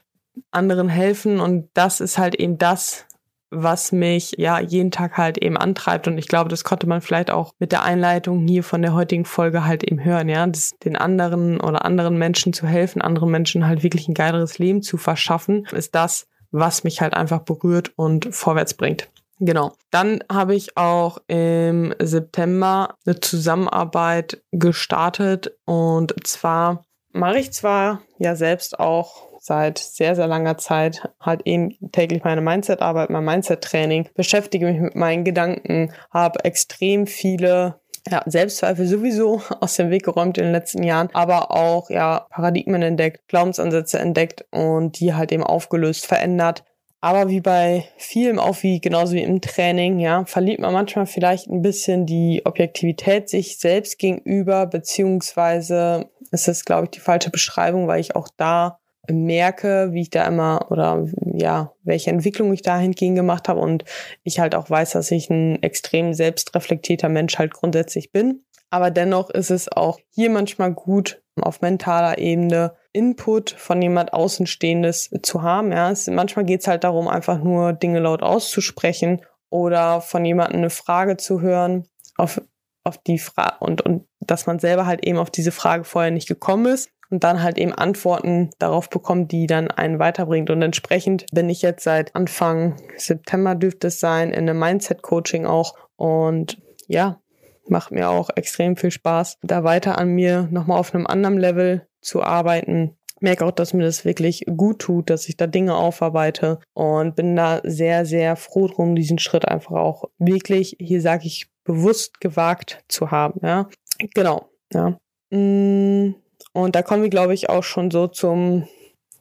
anderen 0.50 0.88
helfen 0.88 1.40
und 1.40 1.70
das 1.74 2.00
ist 2.00 2.18
halt 2.18 2.34
eben 2.34 2.58
das, 2.58 3.05
was 3.50 3.92
mich 3.92 4.34
ja 4.38 4.60
jeden 4.60 4.90
Tag 4.90 5.16
halt 5.16 5.38
eben 5.38 5.56
antreibt. 5.56 6.08
Und 6.08 6.18
ich 6.18 6.28
glaube, 6.28 6.48
das 6.48 6.64
konnte 6.64 6.86
man 6.86 7.00
vielleicht 7.00 7.30
auch 7.30 7.52
mit 7.58 7.72
der 7.72 7.82
Einleitung 7.82 8.46
hier 8.46 8.62
von 8.62 8.82
der 8.82 8.94
heutigen 8.94 9.24
Folge 9.24 9.64
halt 9.64 9.84
eben 9.84 10.04
hören, 10.04 10.28
ja, 10.28 10.46
das, 10.46 10.72
den 10.84 10.96
anderen 10.96 11.60
oder 11.60 11.84
anderen 11.84 12.18
Menschen 12.18 12.52
zu 12.52 12.66
helfen, 12.66 13.02
anderen 13.02 13.30
Menschen 13.30 13.66
halt 13.66 13.82
wirklich 13.82 14.08
ein 14.08 14.14
geileres 14.14 14.58
Leben 14.58 14.82
zu 14.82 14.96
verschaffen, 14.96 15.66
ist 15.72 15.94
das, 15.94 16.26
was 16.50 16.84
mich 16.84 17.00
halt 17.00 17.14
einfach 17.14 17.40
berührt 17.40 17.92
und 17.96 18.34
vorwärts 18.34 18.74
bringt. 18.74 19.08
Genau. 19.38 19.74
Dann 19.90 20.20
habe 20.32 20.54
ich 20.54 20.76
auch 20.76 21.18
im 21.26 21.94
September 21.98 22.94
eine 23.04 23.20
Zusammenarbeit 23.20 24.42
gestartet 24.50 25.58
und 25.66 26.14
zwar 26.26 26.84
mache 27.12 27.38
ich 27.38 27.52
zwar 27.52 28.00
ja 28.18 28.34
selbst 28.36 28.78
auch 28.78 29.25
seit 29.46 29.78
sehr, 29.78 30.16
sehr 30.16 30.26
langer 30.26 30.58
Zeit 30.58 31.08
halt 31.20 31.42
eben 31.44 31.76
täglich 31.92 32.24
meine 32.24 32.40
Mindset-Arbeit, 32.40 33.10
mein 33.10 33.24
Mindset-Training, 33.24 34.08
beschäftige 34.14 34.66
mich 34.66 34.80
mit 34.80 34.96
meinen 34.96 35.24
Gedanken, 35.24 35.92
habe 36.10 36.44
extrem 36.44 37.06
viele 37.06 37.80
ja, 38.10 38.22
Selbstzweifel 38.26 38.86
sowieso 38.86 39.40
aus 39.60 39.76
dem 39.76 39.90
Weg 39.90 40.04
geräumt 40.04 40.36
in 40.38 40.44
den 40.44 40.52
letzten 40.52 40.82
Jahren, 40.82 41.10
aber 41.12 41.52
auch 41.52 41.90
ja 41.90 42.26
Paradigmen 42.30 42.82
entdeckt, 42.82 43.28
Glaubensansätze 43.28 44.00
entdeckt 44.00 44.44
und 44.50 44.98
die 44.98 45.14
halt 45.14 45.30
eben 45.30 45.44
aufgelöst, 45.44 46.06
verändert. 46.06 46.64
Aber 47.00 47.28
wie 47.28 47.40
bei 47.40 47.84
vielem, 47.98 48.40
auch 48.40 48.64
wie 48.64 48.80
genauso 48.80 49.14
wie 49.14 49.22
im 49.22 49.40
Training, 49.40 50.00
ja, 50.00 50.24
verliert 50.24 50.58
man 50.58 50.72
manchmal 50.72 51.06
vielleicht 51.06 51.46
ein 51.46 51.62
bisschen 51.62 52.04
die 52.04 52.42
Objektivität 52.44 53.28
sich 53.28 53.58
selbst 53.58 53.98
gegenüber, 53.98 54.66
beziehungsweise 54.66 56.10
ist 56.32 56.48
das, 56.48 56.64
glaube 56.64 56.86
ich, 56.86 56.90
die 56.90 57.00
falsche 57.00 57.30
Beschreibung, 57.30 57.86
weil 57.86 58.00
ich 58.00 58.16
auch 58.16 58.28
da 58.36 58.80
merke, 59.10 59.88
wie 59.92 60.02
ich 60.02 60.10
da 60.10 60.26
immer 60.26 60.66
oder 60.70 61.06
ja, 61.34 61.72
welche 61.82 62.10
Entwicklung 62.10 62.52
ich 62.52 62.62
dahingehend 62.62 63.16
gemacht 63.16 63.48
habe 63.48 63.60
und 63.60 63.84
ich 64.22 64.40
halt 64.40 64.54
auch 64.54 64.70
weiß, 64.70 64.92
dass 64.92 65.10
ich 65.10 65.30
ein 65.30 65.62
extrem 65.62 66.14
selbstreflektierter 66.14 67.08
Mensch 67.08 67.38
halt 67.38 67.54
grundsätzlich 67.54 68.12
bin. 68.12 68.44
Aber 68.70 68.90
dennoch 68.90 69.30
ist 69.30 69.50
es 69.50 69.70
auch 69.70 69.98
hier 70.10 70.30
manchmal 70.30 70.72
gut, 70.72 71.22
auf 71.40 71.60
mentaler 71.60 72.18
Ebene 72.18 72.74
Input 72.92 73.50
von 73.50 73.80
jemand 73.80 74.12
Außenstehendes 74.12 75.10
zu 75.22 75.42
haben. 75.42 75.70
Ja, 75.70 75.90
es, 75.90 76.06
manchmal 76.08 76.46
geht 76.46 76.62
es 76.62 76.66
halt 76.66 76.82
darum, 76.82 77.08
einfach 77.08 77.42
nur 77.42 77.72
Dinge 77.72 78.00
laut 78.00 78.22
auszusprechen 78.22 79.22
oder 79.50 80.00
von 80.00 80.24
jemandem 80.24 80.58
eine 80.58 80.70
Frage 80.70 81.16
zu 81.16 81.40
hören, 81.40 81.86
auf, 82.16 82.40
auf 82.84 82.98
die 82.98 83.18
Frage 83.18 83.56
und, 83.60 83.82
und 83.82 84.06
dass 84.20 84.46
man 84.46 84.58
selber 84.58 84.86
halt 84.86 85.06
eben 85.06 85.18
auf 85.18 85.30
diese 85.30 85.52
Frage 85.52 85.84
vorher 85.84 86.10
nicht 86.10 86.26
gekommen 86.26 86.66
ist 86.66 86.90
und 87.10 87.24
dann 87.24 87.42
halt 87.42 87.58
eben 87.58 87.72
Antworten 87.72 88.50
darauf 88.58 88.90
bekommt, 88.90 89.32
die 89.32 89.46
dann 89.46 89.70
einen 89.70 89.98
weiterbringt. 89.98 90.50
Und 90.50 90.62
entsprechend 90.62 91.26
bin 91.32 91.48
ich 91.48 91.62
jetzt 91.62 91.84
seit 91.84 92.14
Anfang 92.14 92.76
September 92.96 93.54
dürfte 93.54 93.88
es 93.88 94.00
sein, 94.00 94.32
in 94.32 94.48
einem 94.48 94.58
Mindset-Coaching 94.58 95.46
auch. 95.46 95.74
Und 95.96 96.60
ja, 96.88 97.20
macht 97.68 97.90
mir 97.90 98.10
auch 98.10 98.30
extrem 98.34 98.76
viel 98.76 98.90
Spaß, 98.90 99.38
da 99.42 99.64
weiter 99.64 99.98
an 99.98 100.08
mir 100.08 100.48
nochmal 100.50 100.78
auf 100.78 100.94
einem 100.94 101.06
anderen 101.06 101.38
Level 101.38 101.86
zu 102.00 102.22
arbeiten. 102.22 102.96
Merke 103.20 103.46
auch, 103.46 103.50
dass 103.50 103.72
mir 103.72 103.84
das 103.84 104.04
wirklich 104.04 104.44
gut 104.56 104.80
tut, 104.80 105.08
dass 105.08 105.28
ich 105.28 105.36
da 105.36 105.46
Dinge 105.46 105.74
aufarbeite 105.74 106.60
und 106.74 107.16
bin 107.16 107.34
da 107.34 107.60
sehr, 107.64 108.04
sehr 108.04 108.36
froh 108.36 108.68
drum, 108.68 108.94
diesen 108.94 109.18
Schritt 109.18 109.48
einfach 109.48 109.76
auch 109.76 110.04
wirklich, 110.18 110.76
hier 110.78 111.00
sage 111.00 111.26
ich, 111.26 111.48
bewusst 111.64 112.20
gewagt 112.20 112.84
zu 112.88 113.10
haben. 113.10 113.40
Ja, 113.42 113.68
genau. 114.14 114.50
Ja. 114.72 114.98
Mmh 115.30 116.14
und 116.52 116.74
da 116.74 116.82
kommen 116.82 117.02
wir, 117.02 117.10
glaube 117.10 117.34
ich, 117.34 117.48
auch 117.48 117.64
schon 117.64 117.90
so 117.90 118.06
zum, 118.06 118.68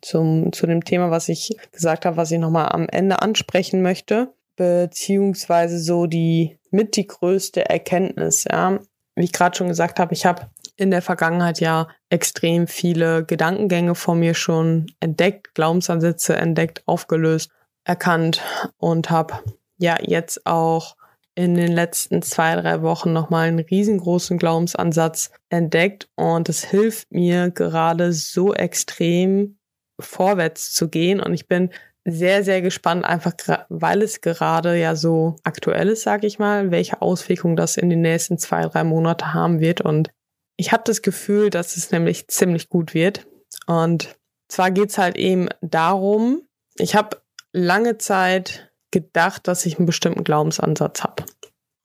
zum, 0.02 0.54
zu 0.54 0.68
dem 0.68 0.84
Thema, 0.84 1.12
was 1.12 1.30
ich 1.30 1.56
gesagt 1.72 2.06
habe, 2.06 2.18
was 2.18 2.32
ich 2.32 2.40
nochmal 2.40 2.70
am 2.70 2.88
Ende 2.90 3.22
ansprechen 3.22 3.82
möchte, 3.82 4.34
beziehungsweise 4.56 5.80
so 5.80 6.06
die 6.06 6.58
mit 6.72 6.96
die 6.96 7.08
größte 7.08 7.70
Erkenntnis, 7.70 8.46
ja. 8.50 8.80
Wie 9.18 9.24
ich 9.24 9.32
gerade 9.32 9.56
schon 9.56 9.70
gesagt 9.70 10.00
habe, 10.00 10.14
ich 10.14 10.26
habe 10.26 10.50
in 10.76 10.92
der 10.92 11.02
Vergangenheit 11.02 11.62
ja 11.62 11.88
extrem 12.10 12.68
viele 12.68 13.24
Gedankengänge 13.24 13.96
vor 13.96 14.16
mir 14.16 14.34
schon 14.34 14.88
entdeckt, 15.00 15.56
Glaubensansätze 15.56 16.36
entdeckt, 16.36 16.84
aufgelöst, 16.86 17.50
erkannt 17.86 18.42
und 18.78 19.10
habe 19.10 19.36
ja 19.78 19.98
jetzt 20.02 20.46
auch 20.46 20.96
in 21.36 21.56
den 21.56 21.72
letzten 21.72 22.22
zwei, 22.22 22.56
drei 22.56 22.82
Wochen 22.82 23.12
nochmal 23.12 23.50
einen 23.50 23.60
riesengroßen 23.60 24.38
Glaubensansatz 24.38 25.32
entdeckt 25.50 26.08
und 26.16 26.48
es 26.50 26.64
hilft 26.64 27.12
mir 27.12 27.52
gerade 27.52 28.14
so 28.14 28.54
extrem 28.54 29.58
vorwärts 30.00 30.74
zu 30.74 30.90
gehen 30.90 31.20
und 31.20 31.34
ich 31.34 31.48
bin 31.48 31.70
sehr, 32.06 32.44
sehr 32.44 32.62
gespannt, 32.62 33.04
einfach 33.04 33.34
weil 33.70 34.04
es 34.04 34.22
gerade 34.22 34.80
ja 34.80 34.96
so 34.96 35.36
aktuell 35.44 35.90
ist, 35.90 36.04
sage 36.04 36.28
ich 36.28 36.38
mal, 36.38 36.70
welche 36.70 37.02
Auswirkungen 37.02 37.56
das 37.56 37.78
in 37.78 37.90
den 37.90 38.02
nächsten 38.02 38.38
zwei, 38.38 38.62
drei 38.68 38.84
Monate 38.84 39.34
haben 39.34 39.60
wird. 39.60 39.82
Und 39.82 40.12
ich 40.56 40.72
habe 40.72 40.84
das 40.86 41.02
Gefühl, 41.02 41.50
dass 41.50 41.76
es 41.76 41.92
nämlich 41.92 42.28
ziemlich 42.28 42.70
gut 42.70 42.94
wird. 42.94 43.26
Und 43.66 44.16
zwar 44.48 44.70
geht's 44.70 45.00
halt 45.00 45.18
eben 45.18 45.50
darum, 45.62 46.44
ich 46.78 46.96
habe 46.96 47.18
lange 47.54 47.98
Zeit 47.98 48.65
gedacht, 48.96 49.48
dass 49.48 49.66
ich 49.66 49.78
einen 49.78 49.86
bestimmten 49.86 50.24
Glaubensansatz 50.24 51.04
habe 51.04 51.26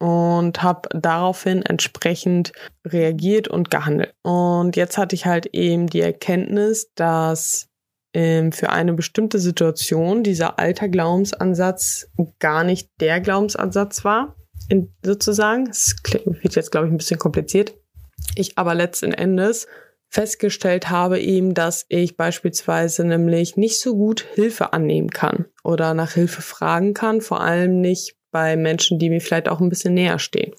und 0.00 0.62
habe 0.62 0.88
daraufhin 0.92 1.62
entsprechend 1.62 2.52
reagiert 2.86 3.48
und 3.48 3.70
gehandelt. 3.70 4.14
Und 4.22 4.76
jetzt 4.76 4.96
hatte 4.96 5.16
ich 5.16 5.26
halt 5.26 5.46
eben 5.46 5.88
die 5.88 6.00
Erkenntnis, 6.00 6.92
dass 6.94 7.66
ähm, 8.14 8.52
für 8.52 8.70
eine 8.70 8.92
bestimmte 8.92 9.40
Situation 9.40 10.22
dieser 10.22 10.58
alte 10.58 10.88
Glaubensansatz 10.88 12.08
gar 12.38 12.62
nicht 12.62 12.88
der 13.00 13.20
Glaubensansatz 13.20 14.04
war, 14.04 14.36
in, 14.68 14.94
sozusagen. 15.04 15.68
Es 15.68 15.96
wird 16.04 16.54
jetzt, 16.54 16.70
glaube 16.70 16.86
ich, 16.86 16.92
ein 16.92 16.98
bisschen 16.98 17.18
kompliziert. 17.18 17.74
Ich 18.36 18.56
aber 18.56 18.74
letzten 18.74 19.12
Endes 19.12 19.66
festgestellt 20.10 20.90
habe 20.90 21.20
eben, 21.20 21.54
dass 21.54 21.86
ich 21.88 22.16
beispielsweise 22.16 23.04
nämlich 23.04 23.56
nicht 23.56 23.80
so 23.80 23.94
gut 23.94 24.26
Hilfe 24.34 24.72
annehmen 24.72 25.10
kann 25.10 25.46
oder 25.62 25.94
nach 25.94 26.12
Hilfe 26.12 26.42
fragen 26.42 26.94
kann, 26.94 27.20
vor 27.20 27.40
allem 27.40 27.80
nicht 27.80 28.16
bei 28.32 28.56
Menschen, 28.56 28.98
die 28.98 29.08
mir 29.08 29.20
vielleicht 29.20 29.48
auch 29.48 29.60
ein 29.60 29.68
bisschen 29.68 29.94
näher 29.94 30.18
stehen. 30.18 30.52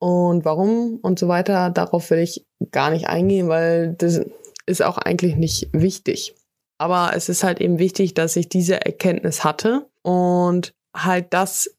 Und 0.00 0.44
warum 0.44 0.98
und 1.02 1.18
so 1.18 1.28
weiter, 1.28 1.70
darauf 1.70 2.10
will 2.10 2.18
ich 2.18 2.44
gar 2.72 2.90
nicht 2.90 3.06
eingehen, 3.06 3.48
weil 3.48 3.94
das 3.94 4.20
ist 4.66 4.82
auch 4.82 4.98
eigentlich 4.98 5.36
nicht 5.36 5.68
wichtig. 5.72 6.34
Aber 6.78 7.12
es 7.14 7.28
ist 7.28 7.44
halt 7.44 7.60
eben 7.60 7.78
wichtig, 7.78 8.14
dass 8.14 8.36
ich 8.36 8.48
diese 8.48 8.84
Erkenntnis 8.84 9.44
hatte 9.44 9.88
und 10.02 10.72
halt 10.96 11.32
das 11.34 11.76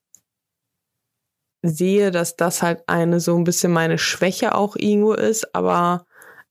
sehe, 1.64 2.12
dass 2.12 2.36
das 2.36 2.62
halt 2.62 2.84
eine 2.88 3.20
so 3.20 3.36
ein 3.36 3.44
bisschen 3.44 3.72
meine 3.72 3.98
Schwäche 3.98 4.56
auch 4.56 4.76
irgendwo 4.76 5.14
ist, 5.14 5.54
aber 5.56 6.06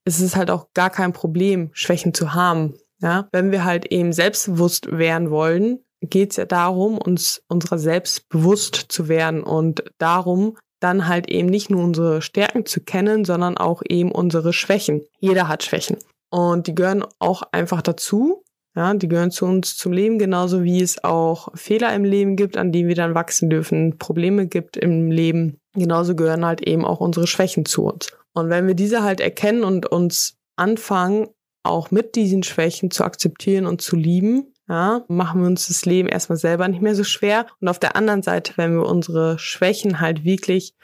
es 0.04 0.20
ist 0.20 0.36
halt 0.36 0.50
auch 0.50 0.68
gar 0.74 0.90
kein 0.90 1.12
Problem, 1.12 1.70
Schwächen 1.72 2.14
zu 2.14 2.34
haben. 2.34 2.74
Ja, 3.02 3.28
wenn 3.32 3.50
wir 3.50 3.64
halt 3.64 3.86
eben 3.86 4.12
selbstbewusst 4.12 4.90
werden 4.92 5.30
wollen, 5.30 5.78
geht 6.02 6.32
es 6.32 6.36
ja 6.36 6.44
darum, 6.44 6.98
uns 6.98 7.42
unserer 7.48 7.78
selbst 7.78 8.28
bewusst 8.28 8.86
zu 8.88 9.08
werden 9.08 9.42
und 9.42 9.84
darum, 9.98 10.56
dann 10.80 11.08
halt 11.08 11.30
eben 11.30 11.48
nicht 11.48 11.70
nur 11.70 11.84
unsere 11.84 12.22
Stärken 12.22 12.66
zu 12.66 12.80
kennen, 12.80 13.24
sondern 13.24 13.58
auch 13.58 13.82
eben 13.88 14.12
unsere 14.12 14.52
Schwächen. 14.52 15.02
Jeder 15.18 15.48
hat 15.48 15.62
Schwächen. 15.62 15.98
Und 16.30 16.66
die 16.66 16.74
gehören 16.74 17.04
auch 17.18 17.42
einfach 17.52 17.82
dazu. 17.82 18.42
Ja, 18.76 18.94
die 18.94 19.08
gehören 19.08 19.32
zu 19.32 19.46
uns 19.46 19.76
zum 19.76 19.92
Leben, 19.92 20.18
genauso 20.18 20.62
wie 20.62 20.80
es 20.80 21.02
auch 21.02 21.48
Fehler 21.54 21.92
im 21.94 22.04
Leben 22.04 22.36
gibt, 22.36 22.56
an 22.56 22.70
denen 22.70 22.88
wir 22.88 22.94
dann 22.94 23.16
wachsen 23.16 23.50
dürfen, 23.50 23.98
Probleme 23.98 24.46
gibt 24.46 24.76
im 24.76 25.10
Leben, 25.10 25.58
genauso 25.74 26.14
gehören 26.14 26.46
halt 26.46 26.60
eben 26.60 26.84
auch 26.84 27.00
unsere 27.00 27.26
Schwächen 27.26 27.64
zu 27.64 27.86
uns. 27.86 28.12
Und 28.34 28.50
wenn 28.50 28.66
wir 28.66 28.74
diese 28.74 29.02
halt 29.02 29.20
erkennen 29.20 29.64
und 29.64 29.86
uns 29.86 30.36
anfangen, 30.56 31.28
auch 31.62 31.90
mit 31.90 32.14
diesen 32.14 32.42
Schwächen 32.42 32.90
zu 32.90 33.04
akzeptieren 33.04 33.66
und 33.66 33.82
zu 33.82 33.96
lieben, 33.96 34.54
ja, 34.68 35.04
machen 35.08 35.40
wir 35.40 35.48
uns 35.48 35.66
das 35.66 35.84
Leben 35.84 36.08
erstmal 36.08 36.38
selber 36.38 36.68
nicht 36.68 36.80
mehr 36.80 36.94
so 36.94 37.04
schwer. 37.04 37.46
Und 37.60 37.68
auf 37.68 37.78
der 37.80 37.96
anderen 37.96 38.22
Seite, 38.22 38.52
wenn 38.56 38.74
wir 38.74 38.86
unsere 38.86 39.38
Schwächen 39.38 40.00
halt 40.00 40.24
wirklich 40.24 40.74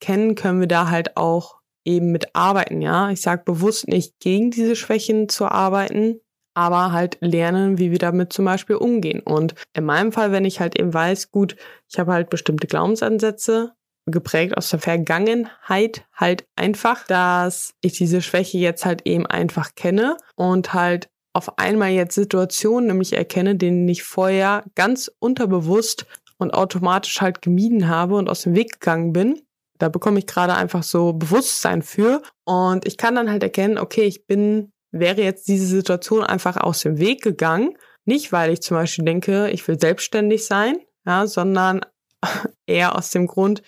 kennen, 0.00 0.34
können 0.34 0.60
wir 0.60 0.66
da 0.66 0.90
halt 0.90 1.16
auch 1.16 1.60
eben 1.84 2.10
mit 2.10 2.34
arbeiten, 2.34 2.82
ja. 2.82 3.10
Ich 3.10 3.20
sage 3.20 3.44
bewusst 3.44 3.86
nicht 3.86 4.18
gegen 4.18 4.50
diese 4.50 4.74
Schwächen 4.74 5.28
zu 5.28 5.46
arbeiten, 5.46 6.20
aber 6.54 6.90
halt 6.90 7.18
lernen, 7.20 7.78
wie 7.78 7.92
wir 7.92 7.98
damit 7.98 8.32
zum 8.32 8.44
Beispiel 8.44 8.76
umgehen. 8.76 9.20
Und 9.20 9.54
in 9.74 9.84
meinem 9.84 10.10
Fall, 10.10 10.32
wenn 10.32 10.44
ich 10.44 10.58
halt 10.58 10.78
eben 10.78 10.92
weiß, 10.92 11.30
gut, 11.30 11.56
ich 11.88 11.98
habe 11.98 12.12
halt 12.12 12.30
bestimmte 12.30 12.66
Glaubensansätze, 12.66 13.75
geprägt 14.06 14.56
aus 14.56 14.70
der 14.70 14.78
Vergangenheit 14.78 16.04
halt 16.14 16.46
einfach, 16.56 17.04
dass 17.06 17.74
ich 17.82 17.94
diese 17.94 18.22
Schwäche 18.22 18.58
jetzt 18.58 18.84
halt 18.84 19.02
eben 19.04 19.26
einfach 19.26 19.74
kenne 19.74 20.16
und 20.36 20.72
halt 20.72 21.08
auf 21.32 21.58
einmal 21.58 21.90
jetzt 21.90 22.14
Situationen 22.14 22.86
nämlich 22.86 23.12
erkenne, 23.12 23.56
denen 23.56 23.86
ich 23.88 24.04
vorher 24.04 24.64
ganz 24.74 25.10
unterbewusst 25.18 26.06
und 26.38 26.54
automatisch 26.54 27.20
halt 27.20 27.42
gemieden 27.42 27.88
habe 27.88 28.14
und 28.14 28.30
aus 28.30 28.42
dem 28.42 28.54
Weg 28.54 28.80
gegangen 28.80 29.12
bin. 29.12 29.42
Da 29.78 29.88
bekomme 29.88 30.18
ich 30.18 30.26
gerade 30.26 30.54
einfach 30.54 30.82
so 30.82 31.12
Bewusstsein 31.12 31.82
für 31.82 32.22
und 32.44 32.86
ich 32.86 32.96
kann 32.96 33.14
dann 33.14 33.30
halt 33.30 33.42
erkennen, 33.42 33.76
okay, 33.76 34.04
ich 34.04 34.26
bin, 34.26 34.72
wäre 34.92 35.22
jetzt 35.22 35.48
diese 35.48 35.66
Situation 35.66 36.22
einfach 36.24 36.56
aus 36.56 36.80
dem 36.80 36.98
Weg 36.98 37.22
gegangen. 37.22 37.76
Nicht, 38.06 38.32
weil 38.32 38.52
ich 38.52 38.62
zum 38.62 38.76
Beispiel 38.76 39.04
denke, 39.04 39.50
ich 39.50 39.66
will 39.68 39.78
selbstständig 39.78 40.46
sein, 40.46 40.78
ja, 41.04 41.26
sondern 41.26 41.80
eher 42.66 42.96
aus 42.96 43.10
dem 43.10 43.26
Grund, 43.26 43.62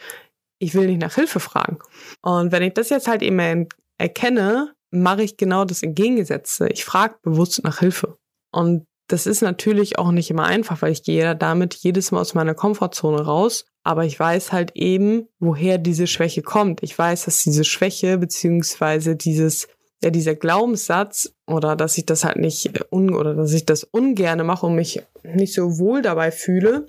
ich 0.58 0.74
will 0.74 0.86
nicht 0.86 1.00
nach 1.00 1.14
Hilfe 1.14 1.40
fragen. 1.40 1.78
Und 2.22 2.52
wenn 2.52 2.62
ich 2.62 2.74
das 2.74 2.90
jetzt 2.90 3.08
halt 3.08 3.22
eben 3.22 3.68
erkenne, 3.98 4.74
mache 4.90 5.22
ich 5.22 5.36
genau 5.36 5.64
das 5.64 5.82
Entgegengesetzte. 5.82 6.68
Ich 6.68 6.84
frage 6.84 7.16
bewusst 7.22 7.62
nach 7.64 7.78
Hilfe. 7.80 8.18
Und 8.52 8.86
das 9.08 9.26
ist 9.26 9.40
natürlich 9.40 9.98
auch 9.98 10.10
nicht 10.10 10.30
immer 10.30 10.44
einfach, 10.44 10.82
weil 10.82 10.92
ich 10.92 11.02
gehe 11.02 11.34
damit 11.34 11.74
jedes 11.74 12.10
Mal 12.10 12.20
aus 12.20 12.34
meiner 12.34 12.54
Komfortzone 12.54 13.22
raus. 13.22 13.64
Aber 13.82 14.04
ich 14.04 14.18
weiß 14.18 14.52
halt 14.52 14.72
eben, 14.74 15.28
woher 15.38 15.78
diese 15.78 16.06
Schwäche 16.06 16.42
kommt. 16.42 16.82
Ich 16.82 16.98
weiß, 16.98 17.24
dass 17.24 17.42
diese 17.42 17.64
Schwäche 17.64 18.18
beziehungsweise 18.18 19.16
dieses 19.16 19.68
ja, 20.02 20.10
dieser 20.10 20.34
Glaubenssatz 20.36 21.32
oder 21.46 21.74
dass 21.74 21.98
ich 21.98 22.06
das 22.06 22.24
halt 22.24 22.36
nicht 22.36 22.70
un 22.92 23.14
oder 23.14 23.34
dass 23.34 23.52
ich 23.52 23.66
das 23.66 23.84
ungerne 23.84 24.44
mache 24.44 24.66
und 24.66 24.76
mich 24.76 25.02
nicht 25.24 25.54
so 25.54 25.78
wohl 25.78 26.02
dabei 26.02 26.30
fühle, 26.30 26.86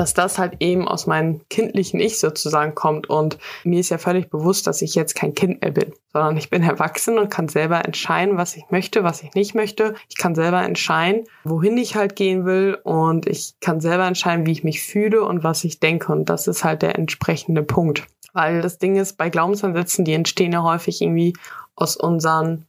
dass 0.00 0.14
das 0.14 0.38
halt 0.38 0.56
eben 0.60 0.88
aus 0.88 1.06
meinem 1.06 1.42
kindlichen 1.50 2.00
Ich 2.00 2.20
sozusagen 2.20 2.74
kommt. 2.74 3.10
Und 3.10 3.36
mir 3.64 3.80
ist 3.80 3.90
ja 3.90 3.98
völlig 3.98 4.30
bewusst, 4.30 4.66
dass 4.66 4.80
ich 4.80 4.94
jetzt 4.94 5.14
kein 5.14 5.34
Kind 5.34 5.60
mehr 5.60 5.72
bin, 5.72 5.92
sondern 6.10 6.38
ich 6.38 6.48
bin 6.48 6.62
erwachsen 6.70 7.18
und 7.18 7.28
kann 7.28 7.48
selber 7.48 7.84
entscheiden, 7.84 8.38
was 8.38 8.56
ich 8.56 8.64
möchte, 8.70 9.04
was 9.04 9.22
ich 9.22 9.34
nicht 9.34 9.54
möchte. 9.54 9.94
Ich 10.08 10.16
kann 10.16 10.34
selber 10.34 10.62
entscheiden, 10.62 11.24
wohin 11.44 11.76
ich 11.76 11.96
halt 11.96 12.16
gehen 12.16 12.46
will 12.46 12.78
und 12.82 13.26
ich 13.26 13.56
kann 13.60 13.82
selber 13.82 14.06
entscheiden, 14.06 14.46
wie 14.46 14.52
ich 14.52 14.64
mich 14.64 14.82
fühle 14.82 15.22
und 15.22 15.44
was 15.44 15.64
ich 15.64 15.80
denke. 15.80 16.10
Und 16.12 16.30
das 16.30 16.46
ist 16.46 16.64
halt 16.64 16.80
der 16.80 16.98
entsprechende 16.98 17.62
Punkt. 17.62 18.06
Weil 18.32 18.62
das 18.62 18.78
Ding 18.78 18.96
ist, 18.96 19.18
bei 19.18 19.28
Glaubensansätzen, 19.28 20.06
die 20.06 20.14
entstehen 20.14 20.52
ja 20.52 20.62
häufig 20.62 21.02
irgendwie 21.02 21.34
aus 21.76 21.98
unseren 21.98 22.64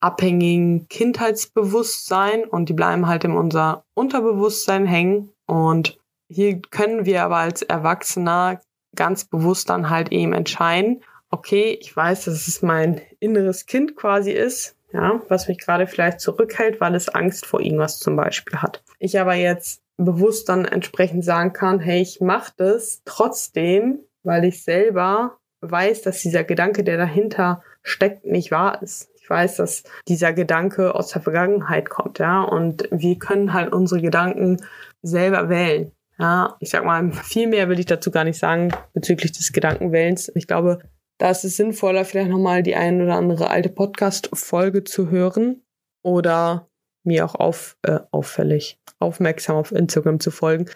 abhängigen 0.00 0.88
Kindheitsbewusstsein 0.88 2.42
und 2.42 2.68
die 2.68 2.74
bleiben 2.74 3.06
halt 3.06 3.22
in 3.22 3.36
unser 3.36 3.84
Unterbewusstsein 3.94 4.84
hängen 4.84 5.28
und 5.46 6.01
hier 6.32 6.60
können 6.70 7.04
wir 7.04 7.22
aber 7.22 7.36
als 7.36 7.62
Erwachsener 7.62 8.60
ganz 8.96 9.24
bewusst 9.24 9.70
dann 9.70 9.90
halt 9.90 10.12
eben 10.12 10.32
entscheiden, 10.32 11.02
okay, 11.30 11.78
ich 11.80 11.94
weiß, 11.94 12.26
dass 12.26 12.46
es 12.46 12.62
mein 12.62 13.00
inneres 13.20 13.66
Kind 13.66 13.96
quasi 13.96 14.32
ist, 14.32 14.76
ja, 14.92 15.22
was 15.28 15.48
mich 15.48 15.58
gerade 15.58 15.86
vielleicht 15.86 16.20
zurückhält, 16.20 16.80
weil 16.80 16.94
es 16.94 17.08
Angst 17.08 17.46
vor 17.46 17.60
irgendwas 17.60 17.98
zum 17.98 18.16
Beispiel 18.16 18.58
hat. 18.58 18.82
Ich 18.98 19.18
aber 19.18 19.34
jetzt 19.34 19.82
bewusst 19.96 20.48
dann 20.48 20.64
entsprechend 20.64 21.24
sagen 21.24 21.52
kann, 21.52 21.80
hey, 21.80 22.02
ich 22.02 22.20
mache 22.20 22.52
das 22.56 23.02
trotzdem, 23.04 24.00
weil 24.22 24.44
ich 24.44 24.62
selber 24.62 25.38
weiß, 25.60 26.02
dass 26.02 26.20
dieser 26.20 26.44
Gedanke, 26.44 26.84
der 26.84 26.98
dahinter 26.98 27.62
steckt, 27.82 28.26
nicht 28.26 28.50
wahr 28.50 28.82
ist. 28.82 29.10
Ich 29.20 29.30
weiß, 29.30 29.56
dass 29.56 29.84
dieser 30.08 30.32
Gedanke 30.32 30.94
aus 30.94 31.08
der 31.08 31.22
Vergangenheit 31.22 31.88
kommt, 31.88 32.18
ja, 32.18 32.42
und 32.42 32.88
wir 32.90 33.18
können 33.18 33.52
halt 33.52 33.72
unsere 33.72 34.02
Gedanken 34.02 34.58
selber 35.02 35.48
wählen. 35.48 35.92
Ja, 36.18 36.56
ich 36.60 36.70
sag 36.70 36.84
mal, 36.84 37.12
viel 37.12 37.48
mehr 37.48 37.68
will 37.68 37.80
ich 37.80 37.86
dazu 37.86 38.10
gar 38.10 38.24
nicht 38.24 38.38
sagen 38.38 38.72
bezüglich 38.92 39.32
des 39.32 39.52
Gedankenwellens. 39.52 40.30
Ich 40.34 40.46
glaube, 40.46 40.80
da 41.18 41.30
ist 41.30 41.44
es 41.44 41.56
sinnvoller, 41.56 42.04
vielleicht 42.04 42.30
nochmal 42.30 42.62
die 42.62 42.74
ein 42.74 43.00
oder 43.00 43.14
andere 43.14 43.50
alte 43.50 43.68
Podcast-Folge 43.68 44.84
zu 44.84 45.10
hören 45.10 45.62
oder 46.04 46.68
mir 47.04 47.24
auch 47.24 47.34
auf, 47.34 47.76
äh, 47.82 48.00
auffällig, 48.10 48.80
aufmerksam 48.98 49.56
auf 49.56 49.72
Instagram 49.72 50.20
zu 50.20 50.30
folgen, 50.30 50.66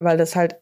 weil 0.00 0.16
das 0.16 0.36
halt, 0.36 0.60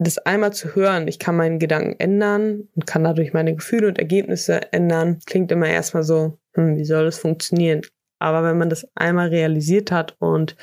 das 0.00 0.18
einmal 0.18 0.52
zu 0.52 0.74
hören, 0.74 1.08
ich 1.08 1.18
kann 1.18 1.36
meinen 1.36 1.58
Gedanken 1.58 1.98
ändern 1.98 2.68
und 2.76 2.86
kann 2.86 3.04
dadurch 3.04 3.32
meine 3.32 3.54
Gefühle 3.54 3.88
und 3.88 3.98
Ergebnisse 3.98 4.72
ändern, 4.72 5.18
klingt 5.26 5.50
immer 5.50 5.68
erstmal 5.68 6.04
so, 6.04 6.38
hm, 6.54 6.76
wie 6.76 6.84
soll 6.84 7.04
das 7.04 7.18
funktionieren? 7.18 7.82
Aber 8.20 8.44
wenn 8.44 8.58
man 8.58 8.70
das 8.70 8.88
einmal 8.94 9.28
realisiert 9.28 9.90
hat 9.90 10.16
und 10.18 10.56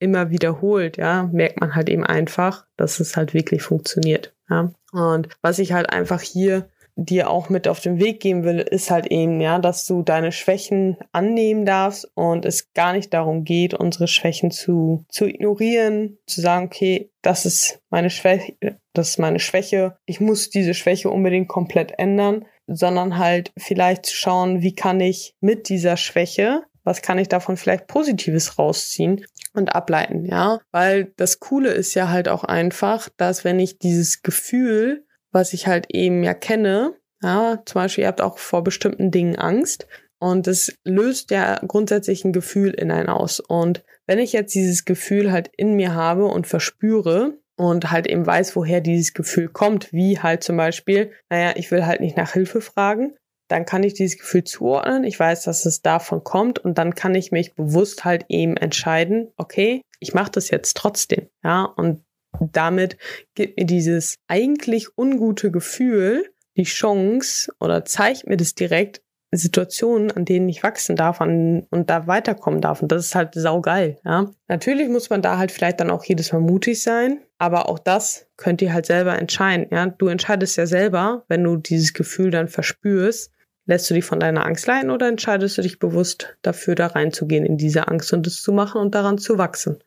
immer 0.00 0.30
wiederholt, 0.30 0.96
ja, 0.96 1.28
merkt 1.32 1.60
man 1.60 1.74
halt 1.76 1.88
eben 1.88 2.04
einfach, 2.04 2.66
dass 2.76 2.98
es 2.98 3.16
halt 3.16 3.34
wirklich 3.34 3.62
funktioniert. 3.62 4.34
Ja. 4.48 4.72
Und 4.92 5.28
was 5.42 5.58
ich 5.58 5.72
halt 5.72 5.90
einfach 5.90 6.20
hier 6.20 6.68
dir 6.96 7.30
auch 7.30 7.48
mit 7.48 7.68
auf 7.68 7.80
den 7.80 7.98
Weg 8.00 8.20
geben 8.20 8.44
will, 8.44 8.58
ist 8.58 8.90
halt 8.90 9.06
eben, 9.06 9.40
ja, 9.40 9.58
dass 9.58 9.86
du 9.86 10.02
deine 10.02 10.32
Schwächen 10.32 10.96
annehmen 11.12 11.64
darfst 11.64 12.10
und 12.14 12.44
es 12.44 12.72
gar 12.72 12.92
nicht 12.92 13.14
darum 13.14 13.44
geht, 13.44 13.74
unsere 13.74 14.08
Schwächen 14.08 14.50
zu, 14.50 15.04
zu 15.08 15.26
ignorieren, 15.26 16.18
zu 16.26 16.40
sagen, 16.40 16.66
okay, 16.66 17.10
das 17.22 17.46
ist 17.46 17.80
meine 17.90 18.10
Schwäche, 18.10 18.54
das 18.92 19.10
ist 19.10 19.18
meine 19.18 19.38
Schwäche, 19.38 19.96
ich 20.04 20.20
muss 20.20 20.50
diese 20.50 20.74
Schwäche 20.74 21.10
unbedingt 21.10 21.48
komplett 21.48 21.92
ändern, 21.98 22.44
sondern 22.66 23.18
halt 23.18 23.52
vielleicht 23.56 24.06
zu 24.06 24.14
schauen, 24.14 24.62
wie 24.62 24.74
kann 24.74 25.00
ich 25.00 25.34
mit 25.40 25.68
dieser 25.68 25.96
Schwäche 25.96 26.64
was 26.82 27.02
kann 27.02 27.18
ich 27.18 27.28
davon 27.28 27.56
vielleicht 27.56 27.86
Positives 27.86 28.58
rausziehen 28.58 29.24
und 29.52 29.74
ableiten, 29.74 30.24
ja? 30.24 30.60
Weil 30.72 31.12
das 31.16 31.40
Coole 31.40 31.70
ist 31.70 31.94
ja 31.94 32.08
halt 32.08 32.28
auch 32.28 32.44
einfach, 32.44 33.08
dass 33.16 33.44
wenn 33.44 33.58
ich 33.58 33.78
dieses 33.78 34.22
Gefühl, 34.22 35.04
was 35.32 35.52
ich 35.52 35.66
halt 35.66 35.86
eben 35.90 36.22
ja 36.22 36.34
kenne, 36.34 36.94
ja, 37.22 37.62
zum 37.64 37.74
Beispiel 37.74 38.02
ihr 38.02 38.08
habt 38.08 38.20
auch 38.20 38.38
vor 38.38 38.64
bestimmten 38.64 39.10
Dingen 39.10 39.36
Angst 39.36 39.86
und 40.18 40.46
es 40.46 40.74
löst 40.84 41.30
ja 41.30 41.60
grundsätzlich 41.66 42.24
ein 42.24 42.32
Gefühl 42.32 42.70
in 42.70 42.90
einen 42.90 43.08
aus. 43.08 43.40
Und 43.40 43.84
wenn 44.06 44.18
ich 44.18 44.32
jetzt 44.32 44.54
dieses 44.54 44.84
Gefühl 44.84 45.30
halt 45.32 45.50
in 45.56 45.74
mir 45.74 45.94
habe 45.94 46.26
und 46.26 46.46
verspüre, 46.46 47.38
und 47.60 47.90
halt 47.90 48.06
eben 48.06 48.26
weiß, 48.26 48.56
woher 48.56 48.80
dieses 48.80 49.12
Gefühl 49.12 49.48
kommt, 49.48 49.92
wie 49.92 50.18
halt 50.18 50.42
zum 50.42 50.56
Beispiel, 50.56 51.12
naja, 51.28 51.52
ich 51.56 51.70
will 51.70 51.84
halt 51.84 52.00
nicht 52.00 52.16
nach 52.16 52.32
Hilfe 52.32 52.62
fragen, 52.62 53.12
dann 53.50 53.64
kann 53.64 53.82
ich 53.82 53.94
dieses 53.94 54.18
Gefühl 54.18 54.44
zuordnen. 54.44 55.04
Ich 55.04 55.18
weiß, 55.18 55.44
dass 55.44 55.66
es 55.66 55.82
davon 55.82 56.22
kommt 56.22 56.58
und 56.58 56.78
dann 56.78 56.94
kann 56.94 57.14
ich 57.14 57.32
mich 57.32 57.54
bewusst 57.54 58.04
halt 58.04 58.26
eben 58.28 58.56
entscheiden, 58.56 59.32
okay, 59.36 59.82
ich 59.98 60.14
mache 60.14 60.30
das 60.30 60.50
jetzt 60.50 60.76
trotzdem. 60.76 61.28
Ja, 61.42 61.64
und 61.64 62.04
damit 62.40 62.96
gibt 63.34 63.58
mir 63.58 63.66
dieses 63.66 64.14
eigentlich 64.28 64.96
ungute 64.96 65.50
Gefühl 65.50 66.32
die 66.56 66.64
Chance 66.64 67.52
oder 67.58 67.84
zeigt 67.84 68.26
mir 68.26 68.36
das 68.36 68.54
direkt 68.54 69.02
Situationen, 69.32 70.10
an 70.10 70.24
denen 70.24 70.48
ich 70.48 70.62
wachsen 70.62 70.96
darf 70.96 71.20
an, 71.20 71.66
und 71.70 71.88
da 71.88 72.06
weiterkommen 72.06 72.60
darf. 72.60 72.82
Und 72.82 72.90
das 72.90 73.06
ist 73.06 73.14
halt 73.14 73.34
saugeil, 73.34 73.98
ja. 74.04 74.30
Natürlich 74.48 74.88
muss 74.88 75.08
man 75.10 75.22
da 75.22 75.38
halt 75.38 75.52
vielleicht 75.52 75.78
dann 75.80 75.90
auch 75.90 76.04
jedes 76.04 76.32
Mal 76.32 76.40
mutig 76.40 76.82
sein, 76.82 77.20
aber 77.38 77.68
auch 77.68 77.78
das 77.78 78.26
könnt 78.36 78.60
ihr 78.60 78.72
halt 78.72 78.86
selber 78.86 79.16
entscheiden, 79.16 79.66
ja. 79.70 79.86
Du 79.86 80.08
entscheidest 80.08 80.56
ja 80.56 80.66
selber, 80.66 81.24
wenn 81.28 81.44
du 81.44 81.56
dieses 81.56 81.94
Gefühl 81.94 82.30
dann 82.30 82.48
verspürst, 82.48 83.32
Lässt 83.66 83.88
du 83.90 83.94
dich 83.94 84.04
von 84.04 84.20
deiner 84.20 84.46
Angst 84.46 84.66
leiten 84.66 84.90
oder 84.90 85.08
entscheidest 85.08 85.58
du 85.58 85.62
dich 85.62 85.78
bewusst 85.78 86.36
dafür, 86.42 86.74
da 86.74 86.88
reinzugehen 86.88 87.44
in 87.44 87.56
diese 87.56 87.88
Angst 87.88 88.12
und 88.12 88.26
es 88.26 88.42
zu 88.42 88.52
machen 88.52 88.80
und 88.80 88.94
daran 88.94 89.18
zu 89.18 89.38
wachsen? 89.38 89.82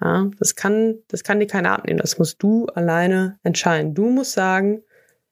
Ja, 0.00 0.28
das 0.38 0.56
kann, 0.56 0.98
das 1.08 1.22
kann 1.22 1.40
dir 1.40 1.46
keiner 1.46 1.72
abnehmen. 1.72 2.00
Das 2.00 2.18
musst 2.18 2.42
du 2.42 2.66
alleine 2.66 3.38
entscheiden. 3.44 3.94
Du 3.94 4.10
musst 4.10 4.32
sagen, 4.32 4.82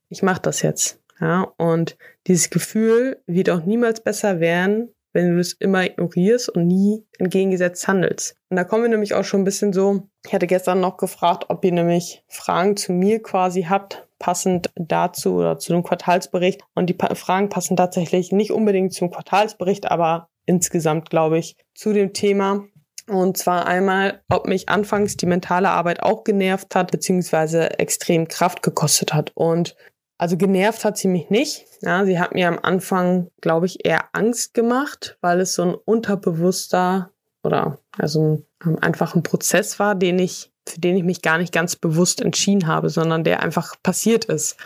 ich 0.09 0.23
mache 0.23 0.43
das 0.43 0.63
jetzt. 0.63 1.01
Ja, 1.21 1.53
und 1.59 1.99
dieses 2.27 2.51
Gefühl 2.51 3.21
wird 3.27 3.51
auch 3.51 3.65
niemals 3.65 4.01
besser 4.01 4.41
werden, 4.41 4.95
wenn 5.13 5.35
du 5.35 5.41
es 5.41 5.53
immer 5.55 5.85
ignorierst 5.85 6.49
und 6.49 6.67
nie 6.67 7.05
entgegengesetzt 7.19 7.87
handelst. 7.89 8.37
Und 8.49 8.57
da 8.57 8.65
kommen 8.65 8.85
wir 8.85 8.91
nämlich 8.91 9.15
auch 9.15 9.25
schon 9.25 9.43
ein 9.43 9.45
bisschen 9.45 9.73
so, 9.73 10.09
ich 10.25 10.33
hatte 10.33 10.47
gestern 10.47 10.81
noch 10.81 10.97
gefragt, 10.97 11.47
ob 11.49 11.65
ihr 11.65 11.73
nämlich 11.73 12.25
Fragen 12.29 12.77
zu 12.77 12.93
mir 12.93 13.23
quasi 13.23 13.65
habt, 13.65 14.07
passend 14.21 14.71
dazu 14.77 15.35
oder 15.35 15.59
zu 15.59 15.73
dem 15.73 15.83
Quartalsbericht. 15.83 16.63
Und 16.75 16.87
die 16.87 16.97
Fragen 17.15 17.49
passen 17.49 17.77
tatsächlich 17.77 18.31
nicht 18.31 18.53
unbedingt 18.53 18.93
zum 18.93 19.11
Quartalsbericht, 19.11 19.91
aber 19.91 20.29
insgesamt, 20.47 21.11
glaube 21.11 21.39
ich, 21.39 21.57
zu 21.75 21.93
dem 21.93 22.13
Thema. 22.13 22.65
Und 23.09 23.37
zwar 23.37 23.67
einmal, 23.67 24.23
ob 24.29 24.47
mich 24.47 24.69
anfangs 24.69 25.17
die 25.17 25.27
mentale 25.27 25.71
Arbeit 25.71 26.01
auch 26.05 26.23
genervt 26.23 26.77
hat, 26.77 26.93
beziehungsweise 26.93 27.81
extrem 27.81 28.29
Kraft 28.29 28.63
gekostet 28.63 29.13
hat. 29.13 29.33
Und 29.35 29.75
Also 30.17 30.37
genervt 30.37 30.85
hat 30.85 30.99
sie 30.99 31.09
mich 31.09 31.31
nicht. 31.31 31.65
Ja, 31.81 32.05
sie 32.05 32.21
hat 32.21 32.35
mir 32.35 32.47
am 32.47 32.59
Anfang, 32.63 33.31
glaube 33.41 33.65
ich, 33.65 33.87
eher 33.87 34.11
Angst 34.13 34.53
gemacht, 34.53 35.17
weil 35.23 35.41
es 35.41 35.55
so 35.55 35.63
ein 35.63 35.75
unterbewusster 35.75 37.11
oder 37.43 37.79
also 37.97 38.45
einfach 38.81 39.15
ein 39.15 39.23
Prozess 39.23 39.79
war, 39.79 39.95
den 39.95 40.19
ich, 40.19 40.53
für 40.69 40.81
den 40.81 40.97
ich 40.97 41.05
mich 41.05 41.23
gar 41.23 41.39
nicht 41.39 41.53
ganz 41.53 41.77
bewusst 41.77 42.21
entschieden 42.21 42.67
habe, 42.67 42.91
sondern 42.91 43.25
der 43.25 43.43
einfach 43.43 43.77
passiert 43.83 44.27
ist. 44.27 44.57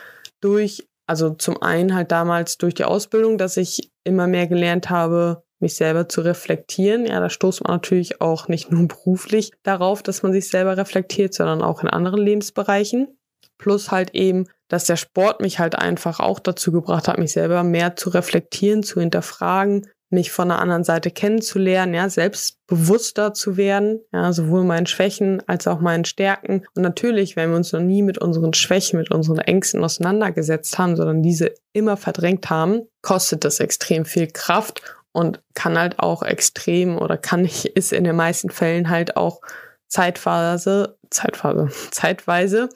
Durch, 0.40 0.87
also 1.06 1.30
zum 1.30 1.62
einen 1.62 1.94
halt 1.94 2.10
damals 2.10 2.58
durch 2.58 2.74
die 2.74 2.84
Ausbildung, 2.84 3.38
dass 3.38 3.56
ich 3.56 3.90
immer 4.04 4.26
mehr 4.26 4.46
gelernt 4.46 4.90
habe, 4.90 5.44
mich 5.60 5.76
selber 5.76 6.08
zu 6.08 6.20
reflektieren. 6.20 7.06
Ja, 7.06 7.20
da 7.20 7.30
stoßt 7.30 7.64
man 7.64 7.72
natürlich 7.72 8.20
auch 8.20 8.48
nicht 8.48 8.70
nur 8.70 8.87
beruflich 8.88 9.52
darauf, 9.62 10.02
dass 10.02 10.22
man 10.22 10.32
sich 10.32 10.48
selber 10.48 10.76
reflektiert, 10.76 11.34
sondern 11.34 11.62
auch 11.62 11.82
in 11.82 11.88
anderen 11.88 12.20
Lebensbereichen. 12.20 13.18
Plus 13.58 13.90
halt 13.90 14.14
eben, 14.14 14.46
dass 14.68 14.84
der 14.84 14.96
Sport 14.96 15.40
mich 15.40 15.58
halt 15.58 15.76
einfach 15.76 16.20
auch 16.20 16.40
dazu 16.40 16.72
gebracht 16.72 17.08
hat, 17.08 17.18
mich 17.18 17.32
selber 17.32 17.62
mehr 17.62 17.96
zu 17.96 18.10
reflektieren, 18.10 18.82
zu 18.82 19.00
hinterfragen, 19.00 19.88
mich 20.14 20.31
von 20.31 20.48
der 20.48 20.59
anderen 20.59 20.85
Seite 20.85 21.11
kennenzulernen, 21.11 21.94
ja, 21.94 22.09
selbstbewusster 22.09 23.35
zu 23.35 23.57
werden, 23.57 24.00
ja, 24.12 24.33
sowohl 24.33 24.64
meinen 24.64 24.87
Schwächen 24.87 25.42
als 25.46 25.66
auch 25.66 25.81
meinen 25.81 26.05
Stärken. 26.05 26.64
Und 26.74 26.83
natürlich, 26.83 27.37
wenn 27.37 27.50
wir 27.50 27.57
uns 27.57 27.72
noch 27.72 27.81
nie 27.81 28.03
mit 28.03 28.18
unseren 28.18 28.55
Schwächen, 28.55 28.98
mit 28.98 29.11
unseren 29.11 29.38
Ängsten 29.38 29.85
auseinandergesetzt 29.85 30.79
haben, 30.79 30.96
sondern 30.96 31.22
diese 31.22 31.53
immer 31.72 31.96
verdrängt 31.96 32.48
haben, 32.48 32.83
kostet 33.03 33.44
das 33.44 33.61
extrem 33.61 34.05
viel 34.05 34.29
Kraft 34.29 34.81
und 35.12 35.40
kann 35.55 35.79
halt 35.79 35.98
auch 36.00 36.22
extrem 36.22 36.98
oder 36.98 37.16
kann 37.16 37.44
ich, 37.44 37.77
ist 37.77 37.92
in 37.92 38.05
den 38.05 38.16
meisten 38.16 38.50
Fällen 38.50 38.90
halt 38.90 39.16
auch 39.16 39.40
Zeitphase, 39.88 40.96
Zeitphase, 41.11 41.70
zeitweise, 41.90 42.68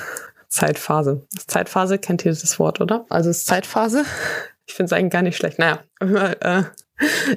Zeitphase. 0.48 1.26
Zeitphase, 1.46 1.98
kennt 1.98 2.24
ihr 2.24 2.32
das 2.32 2.58
Wort, 2.58 2.80
oder? 2.80 3.06
Also 3.08 3.30
ist 3.30 3.46
Zeitphase. 3.46 4.04
Ich 4.66 4.74
finde 4.74 4.86
es 4.86 4.92
eigentlich 4.92 5.12
gar 5.12 5.22
nicht 5.22 5.36
schlecht. 5.36 5.58
Naja, 5.58 5.80
äh, 6.00 6.64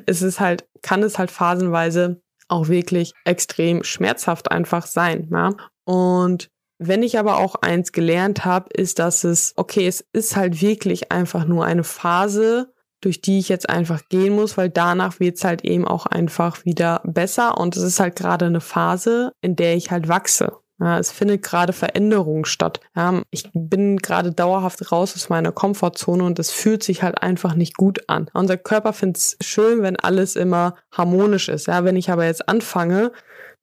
es 0.06 0.22
ist 0.22 0.40
halt, 0.40 0.66
kann 0.82 1.04
es 1.04 1.18
halt 1.18 1.32
phasenweise 1.32 2.22
auch 2.48 2.68
wirklich 2.68 3.14
extrem 3.26 3.84
schmerzhaft 3.84 4.52
einfach 4.52 4.86
sein. 4.86 5.30
Ja? 5.32 5.52
Und 5.86 6.50
wenn 6.80 7.04
ich 7.04 7.20
aber 7.20 7.38
auch 7.38 7.56
eins 7.56 7.92
gelernt 7.92 8.46
habe, 8.46 8.70
ist, 8.74 9.00
dass 9.00 9.24
es, 9.24 9.54
okay, 9.58 9.86
es 9.88 10.06
ist 10.14 10.36
halt 10.36 10.62
wirklich 10.62 11.12
einfach 11.12 11.46
nur 11.46 11.66
eine 11.66 11.84
Phase, 11.84 12.74
durch 13.02 13.22
die 13.22 13.40
ich 13.40 13.50
jetzt 13.50 13.70
einfach 13.70 14.02
gehen 14.10 14.36
muss, 14.36 14.58
weil 14.58 14.70
danach 14.70 15.20
wird's 15.20 15.44
halt 15.44 15.64
eben 15.64 15.88
auch 15.88 16.06
einfach 16.06 16.66
wieder 16.66 17.02
besser 17.06 17.58
und 17.58 17.78
es 17.78 17.84
ist 17.84 18.00
halt 18.00 18.16
gerade 18.16 18.46
eine 18.46 18.62
Phase, 18.62 19.34
in 19.42 19.56
der 19.56 19.76
ich 19.76 19.92
halt 19.92 20.08
wachse. 20.08 20.58
Ja, 20.80 20.98
es 20.98 21.12
findet 21.12 21.44
gerade 21.44 21.74
Veränderung 21.74 22.46
statt. 22.46 22.80
Ja, 22.96 23.22
ich 23.32 23.50
bin 23.54 23.98
gerade 23.98 24.32
dauerhaft 24.32 24.92
raus 24.92 25.14
aus 25.16 25.30
meiner 25.30 25.52
Komfortzone 25.52 26.24
und 26.24 26.40
es 26.40 26.52
fühlt 26.52 26.84
sich 26.84 27.04
halt 27.04 27.22
einfach 27.22 27.54
nicht 27.54 27.76
gut 27.76 28.08
an. 28.08 28.30
Unser 28.34 28.58
Körper 28.58 28.94
findet 28.94 29.18
es 29.18 29.38
schön, 29.42 29.82
wenn 29.82 29.98
alles 29.98 30.36
immer 30.36 30.76
harmonisch 30.92 31.50
ist. 31.50 31.68
Ja, 31.68 31.84
wenn 31.84 31.98
ich 31.98 32.10
aber 32.10 32.26
jetzt 32.26 32.48
anfange, 32.48 33.12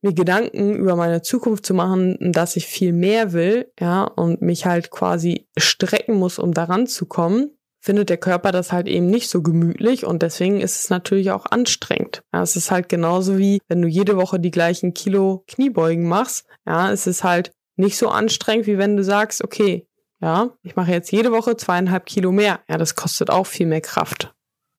mir 0.02 0.12
Gedanken 0.12 0.74
über 0.74 0.94
meine 0.94 1.22
Zukunft 1.22 1.64
zu 1.64 1.74
machen, 1.74 2.16
dass 2.20 2.56
ich 2.56 2.66
viel 2.66 2.92
mehr 2.92 3.32
will, 3.32 3.72
ja, 3.80 4.04
und 4.04 4.42
mich 4.42 4.66
halt 4.66 4.90
quasi 4.90 5.48
strecken 5.56 6.16
muss, 6.16 6.38
um 6.38 6.52
daran 6.52 6.86
zu 6.86 7.06
kommen, 7.06 7.55
findet 7.86 8.10
der 8.10 8.16
Körper 8.16 8.50
das 8.50 8.72
halt 8.72 8.88
eben 8.88 9.06
nicht 9.06 9.30
so 9.30 9.42
gemütlich 9.42 10.04
und 10.04 10.20
deswegen 10.22 10.60
ist 10.60 10.80
es 10.80 10.90
natürlich 10.90 11.30
auch 11.30 11.46
anstrengend. 11.46 12.24
Ja, 12.34 12.42
es 12.42 12.56
ist 12.56 12.72
halt 12.72 12.88
genauso 12.88 13.38
wie, 13.38 13.60
wenn 13.68 13.80
du 13.80 13.86
jede 13.86 14.16
Woche 14.16 14.40
die 14.40 14.50
gleichen 14.50 14.92
Kilo 14.92 15.44
Kniebeugen 15.46 16.08
machst. 16.08 16.46
Ja, 16.66 16.90
es 16.90 17.06
ist 17.06 17.22
halt 17.22 17.52
nicht 17.76 17.96
so 17.96 18.08
anstrengend, 18.08 18.66
wie 18.66 18.76
wenn 18.76 18.96
du 18.96 19.04
sagst, 19.04 19.44
okay, 19.44 19.86
ja, 20.20 20.50
ich 20.62 20.74
mache 20.74 20.90
jetzt 20.90 21.12
jede 21.12 21.30
Woche 21.30 21.56
zweieinhalb 21.56 22.06
Kilo 22.06 22.32
mehr. 22.32 22.58
Ja, 22.68 22.76
das 22.76 22.96
kostet 22.96 23.30
auch 23.30 23.46
viel 23.46 23.66
mehr 23.66 23.82
Kraft. 23.82 24.34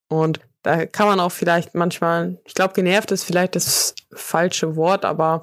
Und 0.09 0.41
da 0.63 0.85
kann 0.85 1.07
man 1.07 1.21
auch 1.21 1.31
vielleicht 1.31 1.75
manchmal, 1.75 2.41
ich 2.43 2.55
glaube, 2.55 2.73
genervt 2.73 3.11
ist 3.11 3.23
vielleicht 3.23 3.55
das 3.55 3.95
falsche 4.13 4.75
Wort, 4.75 5.05
aber 5.05 5.39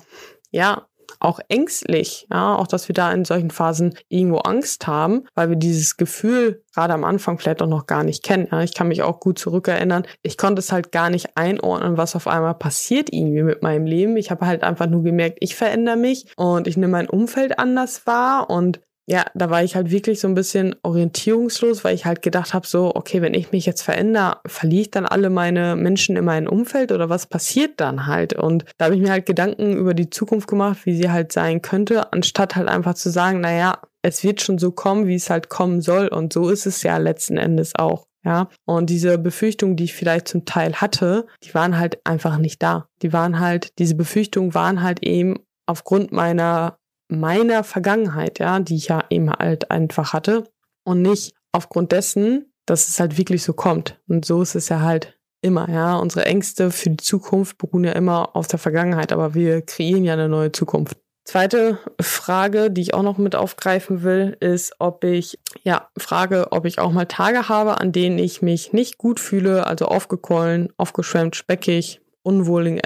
ja, 0.50 0.86
auch 1.20 1.40
ängstlich, 1.48 2.26
ja, 2.30 2.56
auch 2.56 2.66
dass 2.66 2.88
wir 2.88 2.94
da 2.94 3.12
in 3.12 3.24
solchen 3.24 3.50
Phasen 3.50 3.94
irgendwo 4.08 4.38
Angst 4.38 4.86
haben, 4.86 5.24
weil 5.34 5.48
wir 5.48 5.56
dieses 5.56 5.96
Gefühl 5.96 6.62
gerade 6.74 6.92
am 6.92 7.04
Anfang 7.04 7.38
vielleicht 7.38 7.62
auch 7.62 7.68
noch 7.68 7.86
gar 7.86 8.02
nicht 8.02 8.22
kennen. 8.22 8.48
Ja. 8.50 8.62
Ich 8.62 8.74
kann 8.74 8.88
mich 8.88 9.02
auch 9.02 9.20
gut 9.20 9.38
zurückerinnern. 9.38 10.06
Ich 10.22 10.36
konnte 10.36 10.60
es 10.60 10.72
halt 10.72 10.92
gar 10.92 11.10
nicht 11.10 11.36
einordnen, 11.36 11.96
was 11.96 12.16
auf 12.16 12.26
einmal 12.26 12.54
passiert 12.54 13.12
irgendwie 13.12 13.42
mit 13.42 13.62
meinem 13.62 13.86
Leben. 13.86 14.16
Ich 14.16 14.30
habe 14.30 14.46
halt 14.46 14.62
einfach 14.62 14.86
nur 14.86 15.02
gemerkt, 15.02 15.38
ich 15.40 15.54
verändere 15.54 15.96
mich 15.96 16.26
und 16.36 16.66
ich 16.66 16.76
nehme 16.76 16.92
mein 16.92 17.08
Umfeld 17.08 17.58
anders 17.58 18.06
wahr 18.06 18.50
und 18.50 18.80
ja, 19.06 19.24
da 19.34 19.50
war 19.50 19.62
ich 19.62 19.76
halt 19.76 19.90
wirklich 19.90 20.20
so 20.20 20.28
ein 20.28 20.34
bisschen 20.34 20.74
orientierungslos, 20.82 21.84
weil 21.84 21.94
ich 21.94 22.06
halt 22.06 22.22
gedacht 22.22 22.54
habe, 22.54 22.66
so, 22.66 22.94
okay, 22.94 23.20
wenn 23.20 23.34
ich 23.34 23.52
mich 23.52 23.66
jetzt 23.66 23.82
verändere, 23.82 24.38
verliere 24.46 24.82
ich 24.82 24.90
dann 24.90 25.04
alle 25.04 25.28
meine 25.28 25.76
Menschen 25.76 26.16
in 26.16 26.24
meinem 26.24 26.48
Umfeld 26.48 26.90
oder 26.90 27.10
was 27.10 27.26
passiert 27.26 27.80
dann 27.80 28.06
halt? 28.06 28.32
Und 28.32 28.64
da 28.78 28.86
habe 28.86 28.94
ich 28.94 29.02
mir 29.02 29.10
halt 29.10 29.26
Gedanken 29.26 29.76
über 29.76 29.92
die 29.92 30.08
Zukunft 30.08 30.48
gemacht, 30.48 30.86
wie 30.86 30.96
sie 30.96 31.10
halt 31.10 31.32
sein 31.32 31.60
könnte, 31.60 32.12
anstatt 32.12 32.56
halt 32.56 32.68
einfach 32.68 32.94
zu 32.94 33.10
sagen, 33.10 33.40
naja, 33.40 33.78
es 34.00 34.24
wird 34.24 34.40
schon 34.40 34.58
so 34.58 34.70
kommen, 34.70 35.06
wie 35.06 35.16
es 35.16 35.28
halt 35.28 35.50
kommen 35.50 35.82
soll. 35.82 36.08
Und 36.08 36.32
so 36.32 36.48
ist 36.48 36.66
es 36.66 36.82
ja 36.82 36.96
letzten 36.96 37.36
Endes 37.36 37.74
auch. 37.74 38.06
Ja, 38.24 38.48
und 38.64 38.88
diese 38.88 39.18
Befürchtungen, 39.18 39.76
die 39.76 39.84
ich 39.84 39.92
vielleicht 39.92 40.28
zum 40.28 40.46
Teil 40.46 40.76
hatte, 40.76 41.26
die 41.42 41.52
waren 41.52 41.78
halt 41.78 41.98
einfach 42.06 42.38
nicht 42.38 42.62
da. 42.62 42.88
Die 43.02 43.12
waren 43.12 43.38
halt, 43.38 43.78
diese 43.78 43.96
Befürchtungen 43.96 44.54
waren 44.54 44.82
halt 44.82 45.02
eben 45.02 45.40
aufgrund 45.66 46.10
meiner 46.10 46.78
meiner 47.08 47.64
Vergangenheit, 47.64 48.38
ja, 48.38 48.60
die 48.60 48.76
ich 48.76 48.88
ja 48.88 49.04
eben 49.10 49.30
halt 49.30 49.70
einfach 49.70 50.12
hatte 50.12 50.44
und 50.84 51.02
nicht 51.02 51.34
aufgrund 51.52 51.92
dessen, 51.92 52.52
dass 52.66 52.88
es 52.88 53.00
halt 53.00 53.18
wirklich 53.18 53.42
so 53.42 53.52
kommt. 53.52 54.00
Und 54.08 54.24
so 54.24 54.42
ist 54.42 54.54
es 54.54 54.68
ja 54.68 54.80
halt 54.80 55.18
immer, 55.42 55.68
ja. 55.68 55.96
Unsere 55.96 56.26
Ängste 56.26 56.70
für 56.70 56.90
die 56.90 57.04
Zukunft 57.04 57.58
beruhen 57.58 57.84
ja 57.84 57.92
immer 57.92 58.34
auf 58.34 58.46
der 58.46 58.58
Vergangenheit, 58.58 59.12
aber 59.12 59.34
wir 59.34 59.62
kreieren 59.62 60.04
ja 60.04 60.14
eine 60.14 60.28
neue 60.28 60.52
Zukunft. 60.52 60.96
Zweite 61.26 61.78
Frage, 62.00 62.70
die 62.70 62.82
ich 62.82 62.92
auch 62.92 63.02
noch 63.02 63.16
mit 63.16 63.34
aufgreifen 63.34 64.02
will, 64.02 64.36
ist, 64.40 64.74
ob 64.78 65.04
ich, 65.04 65.38
ja, 65.62 65.88
frage, 65.96 66.48
ob 66.52 66.66
ich 66.66 66.78
auch 66.78 66.92
mal 66.92 67.06
Tage 67.06 67.48
habe, 67.48 67.80
an 67.80 67.92
denen 67.92 68.18
ich 68.18 68.42
mich 68.42 68.74
nicht 68.74 68.98
gut 68.98 69.20
fühle, 69.20 69.66
also 69.66 69.86
aufgequollen, 69.86 70.70
aufgeschwemmt, 70.76 71.34
speckig, 71.34 72.02
unwohl 72.22 72.66
in 72.66 72.78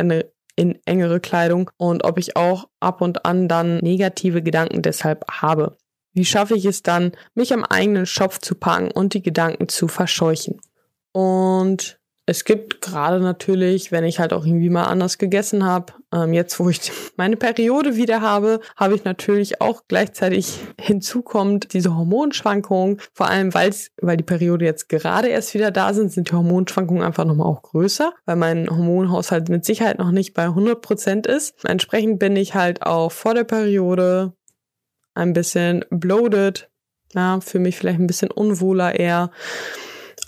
in 0.58 0.76
engere 0.86 1.20
Kleidung 1.20 1.70
und 1.76 2.04
ob 2.04 2.18
ich 2.18 2.36
auch 2.36 2.68
ab 2.80 3.00
und 3.00 3.24
an 3.24 3.46
dann 3.46 3.78
negative 3.78 4.42
Gedanken 4.42 4.82
deshalb 4.82 5.24
habe. 5.30 5.78
Wie 6.12 6.24
schaffe 6.24 6.56
ich 6.56 6.64
es 6.64 6.82
dann, 6.82 7.12
mich 7.34 7.52
am 7.52 7.64
eigenen 7.64 8.06
Schopf 8.06 8.40
zu 8.40 8.56
packen 8.56 8.90
und 8.90 9.14
die 9.14 9.22
Gedanken 9.22 9.68
zu 9.68 9.86
verscheuchen? 9.86 10.60
Und 11.12 12.00
es 12.28 12.44
gibt 12.44 12.82
gerade 12.82 13.20
natürlich, 13.20 13.90
wenn 13.90 14.04
ich 14.04 14.20
halt 14.20 14.34
auch 14.34 14.44
irgendwie 14.44 14.68
mal 14.68 14.84
anders 14.84 15.16
gegessen 15.16 15.64
habe, 15.64 15.94
ähm, 16.12 16.34
jetzt 16.34 16.60
wo 16.60 16.68
ich 16.68 16.92
meine 17.16 17.38
Periode 17.38 17.96
wieder 17.96 18.20
habe, 18.20 18.60
habe 18.76 18.94
ich 18.94 19.04
natürlich 19.04 19.62
auch 19.62 19.84
gleichzeitig 19.88 20.58
hinzukommt 20.78 21.72
diese 21.72 21.96
Hormonschwankungen. 21.96 23.00
Vor 23.14 23.28
allem, 23.28 23.54
weil's, 23.54 23.92
weil 24.02 24.18
die 24.18 24.24
Periode 24.24 24.66
jetzt 24.66 24.90
gerade 24.90 25.28
erst 25.28 25.54
wieder 25.54 25.70
da 25.70 25.94
sind, 25.94 26.12
sind 26.12 26.30
die 26.30 26.34
Hormonschwankungen 26.34 27.02
einfach 27.02 27.24
nochmal 27.24 27.46
auch 27.46 27.62
größer, 27.62 28.12
weil 28.26 28.36
mein 28.36 28.68
Hormonhaushalt 28.68 29.48
mit 29.48 29.64
Sicherheit 29.64 29.98
noch 29.98 30.10
nicht 30.10 30.34
bei 30.34 30.44
100 30.44 30.82
Prozent 30.82 31.26
ist. 31.26 31.54
Entsprechend 31.64 32.18
bin 32.18 32.36
ich 32.36 32.54
halt 32.54 32.82
auch 32.82 33.10
vor 33.10 33.32
der 33.32 33.44
Periode 33.44 34.34
ein 35.14 35.32
bisschen 35.32 35.82
bloated, 35.88 36.68
ja, 37.14 37.40
für 37.40 37.58
mich 37.58 37.78
vielleicht 37.78 38.00
ein 38.00 38.06
bisschen 38.06 38.30
unwohler 38.30 39.00
eher. 39.00 39.30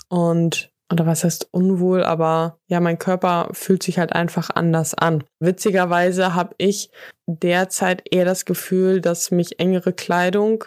Und 0.09 0.70
oder 0.91 1.05
was 1.05 1.23
heißt 1.23 1.49
unwohl, 1.51 2.03
aber 2.03 2.59
ja, 2.67 2.79
mein 2.79 2.99
Körper 2.99 3.49
fühlt 3.53 3.83
sich 3.83 3.99
halt 3.99 4.13
einfach 4.13 4.49
anders 4.53 4.93
an. 4.93 5.23
Witzigerweise 5.39 6.35
habe 6.35 6.55
ich 6.57 6.91
derzeit 7.27 8.03
eher 8.11 8.25
das 8.25 8.45
Gefühl, 8.45 9.01
dass 9.01 9.31
mich 9.31 9.59
engere 9.59 9.93
Kleidung 9.93 10.65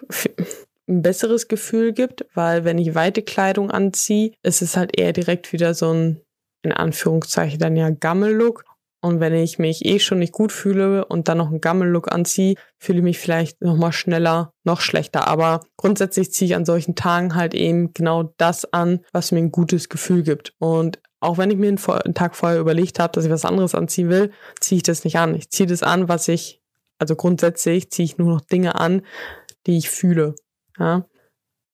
ein 0.88 1.02
besseres 1.02 1.48
Gefühl 1.48 1.92
gibt, 1.92 2.26
weil 2.34 2.64
wenn 2.64 2.78
ich 2.78 2.94
weite 2.94 3.22
Kleidung 3.22 3.70
anziehe, 3.70 4.32
ist 4.42 4.62
es 4.62 4.76
halt 4.76 4.98
eher 4.98 5.12
direkt 5.12 5.52
wieder 5.52 5.74
so 5.74 5.92
ein 5.92 6.20
in 6.62 6.72
Anführungszeichen 6.72 7.58
dann 7.58 7.76
ja 7.76 7.90
Gammellook 7.90 8.64
und 9.04 9.20
wenn 9.20 9.34
ich 9.34 9.58
mich 9.58 9.84
eh 9.84 9.98
schon 9.98 10.20
nicht 10.20 10.32
gut 10.32 10.50
fühle 10.50 11.04
und 11.04 11.28
dann 11.28 11.36
noch 11.36 11.50
einen 11.50 11.60
Gammellook 11.60 12.10
anziehe, 12.10 12.54
fühle 12.78 13.00
ich 13.00 13.04
mich 13.04 13.18
vielleicht 13.18 13.60
nochmal 13.60 13.92
schneller, 13.92 14.54
noch 14.64 14.80
schlechter. 14.80 15.28
Aber 15.28 15.60
grundsätzlich 15.76 16.32
ziehe 16.32 16.46
ich 16.46 16.56
an 16.56 16.64
solchen 16.64 16.94
Tagen 16.94 17.34
halt 17.34 17.52
eben 17.52 17.92
genau 17.92 18.32
das 18.38 18.64
an, 18.72 19.00
was 19.12 19.30
mir 19.30 19.40
ein 19.40 19.52
gutes 19.52 19.90
Gefühl 19.90 20.22
gibt. 20.22 20.54
Und 20.58 21.02
auch 21.20 21.36
wenn 21.36 21.50
ich 21.50 21.58
mir 21.58 21.68
einen, 21.68 22.14
Tag 22.14 22.34
vorher 22.34 22.58
überlegt 22.58 22.98
habe, 22.98 23.12
dass 23.12 23.26
ich 23.26 23.30
was 23.30 23.44
anderes 23.44 23.74
anziehen 23.74 24.08
will, 24.08 24.30
ziehe 24.58 24.78
ich 24.78 24.84
das 24.84 25.04
nicht 25.04 25.18
an. 25.18 25.34
Ich 25.34 25.50
ziehe 25.50 25.66
das 25.66 25.82
an, 25.82 26.08
was 26.08 26.26
ich, 26.28 26.62
also 26.98 27.14
grundsätzlich 27.14 27.90
ziehe 27.90 28.06
ich 28.06 28.16
nur 28.16 28.32
noch 28.32 28.40
Dinge 28.40 28.74
an, 28.74 29.02
die 29.66 29.76
ich 29.76 29.90
fühle. 29.90 30.34
Ja. 30.78 31.04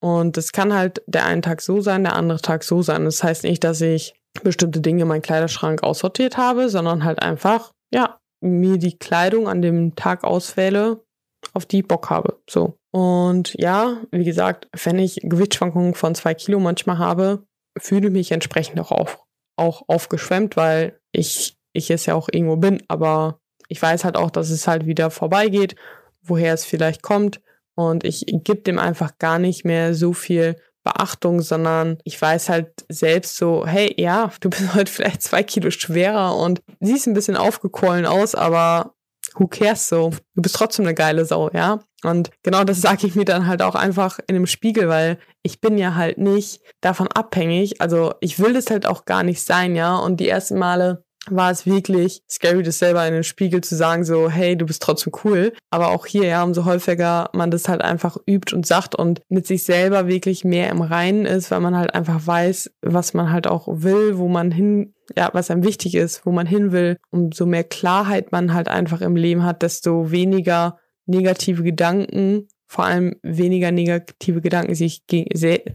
Und 0.01 0.37
es 0.37 0.51
kann 0.51 0.75
halt 0.75 1.05
der 1.07 1.27
einen 1.27 1.43
Tag 1.43 1.61
so 1.61 1.81
sein, 1.81 2.03
der 2.03 2.17
andere 2.17 2.41
Tag 2.41 2.65
so 2.65 2.83
sein. 2.83 3.05
Das 3.05 3.23
heißt 3.23 3.45
nicht, 3.45 3.63
dass 3.63 3.81
ich 3.83 4.20
bestimmte 4.43 4.81
Dinge 4.81 5.03
in 5.03 5.09
meinen 5.09 5.23
Kleiderschrank 5.23 5.83
aussortiert 5.83 6.37
habe, 6.37 6.69
sondern 6.69 7.05
halt 7.05 7.23
einfach, 7.23 7.73
ja, 7.93 8.19
mir 8.41 8.79
die 8.79 8.99
Kleidung 8.99 9.49
an 9.49 9.63
dem 9.63 9.95
Tag 9.97 10.25
auswähle, 10.25 11.05
auf 11.53 11.67
die 11.67 11.81
ich 11.81 11.89
Bock 11.89 12.11
habe. 12.11 12.41
So. 12.49 12.79
Und 12.93 13.55
ja, 13.59 14.03
wie 14.11 14.25
gesagt, 14.25 14.69
wenn 14.85 14.99
ich 14.99 15.21
Gewichtsschwankungen 15.23 15.95
von 15.95 16.15
zwei 16.15 16.35
Kilo 16.35 16.59
manchmal 16.59 16.99
habe, 16.99 17.45
fühle 17.79 18.09
ich 18.09 18.13
mich 18.13 18.33
entsprechend 18.33 18.81
auch, 18.81 18.91
auf, 18.91 19.23
auch 19.57 19.83
aufgeschwemmt, 19.89 20.57
weil 20.57 20.99
ich, 21.13 21.57
ich 21.73 21.91
es 21.91 22.07
ja 22.07 22.15
auch 22.15 22.29
irgendwo 22.33 22.57
bin, 22.57 22.83
aber 22.89 23.41
ich 23.69 23.81
weiß 23.81 24.05
halt 24.05 24.17
auch, 24.17 24.31
dass 24.31 24.51
es 24.51 24.67
halt 24.67 24.87
wieder 24.87 25.11
vorbeigeht, 25.11 25.77
woher 26.23 26.53
es 26.55 26.65
vielleicht 26.65 27.03
kommt. 27.03 27.41
Und 27.77 28.05
ich 28.05 28.25
gebe 28.27 28.63
dem 28.63 28.79
einfach 28.79 29.17
gar 29.19 29.39
nicht 29.39 29.65
mehr 29.65 29.95
so 29.95 30.13
viel 30.13 30.57
Beachtung, 30.83 31.43
sondern 31.43 31.99
ich 32.05 32.21
weiß 32.21 32.49
halt 32.49 32.85
selbst 32.89 33.37
so, 33.37 33.67
hey, 33.67 33.95
ja, 33.99 34.31
du 34.41 34.51
bist 34.51 34.75
heute 34.75 34.91
vielleicht 34.91 35.23
zwei 35.23 35.43
Kilo 35.43 35.71
schwerer 35.71 36.37
und 36.37 36.61
siehst 36.81 37.07
ein 37.07 37.15
bisschen 37.15 37.37
aufgequollen 37.37 38.07
aus, 38.07 38.35
aber 38.35 38.95
who 39.35 39.47
cares 39.47 39.89
so? 39.89 40.11
Du 40.35 40.43
bist 40.43 40.55
trotzdem 40.55 40.87
eine 40.87 40.95
geile 40.95 41.25
Sau, 41.25 41.51
ja? 41.53 41.81
Und 42.03 42.31
genau 42.43 42.65
das 42.65 42.81
sage 42.81 43.07
ich 43.07 43.15
mir 43.15 43.25
dann 43.25 43.47
halt 43.47 43.63
auch 43.63 43.75
einfach 43.75 44.19
in 44.27 44.35
dem 44.35 44.47
Spiegel, 44.47 44.89
weil 44.89 45.19
ich 45.43 45.61
bin 45.61 45.77
ja 45.77 45.95
halt 45.95 46.19
nicht 46.19 46.61
davon 46.81 47.09
abhängig. 47.09 47.81
Also 47.81 48.15
ich 48.21 48.39
will 48.39 48.55
das 48.55 48.71
halt 48.71 48.87
auch 48.87 49.05
gar 49.05 49.23
nicht 49.23 49.43
sein, 49.43 49.77
ja? 49.77 49.97
Und 49.97 50.19
die 50.19 50.29
ersten 50.29 50.59
Male 50.59 51.05
war 51.29 51.51
es 51.51 51.67
wirklich 51.67 52.23
scary, 52.29 52.63
das 52.63 52.79
selber 52.79 53.07
in 53.07 53.13
den 53.13 53.25
Spiegel 53.25 53.61
zu 53.61 53.77
sagen, 53.77 54.05
so, 54.05 54.31
hey, 54.31 54.57
du 54.57 54.65
bist 54.65 54.83
trotzdem 54.83 55.13
cool. 55.25 55.53
Aber 55.71 55.89
auch 55.89 56.07
hier, 56.07 56.25
ja, 56.25 56.43
umso 56.43 56.65
häufiger 56.65 57.29
man 57.35 57.51
das 57.51 57.69
halt 57.69 57.83
einfach 57.83 58.17
übt 58.27 58.55
und 58.55 58.67
sagt 58.67 58.95
und 58.95 59.21
mit 59.29 59.47
sich 59.47 59.65
selber 59.65 60.09
wirklich 60.09 60.45
mehr 60.45 60.71
im 60.71 60.81
Reinen 60.81 61.27
ist, 61.27 61.51
weil 61.51 61.61
man 61.61 61.77
halt 61.77 61.95
einfach 61.95 62.27
weiß, 62.27 62.71
was 62.83 63.13
man 63.13 63.31
halt 63.31 63.47
auch 63.47 63.69
will, 63.69 64.17
wo 64.17 64.29
man 64.29 64.51
hin, 64.51 64.95
ja, 65.17 65.29
was 65.33 65.51
einem 65.51 65.65
wichtig 65.65 65.95
ist, 65.95 66.25
wo 66.25 66.33
man 66.33 66.47
hin 66.47 66.73
will. 66.73 66.97
Umso 67.11 67.45
mehr 67.45 67.65
Klarheit 67.65 68.33
man 68.33 68.55
halt 68.55 68.69
einfach 68.69 69.03
im 69.03 69.17
Leben 69.17 69.45
hat, 69.45 69.63
desto 69.63 70.11
weniger 70.11 70.79
negative 71.07 71.63
Gedanken 71.63 72.49
vor 72.71 72.85
allem 72.85 73.17
weniger 73.25 73.73
negative 73.73 74.41
Gedanken 74.41 74.77
sich, 74.77 75.03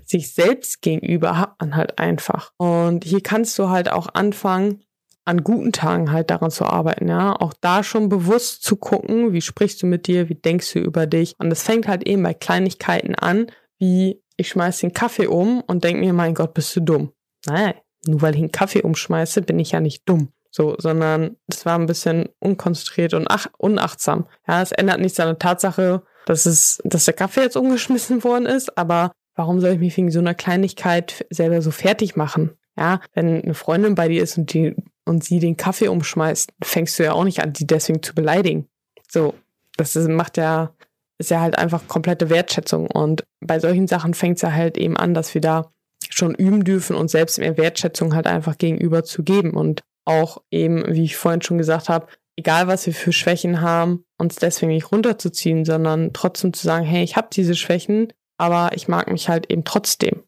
sich 0.05 0.33
selbst 0.33 0.81
gegenüber 0.81 1.37
hat 1.37 1.59
man 1.59 1.75
halt 1.75 1.99
einfach. 1.99 2.51
Und 2.55 3.03
hier 3.03 3.19
kannst 3.19 3.59
du 3.59 3.67
halt 3.67 3.91
auch 3.91 4.07
anfangen, 4.13 4.81
an 5.25 5.43
guten 5.43 5.71
Tagen 5.71 6.11
halt 6.11 6.29
daran 6.29 6.51
zu 6.51 6.65
arbeiten, 6.65 7.07
ja. 7.07 7.35
Auch 7.35 7.53
da 7.59 7.83
schon 7.83 8.09
bewusst 8.09 8.63
zu 8.63 8.77
gucken, 8.77 9.33
wie 9.33 9.41
sprichst 9.41 9.81
du 9.81 9.87
mit 9.87 10.07
dir, 10.07 10.29
wie 10.29 10.35
denkst 10.35 10.73
du 10.73 10.79
über 10.79 11.07
dich. 11.07 11.33
Und 11.39 11.51
es 11.51 11.63
fängt 11.63 11.87
halt 11.87 12.07
eben 12.07 12.23
bei 12.23 12.33
Kleinigkeiten 12.33 13.15
an, 13.15 13.47
wie 13.77 14.21
ich 14.37 14.49
schmeiß 14.49 14.79
den 14.79 14.93
Kaffee 14.93 15.27
um 15.27 15.61
und 15.61 15.83
denk 15.83 15.99
mir, 15.99 16.13
mein 16.13 16.35
Gott, 16.35 16.53
bist 16.53 16.75
du 16.75 16.81
dumm. 16.81 17.11
Nein, 17.47 17.73
nur 18.05 18.21
weil 18.21 18.35
ich 18.35 18.41
einen 18.41 18.51
Kaffee 18.51 18.83
umschmeiße, 18.83 19.41
bin 19.41 19.59
ich 19.59 19.71
ja 19.71 19.79
nicht 19.79 20.07
dumm. 20.07 20.29
So, 20.51 20.75
sondern 20.77 21.35
es 21.47 21.65
war 21.65 21.77
ein 21.77 21.85
bisschen 21.85 22.29
unkonzentriert 22.39 23.13
und 23.13 23.27
ach, 23.29 23.47
unachtsam. 23.57 24.27
Ja, 24.47 24.61
es 24.61 24.71
ändert 24.71 25.01
nichts 25.01 25.19
an 25.19 25.27
der 25.27 25.39
Tatsache, 25.39 26.03
dass 26.27 26.45
es, 26.45 26.81
dass 26.85 27.05
der 27.05 27.13
Kaffee 27.13 27.41
jetzt 27.41 27.57
umgeschmissen 27.57 28.23
worden 28.23 28.45
ist, 28.45 28.77
aber 28.77 29.11
warum 29.35 29.59
soll 29.59 29.71
ich 29.71 29.79
mich 29.79 29.97
wegen 29.97 30.11
so 30.11 30.19
einer 30.19 30.33
Kleinigkeit 30.33 31.25
selber 31.29 31.61
so 31.61 31.71
fertig 31.71 32.15
machen? 32.15 32.51
Ja, 32.77 33.01
wenn 33.13 33.41
eine 33.41 33.53
Freundin 33.53 33.95
bei 33.95 34.07
dir 34.07 34.23
ist 34.23 34.37
und 34.37 34.53
die 34.53 34.75
und 35.05 35.23
sie 35.23 35.39
den 35.39 35.57
Kaffee 35.57 35.87
umschmeißt, 35.87 36.51
fängst 36.63 36.99
du 36.99 37.03
ja 37.03 37.13
auch 37.13 37.23
nicht 37.23 37.41
an, 37.41 37.53
die 37.53 37.67
deswegen 37.67 38.03
zu 38.03 38.13
beleidigen. 38.13 38.67
So, 39.07 39.35
das 39.77 39.95
ist, 39.95 40.09
macht 40.09 40.37
ja, 40.37 40.73
ist 41.17 41.29
ja 41.29 41.41
halt 41.41 41.57
einfach 41.57 41.87
komplette 41.87 42.29
Wertschätzung. 42.29 42.87
Und 42.87 43.23
bei 43.39 43.59
solchen 43.59 43.87
Sachen 43.87 44.13
fängt 44.13 44.37
es 44.37 44.41
ja 44.41 44.51
halt 44.51 44.77
eben 44.77 44.97
an, 44.97 45.13
dass 45.13 45.33
wir 45.33 45.41
da 45.41 45.71
schon 46.09 46.35
üben 46.35 46.63
dürfen 46.63 46.95
und 46.95 47.09
selbst 47.09 47.39
mehr 47.39 47.57
Wertschätzung 47.57 48.15
halt 48.15 48.27
einfach 48.27 48.57
gegenüber 48.57 49.03
zu 49.03 49.23
geben. 49.23 49.51
Und 49.51 49.83
auch 50.05 50.41
eben, 50.51 50.83
wie 50.93 51.03
ich 51.03 51.17
vorhin 51.17 51.41
schon 51.41 51.57
gesagt 51.57 51.89
habe, 51.89 52.07
egal 52.35 52.67
was 52.67 52.85
wir 52.85 52.93
für 52.93 53.13
Schwächen 53.13 53.61
haben, 53.61 54.05
uns 54.17 54.35
deswegen 54.35 54.71
nicht 54.71 54.91
runterzuziehen, 54.91 55.65
sondern 55.65 56.13
trotzdem 56.13 56.53
zu 56.53 56.65
sagen, 56.65 56.85
hey, 56.85 57.03
ich 57.03 57.15
habe 57.15 57.27
diese 57.31 57.55
Schwächen, 57.55 58.13
aber 58.37 58.71
ich 58.75 58.87
mag 58.87 59.11
mich 59.11 59.29
halt 59.29 59.51
eben 59.51 59.63
trotzdem. 59.63 60.23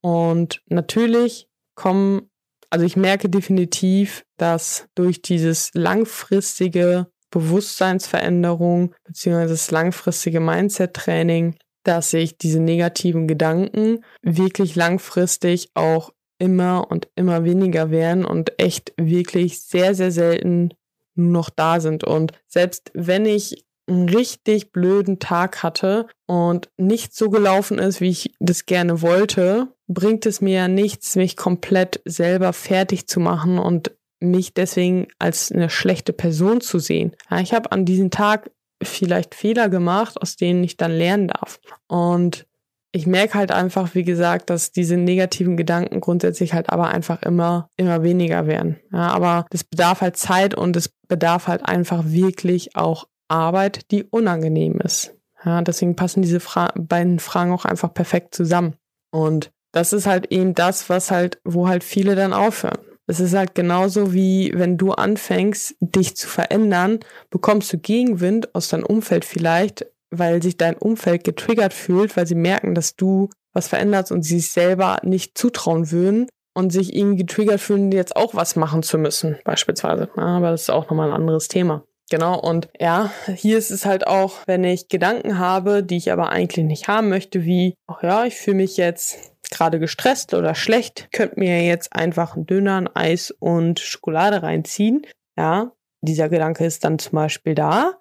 Und 0.00 0.62
natürlich 0.66 1.48
kommen 1.74 2.30
also 2.72 2.86
ich 2.86 2.96
merke 2.96 3.28
definitiv, 3.28 4.24
dass 4.38 4.88
durch 4.94 5.20
dieses 5.20 5.70
langfristige 5.74 7.06
Bewusstseinsveränderung 7.30 8.94
beziehungsweise 9.04 9.52
das 9.52 9.70
langfristige 9.70 10.40
Mindset-Training, 10.40 11.56
dass 11.82 12.14
ich 12.14 12.38
diese 12.38 12.60
negativen 12.60 13.28
Gedanken 13.28 14.02
wirklich 14.22 14.74
langfristig 14.74 15.68
auch 15.74 16.14
immer 16.38 16.90
und 16.90 17.10
immer 17.14 17.44
weniger 17.44 17.90
werden 17.90 18.24
und 18.24 18.58
echt 18.58 18.94
wirklich 18.96 19.60
sehr, 19.60 19.94
sehr 19.94 20.10
selten 20.10 20.70
nur 21.14 21.30
noch 21.30 21.50
da 21.50 21.78
sind. 21.78 22.04
Und 22.04 22.32
selbst 22.48 22.90
wenn 22.94 23.26
ich 23.26 23.66
einen 23.88 24.08
richtig 24.08 24.72
blöden 24.72 25.18
Tag 25.18 25.62
hatte 25.62 26.06
und 26.26 26.70
nicht 26.76 27.14
so 27.14 27.30
gelaufen 27.30 27.78
ist, 27.78 28.00
wie 28.00 28.10
ich 28.10 28.34
das 28.38 28.66
gerne 28.66 29.02
wollte, 29.02 29.68
bringt 29.88 30.26
es 30.26 30.40
mir 30.40 30.54
ja 30.54 30.68
nichts, 30.68 31.16
mich 31.16 31.36
komplett 31.36 32.00
selber 32.04 32.52
fertig 32.52 33.06
zu 33.06 33.20
machen 33.20 33.58
und 33.58 33.92
mich 34.20 34.54
deswegen 34.54 35.08
als 35.18 35.50
eine 35.50 35.68
schlechte 35.68 36.12
Person 36.12 36.60
zu 36.60 36.78
sehen. 36.78 37.12
Ja, 37.30 37.40
ich 37.40 37.52
habe 37.52 37.72
an 37.72 37.84
diesem 37.84 38.10
Tag 38.10 38.50
vielleicht 38.82 39.34
Fehler 39.34 39.68
gemacht, 39.68 40.20
aus 40.20 40.36
denen 40.36 40.62
ich 40.64 40.76
dann 40.76 40.92
lernen 40.92 41.28
darf. 41.28 41.60
Und 41.88 42.46
ich 42.92 43.06
merke 43.06 43.34
halt 43.34 43.52
einfach, 43.52 43.94
wie 43.94 44.04
gesagt, 44.04 44.50
dass 44.50 44.70
diese 44.70 44.96
negativen 44.96 45.56
Gedanken 45.56 46.00
grundsätzlich 46.00 46.52
halt 46.52 46.68
aber 46.68 46.88
einfach 46.88 47.22
immer, 47.22 47.68
immer 47.76 48.02
weniger 48.02 48.46
werden. 48.46 48.78
Ja, 48.92 49.08
aber 49.08 49.46
das 49.50 49.64
bedarf 49.64 50.02
halt 50.02 50.16
Zeit 50.16 50.54
und 50.54 50.76
es 50.76 50.90
bedarf 51.08 51.48
halt 51.48 51.64
einfach 51.64 52.04
wirklich 52.06 52.76
auch 52.76 53.06
Arbeit, 53.32 53.90
die 53.90 54.04
unangenehm 54.04 54.80
ist. 54.80 55.14
Ja, 55.44 55.60
deswegen 55.62 55.96
passen 55.96 56.22
diese 56.22 56.40
Fra 56.40 56.72
beiden 56.76 57.18
Fragen 57.18 57.52
auch 57.52 57.64
einfach 57.64 57.92
perfekt 57.92 58.34
zusammen. 58.34 58.74
Und 59.10 59.50
das 59.72 59.92
ist 59.92 60.06
halt 60.06 60.30
eben 60.30 60.54
das, 60.54 60.88
was 60.88 61.10
halt, 61.10 61.40
wo 61.44 61.66
halt 61.66 61.82
viele 61.82 62.14
dann 62.14 62.32
aufhören. 62.32 62.78
Es 63.06 63.18
ist 63.18 63.34
halt 63.34 63.54
genauso 63.54 64.12
wie 64.12 64.52
wenn 64.54 64.78
du 64.78 64.92
anfängst, 64.92 65.74
dich 65.80 66.16
zu 66.16 66.28
verändern, 66.28 67.00
bekommst 67.30 67.72
du 67.72 67.78
Gegenwind 67.78 68.54
aus 68.54 68.68
deinem 68.68 68.86
Umfeld 68.86 69.24
vielleicht, 69.24 69.86
weil 70.10 70.42
sich 70.42 70.56
dein 70.56 70.76
Umfeld 70.76 71.24
getriggert 71.24 71.72
fühlt, 71.72 72.16
weil 72.16 72.26
sie 72.26 72.36
merken, 72.36 72.74
dass 72.74 72.94
du 72.94 73.28
was 73.52 73.68
veränderst 73.68 74.12
und 74.12 74.22
sie 74.22 74.38
sich 74.38 74.52
selber 74.52 74.98
nicht 75.02 75.36
zutrauen 75.36 75.90
würden 75.90 76.28
und 76.54 76.72
sich 76.72 76.94
irgendwie 76.94 77.24
getriggert 77.24 77.60
fühlen, 77.60 77.90
jetzt 77.92 78.14
auch 78.14 78.34
was 78.34 78.56
machen 78.56 78.82
zu 78.82 78.98
müssen, 78.98 79.38
beispielsweise. 79.44 80.08
Aber 80.16 80.50
das 80.50 80.62
ist 80.62 80.70
auch 80.70 80.88
nochmal 80.88 81.08
ein 81.08 81.16
anderes 81.16 81.48
Thema. 81.48 81.82
Genau, 82.12 82.38
und 82.38 82.68
ja, 82.78 83.10
hier 83.24 83.56
ist 83.56 83.70
es 83.70 83.86
halt 83.86 84.06
auch, 84.06 84.40
wenn 84.44 84.64
ich 84.64 84.88
Gedanken 84.88 85.38
habe, 85.38 85.82
die 85.82 85.96
ich 85.96 86.12
aber 86.12 86.28
eigentlich 86.28 86.66
nicht 86.66 86.86
haben 86.86 87.08
möchte, 87.08 87.46
wie, 87.46 87.74
ach 87.86 88.02
ja, 88.02 88.26
ich 88.26 88.34
fühle 88.34 88.58
mich 88.58 88.76
jetzt 88.76 89.32
gerade 89.50 89.80
gestresst 89.80 90.34
oder 90.34 90.54
schlecht, 90.54 91.08
könnt 91.10 91.38
mir 91.38 91.64
jetzt 91.64 91.96
einfach 91.96 92.36
einen 92.36 92.44
Döner, 92.44 92.76
ein 92.76 92.94
Eis 92.94 93.30
und 93.30 93.80
Schokolade 93.80 94.42
reinziehen. 94.42 95.06
Ja, 95.38 95.72
dieser 96.02 96.28
Gedanke 96.28 96.66
ist 96.66 96.84
dann 96.84 96.98
zum 96.98 97.12
Beispiel 97.12 97.54
da, 97.54 97.94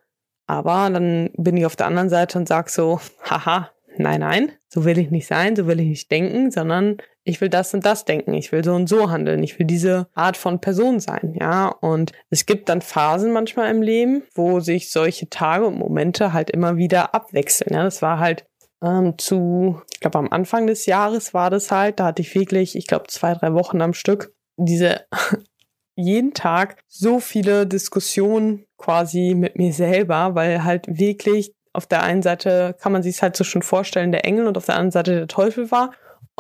aber 0.46 0.90
dann 0.90 1.30
bin 1.38 1.56
ich 1.56 1.66
auf 1.66 1.78
der 1.78 1.88
anderen 1.88 2.10
Seite 2.10 2.38
und 2.38 2.50
sag 2.50 2.70
so, 2.70 3.00
haha, 3.24 3.72
nein, 3.96 4.20
nein, 4.20 4.52
so 4.68 4.84
will 4.84 4.98
ich 4.98 5.10
nicht 5.10 5.28
sein, 5.28 5.56
so 5.56 5.68
will 5.68 5.80
ich 5.80 5.88
nicht 5.88 6.12
denken, 6.12 6.52
sondern 6.52 6.98
ich 7.24 7.40
will 7.42 7.50
das 7.50 7.74
und 7.74 7.86
das 7.86 8.06
denken, 8.06 8.34
ich 8.34 8.52
will 8.52 8.64
so 8.64 8.74
und 8.74 8.88
so 8.88 9.12
handeln, 9.12 9.44
ich 9.44 9.60
will 9.60 9.66
diese 9.66 10.08
Art 10.14 10.38
von 10.38 10.60
Person 10.60 11.00
sein, 11.00 11.36
ja. 11.40 11.68
Und 11.68 12.12
es 12.30 12.46
gibt 12.46 12.70
dann 12.70 12.82
Phasen 12.82 13.32
manchmal 13.32 13.70
im 13.70 13.82
Leben, 13.82 14.24
wo 14.34 14.60
sich 14.60 14.92
solche 14.92 15.30
Tage 15.30 15.68
und 15.68 15.78
Momente 15.78 16.34
halt 16.34 16.50
immer 16.50 16.78
wieder 16.78 17.14
abwechseln. 17.14 17.74
Ja, 17.74 17.84
das 17.84 18.02
war 18.02 18.20
halt 18.20 18.46
ähm, 18.84 19.18
zu, 19.18 19.82
ich 19.94 20.00
glaube, 20.00 20.18
am 20.18 20.30
Anfang 20.32 20.68
des 20.68 20.86
Jahres 20.86 21.34
war 21.34 21.50
das 21.50 21.72
halt, 21.72 22.00
da 22.00 22.06
hatte 22.06 22.22
ich 22.22 22.34
wirklich, 22.34 22.76
ich 22.76 22.88
glaube, 22.88 23.08
zwei, 23.08 23.34
drei 23.34 23.54
Wochen 23.54 23.82
am 23.82 23.94
Stück 23.94 24.34
diese 24.58 25.02
jeden 25.96 26.34
Tag 26.34 26.82
so 26.88 27.20
viele 27.20 27.68
Diskussionen 27.68 28.66
quasi 28.78 29.36
mit 29.36 29.58
mir 29.58 29.74
selber, 29.74 30.36
weil 30.36 30.64
halt 30.64 30.86
wirklich 30.88 31.54
auf 31.74 31.86
der 31.86 32.04
einen 32.04 32.22
Seite 32.22 32.76
kann 32.80 32.92
man 32.92 33.04
sich 33.04 33.16
es 33.16 33.22
halt 33.22 33.36
so 33.36 33.44
schon 33.44 33.62
vorstellen, 33.62 34.12
der 34.12 34.26
Engel 34.26 34.48
und 34.48 34.58
auf 34.58 34.66
der 34.66 34.76
anderen 34.76 34.92
Seite 34.92 35.16
der 35.16 35.28
Teufel 35.28 35.72
war. 35.72 35.92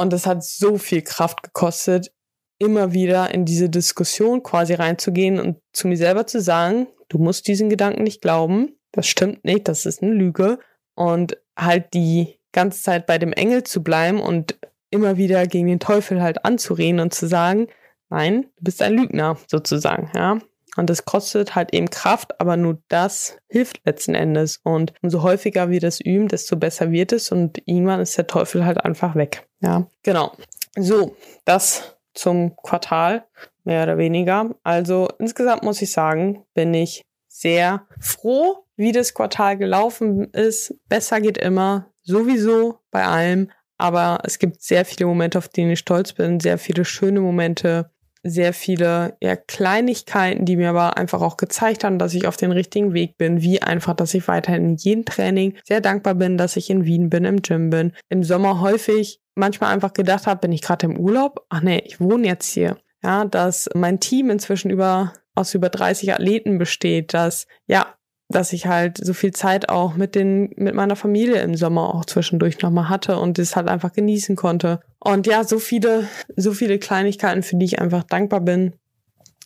Und 0.02 0.14
es 0.14 0.26
hat 0.26 0.44
so 0.44 0.80
viel 0.80 1.04
Kraft 1.04 1.44
gekostet, 1.44 2.12
immer 2.58 2.92
wieder 2.92 3.32
in 3.32 3.46
diese 3.46 3.70
Diskussion 3.70 4.42
quasi 4.42 4.74
reinzugehen 4.74 5.40
und 5.40 5.58
zu 5.74 5.88
mir 5.88 5.96
selber 5.96 6.26
zu 6.26 6.42
sagen, 6.42 6.88
du 7.08 7.20
musst 7.20 7.48
diesen 7.48 7.70
Gedanken 7.70 8.02
nicht 8.02 8.20
glauben, 8.20 8.80
das 8.92 9.06
stimmt 9.06 9.46
nicht, 9.46 9.68
das 9.68 9.86
ist 9.86 10.02
eine 10.02 10.12
Lüge. 10.12 10.58
Und 10.96 11.38
halt 11.56 11.94
die 11.94 12.40
ganze 12.52 12.82
Zeit 12.82 13.06
bei 13.06 13.20
dem 13.20 13.32
Engel 13.32 13.64
zu 13.64 13.84
bleiben 13.84 14.20
und 14.20 14.58
immer 14.90 15.18
wieder 15.18 15.46
gegen 15.46 15.68
den 15.68 15.80
Teufel 15.80 16.20
halt 16.20 16.46
anzureden 16.46 17.00
und 17.00 17.14
zu 17.14 17.28
sagen, 17.28 17.68
nein, 18.10 18.48
du 18.58 18.64
bist 18.64 18.82
ein 18.82 18.96
Lügner 18.96 19.38
sozusagen, 19.46 20.10
ja. 20.16 20.40
Und 20.78 20.90
das 20.90 21.06
kostet 21.06 21.56
halt 21.56 21.74
eben 21.74 21.90
Kraft, 21.90 22.40
aber 22.40 22.56
nur 22.56 22.82
das 22.88 23.38
hilft 23.50 23.82
letzten 23.86 24.16
Endes. 24.16 24.60
Und 24.64 24.94
umso 25.02 25.22
häufiger 25.22 25.70
wir 25.70 25.80
das 25.80 26.00
üben, 26.00 26.28
desto 26.28 26.56
besser 26.56 26.92
wird 26.92 27.12
es 27.12 27.32
und 27.32 27.62
irgendwann 27.66 28.00
ist 28.00 28.18
der 28.18 28.28
Teufel 28.28 28.66
halt 28.66 28.84
einfach 28.84 29.16
weg. 29.16 29.48
Ja, 29.60 29.88
genau. 30.04 30.32
So, 30.78 31.16
das 31.44 31.98
zum 32.14 32.56
Quartal, 32.56 33.26
mehr 33.64 33.84
oder 33.84 33.98
weniger. 33.98 34.56
Also 34.64 35.10
insgesamt 35.20 35.64
muss 35.64 35.82
ich 35.82 35.92
sagen, 35.92 36.46
bin 36.54 36.74
ich 36.74 37.06
sehr 37.28 37.86
froh, 38.00 38.66
wie 38.76 38.92
das 38.92 39.14
Quartal 39.14 39.58
gelaufen 39.58 40.26
ist. 40.34 40.76
Besser 40.88 41.22
geht 41.22 41.38
immer, 41.38 41.92
sowieso 42.04 42.80
bei 42.92 43.06
allem. 43.06 43.52
Aber 43.78 44.20
es 44.24 44.38
gibt 44.38 44.62
sehr 44.62 44.86
viele 44.86 45.08
Momente, 45.08 45.38
auf 45.38 45.50
denen 45.50 45.72
ich 45.72 45.80
stolz 45.80 46.14
bin, 46.14 46.40
sehr 46.40 46.58
viele 46.58 46.86
schöne 46.86 47.20
Momente, 47.20 47.90
sehr 48.24 48.54
viele 48.54 49.16
ja, 49.22 49.36
Kleinigkeiten, 49.36 50.46
die 50.46 50.56
mir 50.56 50.70
aber 50.70 50.98
einfach 50.98 51.22
auch 51.22 51.38
gezeigt 51.38 51.84
haben, 51.84 52.00
dass 52.00 52.14
ich 52.14 52.28
auf 52.28 52.38
den 52.38 52.52
richtigen 52.52 52.94
Weg 52.94 53.18
bin, 53.18 53.42
wie 53.42 53.62
einfach, 53.62 53.96
dass 53.96 54.14
ich 54.14 54.28
weiterhin 54.28 54.72
in 54.72 54.76
jedem 54.76 55.06
Training 55.06 55.58
sehr 55.66 55.82
dankbar 55.82 56.16
bin, 56.16 56.38
dass 56.38 56.56
ich 56.56 56.70
in 56.70 56.86
Wien 56.86 57.10
bin, 57.10 57.26
im 57.26 57.42
Gym 57.42 57.70
bin, 57.70 57.94
im 58.10 58.24
Sommer 58.24 58.62
häufig 58.62 59.20
manchmal 59.36 59.74
einfach 59.74 59.94
gedacht 59.94 60.28
habe, 60.28 60.42
bin 60.42 60.52
ich 60.52 60.62
gerade 60.62 60.86
im 60.86 60.98
Urlaub? 60.98 61.46
Ach 61.50 61.62
nee, 61.62 61.82
ich 61.86 62.00
wohne 62.00 62.28
jetzt 62.28 62.52
hier. 62.52 62.78
Ja, 63.04 63.26
dass 63.26 63.70
mein 63.74 64.00
Team 64.00 64.30
inzwischen 64.30 64.70
über 64.70 65.14
aus 65.34 65.54
über 65.56 65.70
30 65.70 66.14
Athleten 66.14 66.58
besteht, 66.58 67.14
dass 67.14 67.48
ja, 67.66 67.96
dass 68.32 68.54
ich 68.54 68.68
halt 68.68 68.98
so 68.98 69.14
viel 69.14 69.32
Zeit 69.32 69.70
auch 69.70 69.96
mit 69.96 70.16
den 70.16 70.52
mit 70.56 70.76
meiner 70.76 70.96
Familie 70.96 71.42
im 71.42 71.56
Sommer 71.56 71.94
auch 71.94 72.06
zwischendurch 72.06 72.62
nochmal 72.62 72.90
hatte 72.90 73.20
und 73.20 73.38
das 73.38 73.56
halt 73.56 73.68
einfach 73.68 73.94
genießen 73.94 74.36
konnte. 74.36 74.80
Und 75.00 75.28
ja, 75.28 75.44
so 75.44 75.60
viele 75.60 76.08
so 76.36 76.54
viele 76.54 76.80
Kleinigkeiten, 76.80 77.44
für 77.44 77.56
die 77.56 77.66
ich 77.66 77.80
einfach 77.80 78.04
dankbar 78.04 78.42
bin. 78.42 78.74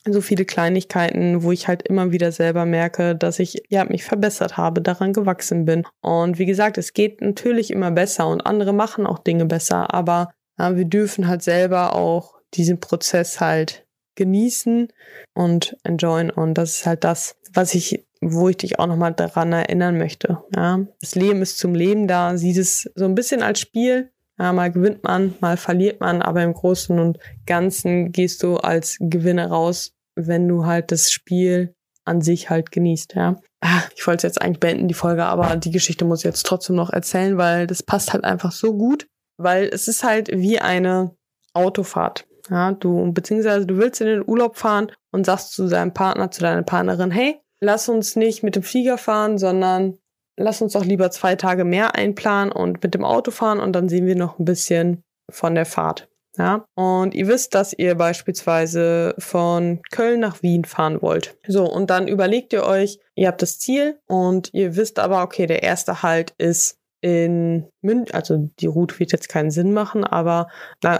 So 0.07 0.21
viele 0.21 0.45
Kleinigkeiten, 0.45 1.41
wo 1.41 1.51
ich 1.51 1.67
halt 1.67 1.81
immer 1.81 2.11
wieder 2.11 2.31
selber 2.31 2.65
merke, 2.65 3.15
dass 3.15 3.39
ich 3.39 3.63
ja 3.69 3.85
mich 3.85 4.03
verbessert 4.03 4.55
habe, 4.55 4.81
daran 4.81 5.13
gewachsen 5.13 5.65
bin. 5.65 5.83
Und 6.01 6.37
wie 6.37 6.45
gesagt, 6.45 6.77
es 6.77 6.93
geht 6.93 7.21
natürlich 7.21 7.71
immer 7.71 7.89
besser 7.89 8.27
und 8.27 8.41
andere 8.41 8.71
machen 8.71 9.07
auch 9.07 9.17
Dinge 9.17 9.45
besser, 9.45 9.93
aber 9.95 10.29
ja, 10.59 10.75
wir 10.75 10.85
dürfen 10.85 11.27
halt 11.27 11.41
selber 11.41 11.95
auch 11.95 12.35
diesen 12.53 12.79
Prozess 12.79 13.41
halt 13.41 13.85
genießen 14.15 14.91
und 15.33 15.77
enjoyen. 15.83 16.29
Und 16.29 16.55
das 16.55 16.77
ist 16.77 16.85
halt 16.85 17.03
das, 17.03 17.35
was 17.53 17.75
ich, 17.75 18.05
wo 18.33 18.49
ich 18.49 18.57
dich 18.57 18.79
auch 18.79 18.87
nochmal 18.87 19.13
daran 19.13 19.53
erinnern 19.53 19.97
möchte. 19.97 20.43
Ja, 20.55 20.85
das 20.99 21.15
Leben 21.15 21.41
ist 21.41 21.57
zum 21.57 21.75
Leben 21.75 22.07
da. 22.07 22.37
Sieh 22.37 22.57
es 22.57 22.89
so 22.95 23.05
ein 23.05 23.15
bisschen 23.15 23.43
als 23.43 23.59
Spiel. 23.59 24.11
Ja, 24.37 24.51
mal 24.51 24.71
gewinnt 24.71 25.03
man, 25.03 25.35
mal 25.39 25.55
verliert 25.55 26.01
man, 26.01 26.21
aber 26.21 26.43
im 26.43 26.53
Großen 26.53 26.99
und 26.99 27.19
Ganzen 27.45 28.11
gehst 28.11 28.43
du 28.43 28.57
als 28.57 28.97
Gewinner 28.99 29.47
raus, 29.47 29.93
wenn 30.15 30.47
du 30.47 30.65
halt 30.65 30.91
das 30.91 31.11
Spiel 31.11 31.73
an 32.03 32.21
sich 32.21 32.49
halt 32.49 32.71
genießt, 32.71 33.15
ja. 33.15 33.39
Ah, 33.61 33.81
ich 33.95 34.05
wollte 34.05 34.27
jetzt 34.27 34.41
eigentlich 34.41 34.59
beenden, 34.59 34.87
die 34.87 34.93
Folge, 34.93 35.25
aber 35.25 35.55
die 35.55 35.71
Geschichte 35.71 36.05
muss 36.05 36.19
ich 36.19 36.25
jetzt 36.25 36.45
trotzdem 36.45 36.75
noch 36.75 36.91
erzählen, 36.91 37.37
weil 37.37 37.65
das 37.65 37.81
passt 37.81 38.13
halt 38.13 38.23
einfach 38.25 38.51
so 38.51 38.77
gut, 38.77 39.07
weil 39.37 39.69
es 39.71 39.87
ist 39.87 40.03
halt 40.03 40.29
wie 40.31 40.59
eine 40.59 41.15
Autofahrt. 41.53 42.27
Ja, 42.49 42.73
du, 42.73 43.11
beziehungsweise 43.11 43.65
du 43.65 43.77
willst 43.77 44.01
in 44.01 44.07
den 44.07 44.27
Urlaub 44.27 44.57
fahren 44.57 44.91
und 45.11 45.25
sagst 45.25 45.53
zu 45.53 45.67
deinem 45.67 45.93
Partner, 45.93 46.29
zu 46.29 46.41
deiner 46.41 46.61
Partnerin, 46.61 47.09
hey, 47.09 47.39
lass 47.59 47.89
uns 47.89 48.15
nicht 48.15 48.43
mit 48.43 48.55
dem 48.55 48.63
Flieger 48.63 48.97
fahren, 48.97 49.37
sondern 49.37 49.97
lass 50.37 50.61
uns 50.61 50.73
doch 50.73 50.85
lieber 50.85 51.11
zwei 51.11 51.35
Tage 51.35 51.63
mehr 51.63 51.95
einplanen 51.95 52.51
und 52.51 52.83
mit 52.83 52.93
dem 52.93 53.05
Auto 53.05 53.31
fahren 53.31 53.59
und 53.59 53.73
dann 53.73 53.89
sehen 53.89 54.05
wir 54.05 54.15
noch 54.15 54.39
ein 54.39 54.45
bisschen 54.45 55.03
von 55.29 55.55
der 55.55 55.65
Fahrt. 55.65 56.09
Ja, 56.37 56.65
und 56.75 57.15
ihr 57.15 57.27
wisst, 57.27 57.55
dass 57.55 57.71
ihr 57.71 57.95
beispielsweise 57.95 59.15
von 59.17 59.81
Köln 59.91 60.19
nach 60.19 60.41
Wien 60.41 60.65
fahren 60.65 61.01
wollt. 61.01 61.37
So, 61.47 61.63
und 61.63 61.89
dann 61.89 62.09
überlegt 62.09 62.51
ihr 62.51 62.65
euch, 62.65 62.99
ihr 63.15 63.29
habt 63.29 63.41
das 63.41 63.57
Ziel 63.57 63.99
und 64.07 64.53
ihr 64.53 64.75
wisst 64.75 64.99
aber, 64.99 65.23
okay, 65.23 65.45
der 65.45 65.63
erste 65.63 66.03
Halt 66.03 66.33
ist 66.37 66.77
in 67.05 67.67
München, 67.81 68.15
also 68.15 68.49
die 68.59 68.65
Route 68.65 68.99
wird 68.99 69.11
jetzt 69.11 69.29
keinen 69.29 69.51
Sinn 69.51 69.73
machen, 69.73 70.03
aber 70.03 70.47
na, 70.81 70.97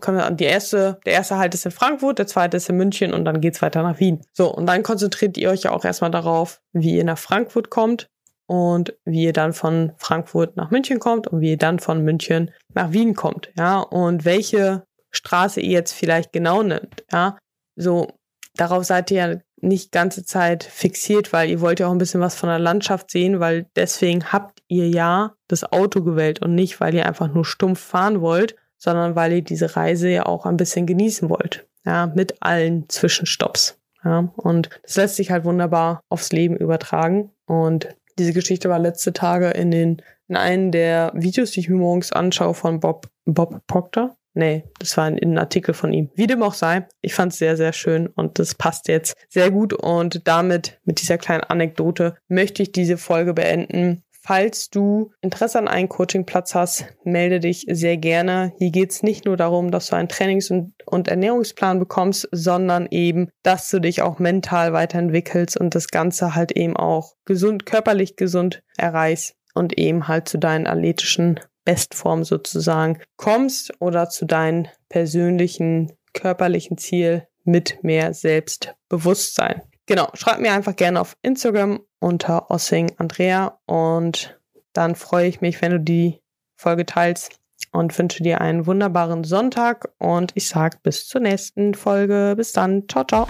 können 0.00 0.18
wir, 0.18 0.30
die 0.30 0.44
erste, 0.44 1.00
der 1.06 1.14
erste 1.14 1.38
Halt 1.38 1.54
ist 1.54 1.64
in 1.64 1.72
Frankfurt, 1.72 2.18
der 2.18 2.26
zweite 2.26 2.58
ist 2.58 2.68
in 2.68 2.76
München 2.76 3.14
und 3.14 3.24
dann 3.24 3.40
geht's 3.40 3.62
weiter 3.62 3.82
nach 3.82 3.98
Wien. 3.98 4.20
So, 4.34 4.54
und 4.54 4.66
dann 4.66 4.82
konzentriert 4.82 5.38
ihr 5.38 5.48
euch 5.48 5.62
ja 5.62 5.70
auch 5.70 5.86
erstmal 5.86 6.10
darauf, 6.10 6.60
wie 6.74 6.96
ihr 6.96 7.04
nach 7.04 7.16
Frankfurt 7.16 7.70
kommt 7.70 8.08
und 8.46 8.94
wie 9.06 9.24
ihr 9.24 9.32
dann 9.32 9.54
von 9.54 9.92
Frankfurt 9.96 10.58
nach 10.58 10.70
München 10.70 10.98
kommt 10.98 11.28
und 11.28 11.40
wie 11.40 11.52
ihr 11.52 11.56
dann 11.56 11.78
von 11.78 12.04
München 12.04 12.50
nach 12.74 12.92
Wien 12.92 13.14
kommt, 13.14 13.50
ja, 13.56 13.78
und 13.78 14.26
welche 14.26 14.84
Straße 15.12 15.62
ihr 15.62 15.72
jetzt 15.72 15.92
vielleicht 15.92 16.30
genau 16.30 16.62
nimmt, 16.62 17.06
ja. 17.10 17.38
So, 17.74 18.08
darauf 18.54 18.84
seid 18.84 19.10
ihr 19.12 19.16
ja 19.16 19.40
nicht 19.60 19.92
ganze 19.92 20.24
Zeit 20.24 20.64
fixiert, 20.64 21.32
weil 21.32 21.50
ihr 21.50 21.60
wollt 21.60 21.80
ja 21.80 21.88
auch 21.88 21.92
ein 21.92 21.98
bisschen 21.98 22.20
was 22.20 22.34
von 22.34 22.48
der 22.48 22.58
Landschaft 22.58 23.10
sehen, 23.10 23.40
weil 23.40 23.66
deswegen 23.76 24.32
habt 24.32 24.62
ihr 24.68 24.88
ja 24.88 25.34
das 25.48 25.64
Auto 25.72 26.02
gewählt 26.02 26.40
und 26.42 26.54
nicht, 26.54 26.80
weil 26.80 26.94
ihr 26.94 27.06
einfach 27.06 27.32
nur 27.32 27.44
stumpf 27.44 27.80
fahren 27.80 28.20
wollt, 28.20 28.56
sondern 28.76 29.16
weil 29.16 29.32
ihr 29.32 29.42
diese 29.42 29.76
Reise 29.76 30.08
ja 30.08 30.26
auch 30.26 30.46
ein 30.46 30.56
bisschen 30.56 30.86
genießen 30.86 31.28
wollt. 31.28 31.66
Ja, 31.84 32.06
mit 32.06 32.36
allen 32.40 32.88
Zwischenstopps. 32.88 33.78
Ja, 34.04 34.32
und 34.36 34.70
das 34.82 34.96
lässt 34.96 35.16
sich 35.16 35.30
halt 35.30 35.44
wunderbar 35.44 36.02
aufs 36.08 36.32
Leben 36.32 36.56
übertragen. 36.56 37.30
Und 37.46 37.88
diese 38.18 38.32
Geschichte 38.32 38.68
war 38.68 38.78
letzte 38.78 39.12
Tage 39.12 39.50
in 39.50 39.70
den, 39.70 40.02
in 40.28 40.36
einem 40.36 40.70
der 40.70 41.12
Videos, 41.14 41.52
die 41.52 41.60
ich 41.60 41.68
mir 41.68 41.76
morgens 41.76 42.12
anschaue 42.12 42.54
von 42.54 42.80
Bob, 42.80 43.08
Bob 43.24 43.60
Proctor. 43.66 44.16
Nee, 44.38 44.62
das 44.78 44.96
war 44.96 45.06
ein, 45.06 45.18
ein 45.20 45.36
Artikel 45.36 45.74
von 45.74 45.92
ihm. 45.92 46.10
Wie 46.14 46.28
dem 46.28 46.44
auch 46.44 46.54
sei, 46.54 46.86
ich 47.00 47.12
fand 47.12 47.32
es 47.32 47.40
sehr, 47.40 47.56
sehr 47.56 47.72
schön 47.72 48.06
und 48.06 48.38
das 48.38 48.54
passt 48.54 48.86
jetzt 48.86 49.16
sehr 49.28 49.50
gut. 49.50 49.72
Und 49.72 50.28
damit, 50.28 50.78
mit 50.84 51.00
dieser 51.00 51.18
kleinen 51.18 51.42
Anekdote, 51.42 52.14
möchte 52.28 52.62
ich 52.62 52.70
diese 52.70 52.98
Folge 52.98 53.34
beenden. 53.34 54.04
Falls 54.12 54.70
du 54.70 55.10
Interesse 55.22 55.58
an 55.58 55.66
einem 55.66 55.88
Coachingplatz 55.88 56.54
hast, 56.54 56.84
melde 57.02 57.40
dich 57.40 57.66
sehr 57.68 57.96
gerne. 57.96 58.52
Hier 58.58 58.70
geht 58.70 58.92
es 58.92 59.02
nicht 59.02 59.24
nur 59.24 59.36
darum, 59.36 59.72
dass 59.72 59.88
du 59.88 59.96
einen 59.96 60.08
Trainings- 60.08 60.52
und, 60.52 60.72
und, 60.86 61.08
Ernährungsplan 61.08 61.80
bekommst, 61.80 62.28
sondern 62.30 62.86
eben, 62.92 63.30
dass 63.42 63.68
du 63.70 63.80
dich 63.80 64.02
auch 64.02 64.20
mental 64.20 64.72
weiterentwickelst 64.72 65.56
und 65.56 65.74
das 65.74 65.88
Ganze 65.88 66.36
halt 66.36 66.52
eben 66.52 66.76
auch 66.76 67.14
gesund, 67.24 67.66
körperlich 67.66 68.14
gesund 68.14 68.62
erreichst 68.76 69.34
und 69.52 69.76
eben 69.76 70.06
halt 70.06 70.28
zu 70.28 70.38
deinen 70.38 70.68
athletischen 70.68 71.40
Bestform 71.68 72.24
sozusagen 72.24 72.98
kommst 73.16 73.74
oder 73.78 74.08
zu 74.08 74.24
deinem 74.24 74.68
persönlichen 74.88 75.92
körperlichen 76.14 76.78
Ziel 76.78 77.26
mit 77.44 77.84
mehr 77.84 78.14
Selbstbewusstsein. 78.14 79.60
Genau, 79.84 80.08
schreib 80.14 80.40
mir 80.40 80.52
einfach 80.52 80.76
gerne 80.76 80.98
auf 80.98 81.14
Instagram 81.20 81.80
unter 82.00 82.50
Ossing 82.50 82.92
Andrea 82.96 83.60
und 83.66 84.40
dann 84.72 84.94
freue 84.94 85.28
ich 85.28 85.42
mich, 85.42 85.60
wenn 85.60 85.72
du 85.72 85.80
die 85.80 86.20
Folge 86.56 86.86
teilst 86.86 87.38
und 87.72 87.98
wünsche 87.98 88.22
dir 88.22 88.40
einen 88.40 88.66
wunderbaren 88.66 89.24
Sonntag 89.24 89.90
und 89.98 90.32
ich 90.36 90.48
sage 90.48 90.78
bis 90.82 91.06
zur 91.06 91.20
nächsten 91.20 91.74
Folge. 91.74 92.32
Bis 92.34 92.52
dann. 92.52 92.88
Ciao, 92.88 93.04
ciao. 93.04 93.26